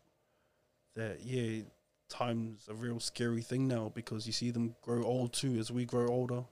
that 0.95 1.19
yeah, 1.23 1.63
time's 2.09 2.69
a 2.69 2.75
real 2.75 3.01
scary 3.01 3.43
thing 3.43 3.67
now 3.67 3.91
because 3.95 4.27
you 4.27 4.33
see 4.33 4.51
them 4.51 4.77
grow 4.83 5.03
old 5.03 5.33
too 5.33 5.57
as 5.59 5.71
we 5.71 5.85
grow 5.85 6.09
older. 6.09 6.45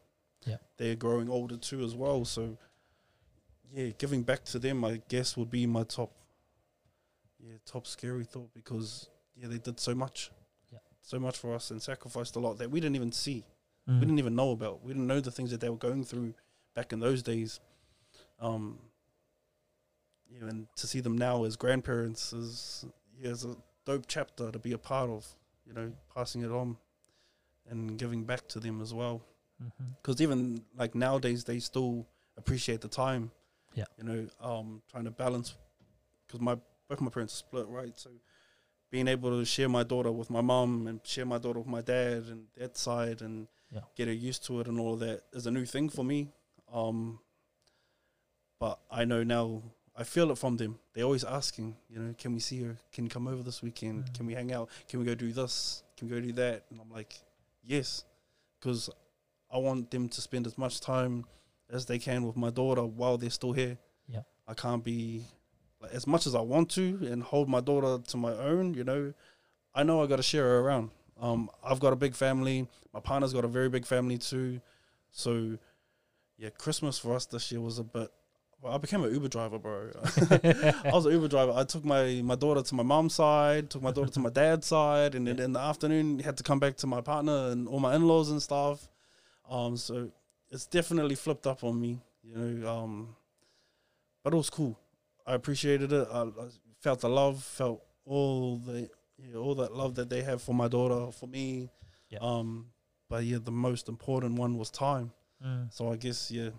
Yeah. 0.47 0.57
They're 0.77 0.97
growing 0.97 1.29
older 1.29 1.57
too 1.57 1.85
as 1.85 1.95
well. 1.95 2.25
So 2.25 2.57
yeah, 3.73 3.91
giving 3.99 4.23
back 4.23 4.45
to 4.47 4.59
them 4.59 4.85
I 4.85 5.01
guess 5.09 5.37
would 5.37 5.51
be 5.51 5.67
my 5.67 5.85
top 5.85 6.13
yeah, 7.39 7.55
top 7.65 7.87
scary 7.87 8.25
thought 8.25 8.53
because 8.55 9.09
yeah, 9.37 9.49
they 9.49 9.59
did 9.59 9.79
so 9.81 9.95
much. 9.95 10.31
Yeah. 10.73 10.79
So 11.01 11.19
much 11.19 11.39
for 11.39 11.55
us 11.55 11.71
and 11.71 11.81
sacrificed 11.81 12.37
a 12.37 12.41
lot 12.41 12.59
that 12.59 12.71
we 12.71 12.81
didn't 12.81 12.97
even 12.97 13.13
see. 13.13 13.45
Mm. 13.89 14.01
We 14.01 14.07
didn't 14.07 14.19
even 14.19 14.37
know 14.37 14.53
about. 14.53 14.83
We 14.83 14.93
didn't 14.93 15.07
know 15.07 15.21
the 15.21 15.31
things 15.31 15.51
that 15.51 15.61
they 15.61 15.69
were 15.69 15.77
going 15.77 16.05
through 16.05 16.35
back 16.75 16.93
in 16.93 17.01
those 17.01 17.23
days. 17.23 17.61
Um 18.41 18.79
yeah, 20.31 20.49
and 20.49 20.67
to 20.77 20.87
see 20.87 21.01
them 21.01 21.17
now 21.19 21.45
as 21.45 21.57
grandparents 21.57 22.33
is 22.33 22.87
yeah, 23.19 23.31
is 23.31 23.45
a 23.45 23.57
dope 23.85 24.05
chapter 24.09 24.51
to 24.51 24.59
be 24.59 24.73
a 24.73 24.79
part 24.79 25.11
of, 25.11 25.27
you 25.67 25.73
know, 25.75 25.93
passing 26.15 26.43
it 26.43 26.51
on 26.51 26.77
and 27.69 27.99
giving 27.99 28.25
back 28.25 28.49
to 28.49 28.61
them 28.61 28.81
as 28.81 28.95
well. 28.95 29.23
Because 30.01 30.21
even 30.21 30.63
like 30.77 30.95
nowadays, 30.95 31.45
they 31.45 31.59
still 31.59 32.07
appreciate 32.37 32.81
the 32.81 32.89
time. 32.89 33.31
Yeah. 33.75 33.85
You 33.97 34.05
know, 34.05 34.27
um, 34.41 34.83
trying 34.91 35.05
to 35.05 35.11
balance 35.11 35.55
because 36.27 36.41
my 36.41 36.57
both 36.89 37.01
my 37.01 37.11
parents 37.11 37.35
split, 37.35 37.67
right? 37.69 37.97
So 37.99 38.11
being 38.93 39.09
able 39.09 39.31
to 39.31 39.45
share 39.45 39.69
my 39.71 39.83
daughter 39.83 40.13
with 40.13 40.29
my 40.31 40.43
mum 40.43 40.87
and 40.87 41.01
share 41.05 41.25
my 41.25 41.39
daughter 41.39 41.59
with 41.59 41.67
my 41.79 41.81
dad 41.81 42.25
and 42.33 42.47
that 42.57 42.77
side 42.77 43.23
and 43.23 43.49
Yeah. 43.71 43.81
get 43.97 44.07
her 44.07 44.13
used 44.13 44.45
to 44.49 44.61
it 44.61 44.67
and 44.69 44.79
all 44.79 44.93
of 44.95 45.01
that 45.01 45.25
is 45.33 45.47
a 45.47 45.51
new 45.51 45.65
thing 45.65 45.89
for 45.89 46.05
me. 46.05 46.29
Um, 46.71 47.19
but 48.59 48.79
I 48.91 49.05
know 49.05 49.23
now. 49.25 49.63
I 49.95 50.05
feel 50.05 50.31
it 50.31 50.39
from 50.39 50.57
them. 50.57 50.79
They're 50.95 51.05
always 51.05 51.23
asking, 51.25 51.77
you 51.91 51.99
know, 51.99 52.15
can 52.17 52.33
we 52.33 52.41
see 52.41 52.63
her? 52.63 52.79
Can 52.93 53.05
you 53.05 53.11
come 53.11 53.27
over 53.29 53.43
this 53.43 53.61
weekend? 53.63 54.05
Mhm. 54.07 54.15
Can 54.15 54.27
we 54.27 54.33
hang 54.35 54.51
out? 54.53 54.71
Can 54.89 55.01
we 55.01 55.05
go 55.07 55.15
do 55.15 55.33
this? 55.33 55.83
Can 55.97 56.09
we 56.09 56.15
go 56.15 56.21
do 56.21 56.33
that? 56.33 56.65
And 56.71 56.81
I'm 56.81 56.91
like, 56.91 57.13
yes, 57.63 58.05
because 58.59 58.89
I 59.51 59.59
want 59.59 59.91
them 59.91 60.09
to 60.09 60.21
spend 60.23 60.47
as 60.47 60.57
much 60.57 60.81
time 60.81 61.27
as 61.69 61.85
they 61.85 61.99
can 61.99 62.27
with 62.27 62.37
my 62.37 62.49
daughter 62.51 62.85
while 62.85 63.19
they're 63.19 63.29
still 63.31 63.53
here. 63.53 63.77
Yeah. 64.09 64.23
I 64.47 64.55
can't 64.55 64.83
be 64.83 65.25
like 65.83 65.93
as 65.93 66.07
much 66.07 66.27
as 66.27 66.35
I 66.35 66.41
want 66.41 66.71
to 66.71 66.99
and 67.03 67.23
hold 67.23 67.49
my 67.49 67.61
daughter 67.61 68.03
to 68.03 68.17
my 68.17 68.33
own, 68.33 68.75
you 68.75 68.85
know. 68.85 69.13
I 69.75 69.83
know 69.83 70.03
I 70.03 70.07
got 70.07 70.17
to 70.17 70.23
share 70.23 70.45
her 70.45 70.61
around. 70.61 70.91
Um, 71.21 71.51
I've 71.65 71.81
got 71.81 71.93
a 71.93 71.97
big 71.97 72.15
family. 72.15 72.69
My 72.93 73.01
partner's 73.01 73.33
got 73.33 73.45
a 73.45 73.49
very 73.49 73.69
big 73.69 73.87
family 73.87 74.19
too. 74.19 74.61
So, 75.11 75.59
yeah, 76.37 76.51
Christmas 76.51 76.99
for 76.99 77.15
us 77.15 77.27
this 77.27 77.51
year 77.51 77.61
was 77.61 77.79
a 77.79 77.85
bit 77.85 78.11
well, 78.63 78.73
I 78.73 78.79
became 78.79 79.03
an 79.03 79.13
Uber 79.13 79.27
driver, 79.27 79.59
bro. 79.59 79.91
I 80.05 80.91
was 80.93 81.05
an 81.05 81.13
Uber 81.13 81.27
driver. 81.27 81.53
I 81.53 81.65
took 81.65 81.85
my, 81.85 82.23
my 82.23 82.37
daughter 82.37 82.63
to 82.63 82.75
my 82.77 82.85
mom's 82.85 83.15
side, 83.15 83.71
took 83.71 83.83
my 83.83 83.91
daughter 83.91 84.13
to 84.13 84.21
my 84.21 84.31
dad's 84.31 84.69
side, 84.69 85.17
and 85.17 85.27
then 85.27 85.41
in 85.41 85.53
the 85.53 85.59
afternoon 85.59 86.21
had 86.21 86.37
to 86.37 86.45
come 86.45 86.61
back 86.61 86.77
to 86.77 86.87
my 86.87 87.01
partner 87.01 87.49
and 87.51 87.67
all 87.67 87.81
my 87.81 87.97
in 87.97 88.07
laws 88.07 88.31
and 88.31 88.41
stuff. 88.41 88.89
Um, 89.51 89.77
so 89.77 90.13
it's 90.49 90.65
definitely 90.65 91.17
flipped 91.17 91.45
up 91.45 91.65
on 91.65 91.81
me, 91.81 91.99
you 92.23 92.37
know. 92.37 92.73
Um, 92.73 93.17
but 94.23 94.33
it 94.33 94.37
was 94.37 94.49
cool. 94.49 94.79
I 95.27 95.35
appreciated 95.35 95.93
it. 95.93 96.09
I, 96.13 96.23
I 96.23 96.49
felt 96.81 97.01
the 97.01 97.09
love, 97.09 97.43
felt 97.43 97.83
all 98.05 98.57
the 98.59 98.89
yeah, 99.19 99.37
all 99.37 99.55
that 99.57 99.73
love 99.75 99.95
that 99.97 100.09
they 100.11 100.23
have 100.23 100.43
for 100.43 100.55
my 100.55 100.69
daughter, 100.69 101.13
for 101.13 101.27
me. 101.29 101.71
Yeah. 102.09 102.19
Um, 102.21 102.67
but 103.09 103.25
yeah, 103.25 103.39
the 103.43 103.53
most 103.53 103.89
important 103.89 104.39
one 104.39 104.59
was 104.59 104.71
time. 104.71 105.13
Mm. 105.45 105.73
So 105.73 105.93
I 105.93 105.97
guess 105.97 106.31
yeah, 106.31 106.51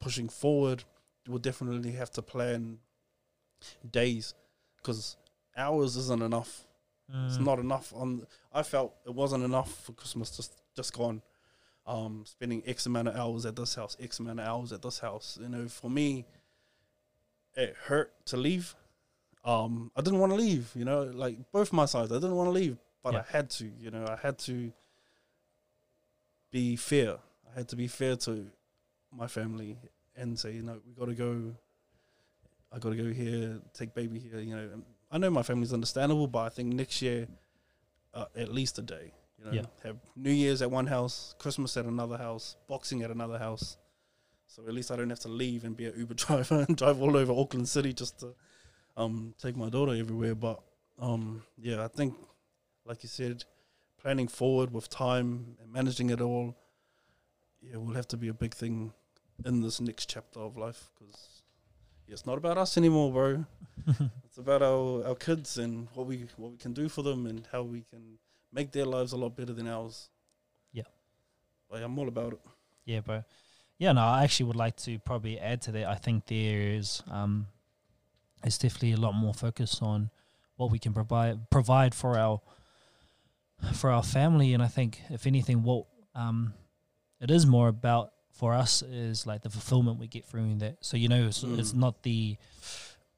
pushing 0.00 0.28
forward, 0.28 0.84
we'll 1.26 1.38
definitely 1.38 1.92
have 1.92 2.10
to 2.12 2.22
plan 2.22 2.78
days 3.90 4.34
because 4.76 5.16
hours 5.56 5.96
isn't 5.96 6.22
enough. 6.22 6.64
It's 7.26 7.38
Mm. 7.38 7.44
not 7.46 7.58
enough. 7.58 7.92
On 7.96 8.26
I 8.52 8.62
felt 8.62 8.94
it 9.06 9.14
wasn't 9.14 9.42
enough 9.44 9.74
for 9.84 9.92
Christmas. 9.92 10.36
Just 10.36 10.52
just 10.76 10.92
gone. 10.92 11.22
Um, 11.86 12.24
spending 12.26 12.62
X 12.66 12.84
amount 12.84 13.08
of 13.08 13.16
hours 13.16 13.46
at 13.46 13.56
this 13.56 13.74
house, 13.74 13.96
X 13.98 14.18
amount 14.20 14.40
of 14.40 14.46
hours 14.46 14.72
at 14.72 14.82
this 14.82 14.98
house. 14.98 15.38
You 15.40 15.48
know, 15.48 15.68
for 15.68 15.88
me, 15.88 16.26
it 17.58 17.74
hurt 17.84 18.12
to 18.26 18.36
leave. 18.38 18.74
Um, 19.44 19.90
I 19.96 20.00
didn't 20.00 20.20
want 20.20 20.32
to 20.32 20.36
leave. 20.38 20.70
You 20.74 20.84
know, 20.86 21.02
like 21.02 21.36
both 21.52 21.72
my 21.72 21.84
sides, 21.84 22.10
I 22.12 22.16
didn't 22.16 22.36
want 22.36 22.48
to 22.48 22.52
leave, 22.52 22.78
but 23.02 23.12
Yeah. 23.14 23.20
I 23.28 23.32
had 23.36 23.50
to. 23.50 23.66
You 23.78 23.90
know, 23.90 24.06
I 24.06 24.16
had 24.16 24.38
to 24.40 24.72
be 26.50 26.76
fair. 26.76 27.16
I 27.50 27.58
had 27.58 27.68
to 27.68 27.76
be 27.76 27.88
fair 27.88 28.16
to 28.16 28.50
my 29.12 29.26
family 29.26 29.76
and 30.16 30.38
say, 30.38 30.52
you 30.52 30.62
know, 30.62 30.80
we 30.86 30.92
got 30.94 31.06
to 31.06 31.14
go. 31.14 31.54
I 32.72 32.78
got 32.78 32.90
to 32.90 32.96
go 32.96 33.10
here, 33.12 33.60
take 33.72 33.94
baby 33.94 34.18
here. 34.18 34.38
You 34.40 34.56
know, 34.56 34.82
I 35.10 35.18
know 35.18 35.30
my 35.30 35.42
family's 35.42 35.72
understandable, 35.72 36.26
but 36.26 36.40
I 36.40 36.48
think 36.50 36.74
next 36.74 37.00
year, 37.00 37.26
uh, 38.12 38.26
at 38.36 38.52
least 38.52 38.78
a 38.78 38.82
day. 38.82 39.12
You 39.38 39.44
know, 39.46 39.52
Yeah. 39.52 39.62
have 39.84 39.96
New 40.16 40.32
Year's 40.32 40.60
at 40.62 40.70
one 40.70 40.86
house, 40.86 41.34
Christmas 41.38 41.76
at 41.76 41.86
another 41.86 42.18
house, 42.18 42.56
Boxing 42.68 43.02
at 43.02 43.10
another 43.10 43.38
house. 43.38 43.78
So 44.48 44.62
at 44.66 44.72
least 44.74 44.90
I 44.90 44.96
don't 44.96 45.10
have 45.10 45.20
to 45.20 45.28
leave 45.28 45.64
and 45.64 45.76
be 45.76 45.86
an 45.86 45.94
Uber 45.96 46.14
driver 46.26 46.64
and 46.66 46.76
drive 46.76 47.00
all 47.00 47.16
over 47.16 47.32
Auckland 47.32 47.68
City 47.68 47.92
just 47.92 48.18
to 48.20 48.34
um, 48.96 49.34
take 49.40 49.56
my 49.56 49.68
daughter 49.68 49.94
everywhere. 49.94 50.34
But 50.34 50.60
um, 50.98 51.42
yeah, 51.56 51.84
I 51.84 51.88
think, 51.88 52.14
like 52.84 53.02
you 53.02 53.08
said, 53.08 53.44
planning 54.00 54.26
forward 54.26 54.72
with 54.72 54.88
time 54.88 55.56
and 55.62 55.72
managing 55.72 56.10
it 56.10 56.20
all, 56.20 56.56
yeah, 57.60 57.76
will 57.76 57.94
have 57.94 58.08
to 58.08 58.16
be 58.16 58.28
a 58.28 58.34
big 58.34 58.54
thing 58.54 58.92
in 59.44 59.60
this 59.60 59.80
next 59.80 60.08
chapter 60.08 60.40
of 60.40 60.56
life 60.56 60.90
because 60.98 61.42
yeah, 62.06 62.14
it's 62.14 62.26
not 62.26 62.38
about 62.38 62.56
us 62.56 62.76
anymore, 62.78 63.12
bro. 63.12 63.44
it's 64.24 64.38
about 64.38 64.62
our, 64.62 65.06
our 65.06 65.14
kids 65.14 65.58
and 65.58 65.88
what 65.94 66.06
we 66.06 66.26
what 66.36 66.50
we 66.50 66.56
can 66.56 66.72
do 66.72 66.88
for 66.88 67.02
them 67.02 67.26
and 67.26 67.46
how 67.52 67.62
we 67.62 67.84
can 67.90 68.18
make 68.52 68.72
their 68.72 68.86
lives 68.86 69.12
a 69.12 69.16
lot 69.16 69.36
better 69.36 69.52
than 69.52 69.68
ours. 69.68 70.08
Yeah. 70.72 70.88
Like, 71.70 71.82
I'm 71.82 71.98
all 71.98 72.08
about 72.08 72.32
it. 72.32 72.40
Yeah, 72.86 73.00
bro. 73.00 73.22
Yeah, 73.78 73.92
no, 73.92 74.00
I 74.02 74.24
actually 74.24 74.46
would 74.46 74.56
like 74.56 74.76
to 74.78 74.98
probably 74.98 75.38
add 75.38 75.62
to 75.62 75.72
that. 75.72 75.86
I 75.86 75.94
think 75.94 76.26
there 76.26 76.60
is 76.72 77.02
um 77.10 77.46
it's 78.44 78.58
definitely 78.58 78.92
a 78.92 78.96
lot 78.96 79.12
more 79.12 79.34
focus 79.34 79.80
on 79.82 80.10
what 80.56 80.70
we 80.70 80.78
can 80.78 80.92
provide 80.92 81.48
provide 81.50 81.94
for 81.94 82.18
our 82.18 82.40
for 83.74 83.90
our 83.90 84.02
family 84.02 84.54
and 84.54 84.62
I 84.62 84.68
think 84.68 85.00
if 85.10 85.26
anything 85.26 85.62
what 85.64 85.86
um 86.14 86.54
it 87.20 87.30
is 87.30 87.44
more 87.46 87.68
about 87.68 88.12
for 88.32 88.54
us 88.54 88.82
is 88.82 89.26
like 89.26 89.42
the 89.42 89.50
fulfillment 89.50 89.98
we 89.98 90.06
get 90.06 90.24
from 90.24 90.58
that. 90.60 90.76
So 90.80 90.96
you 90.96 91.08
know 91.08 91.26
it's, 91.26 91.42
it's 91.42 91.72
Mm. 91.72 91.74
not 91.76 92.02
the 92.04 92.36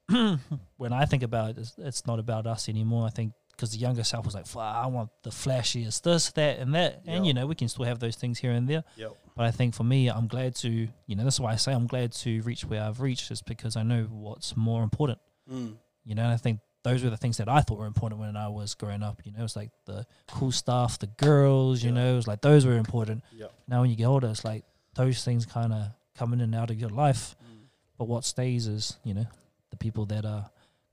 when 0.77 0.93
I 0.93 1.05
think 1.05 1.23
about 1.23 1.51
it 1.51 1.57
it's, 1.59 1.73
it's 1.77 2.05
not 2.07 2.19
about 2.19 2.47
us 2.47 2.67
anymore. 2.69 3.05
I 3.05 3.09
think 3.11 3.33
because 3.51 3.71
the 3.71 3.77
younger 3.77 4.03
self 4.03 4.25
was 4.25 4.33
like, 4.33 4.47
"Fuck, 4.47 4.61
I 4.63 4.87
want 4.87 5.09
the 5.21 5.29
flashiest 5.29 6.01
this, 6.01 6.31
that, 6.31 6.57
and 6.59 6.73
that, 6.73 7.01
and 7.05 7.27
you 7.27 7.33
know 7.33 7.45
we 7.45 7.53
can 7.53 7.67
still 7.69 7.85
have 7.85 7.99
those 7.99 8.15
things 8.15 8.39
here 8.39 8.51
and 8.51 8.67
there. 8.67 8.83
Yep. 8.97 9.15
But 9.35 9.45
I 9.45 9.51
think 9.51 9.73
for 9.73 9.83
me, 9.83 10.09
I'm 10.09 10.27
glad 10.27 10.55
to, 10.57 10.69
you 10.69 11.15
know, 11.15 11.23
that's 11.23 11.39
why 11.39 11.51
I 11.53 11.55
say 11.55 11.71
I'm 11.73 11.87
glad 11.87 12.11
to 12.13 12.41
reach 12.41 12.65
where 12.65 12.83
I've 12.83 12.99
reached, 13.01 13.31
is 13.31 13.41
because 13.41 13.75
I 13.75 13.83
know 13.83 14.03
what's 14.03 14.55
more 14.57 14.83
important. 14.83 15.19
Mm. 15.51 15.75
You 16.03 16.15
know, 16.15 16.23
and 16.23 16.31
I 16.33 16.37
think 16.37 16.59
those 16.83 17.03
were 17.03 17.09
the 17.09 17.17
things 17.17 17.37
that 17.37 17.47
I 17.47 17.61
thought 17.61 17.77
were 17.77 17.85
important 17.85 18.19
when 18.19 18.35
I 18.35 18.47
was 18.49 18.73
growing 18.73 19.03
up. 19.03 19.21
You 19.23 19.31
know, 19.31 19.43
it's 19.43 19.55
like 19.55 19.69
the 19.85 20.05
cool 20.27 20.51
stuff, 20.51 20.99
the 20.99 21.07
girls, 21.07 21.83
you 21.83 21.89
Yeah. 21.89 21.95
know, 21.95 22.17
it's 22.17 22.27
like 22.27 22.41
those 22.41 22.65
were 22.65 22.77
important. 22.77 23.23
Yep. 23.33 23.53
Now 23.67 23.81
when 23.81 23.89
you 23.89 23.95
get 23.95 24.05
older, 24.05 24.27
it's 24.27 24.43
like 24.43 24.65
those 24.95 25.23
things 25.23 25.45
kind 25.45 25.71
of 25.73 25.91
come 26.15 26.33
in 26.33 26.41
and 26.41 26.53
out 26.55 26.69
of 26.71 26.79
your 26.79 26.89
life. 26.89 27.35
Mm. 27.43 27.67
But 27.97 28.05
what 28.07 28.25
stays 28.25 28.67
is, 28.67 28.97
you 29.03 29.13
know, 29.13 29.27
the 29.69 29.77
people 29.77 30.05
that 30.07 30.25
are 30.25 30.49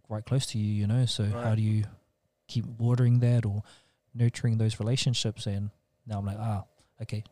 right 0.09 0.24
close 0.24 0.47
to 0.47 0.59
you, 0.59 0.72
you 0.72 0.86
know. 0.86 1.07
So 1.07 1.24
how 1.24 1.55
do 1.55 1.62
you 1.62 1.84
keep 2.47 2.64
watering 2.78 3.18
that 3.20 3.45
or 3.47 3.62
nurturing 4.14 4.59
those 4.59 4.78
relationships? 4.78 5.47
And 5.47 5.70
now 6.07 6.18
I'm 6.18 6.26
like, 6.26 6.39
ah, 6.39 6.64
okay. 7.03 7.24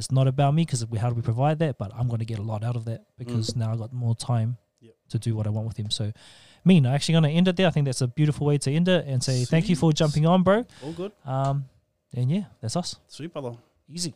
It's 0.00 0.10
not 0.10 0.26
about 0.26 0.54
me 0.54 0.62
because 0.62 0.84
how 0.98 1.10
do 1.10 1.14
we 1.14 1.22
provide 1.22 1.58
that? 1.58 1.76
But 1.76 1.92
I'm 1.94 2.08
going 2.08 2.20
to 2.20 2.24
get 2.24 2.38
a 2.38 2.42
lot 2.42 2.64
out 2.64 2.74
of 2.74 2.86
that 2.86 3.04
because 3.18 3.54
now 3.54 3.72
I 3.72 3.76
got 3.76 3.92
more 3.92 4.14
time 4.16 4.56
Yep. 4.80 4.94
to 5.10 5.18
do 5.18 5.36
what 5.36 5.46
I 5.46 5.50
want 5.50 5.66
with 5.68 5.76
him. 5.76 5.90
So, 5.90 6.10
mean, 6.64 6.86
I'm 6.86 6.94
actually 6.94 7.12
going 7.12 7.24
to 7.24 7.30
end 7.30 7.48
it 7.48 7.56
there. 7.56 7.66
I 7.66 7.70
think 7.70 7.84
that's 7.84 8.00
a 8.00 8.08
beautiful 8.08 8.46
way 8.46 8.56
to 8.58 8.70
end 8.72 8.88
it 8.88 9.04
and 9.06 9.22
say 9.22 9.44
thank 9.44 9.68
you 9.68 9.76
for 9.76 9.92
jumping 9.92 10.24
on, 10.26 10.42
bro. 10.42 10.64
All 10.82 10.92
good. 10.92 11.12
Um, 11.26 11.66
and 12.14 12.30
yeah, 12.30 12.44
that's 12.62 12.76
us. 12.76 12.96
Sweet, 13.08 13.30
brother. 13.32 13.52
Easy. 13.88 14.14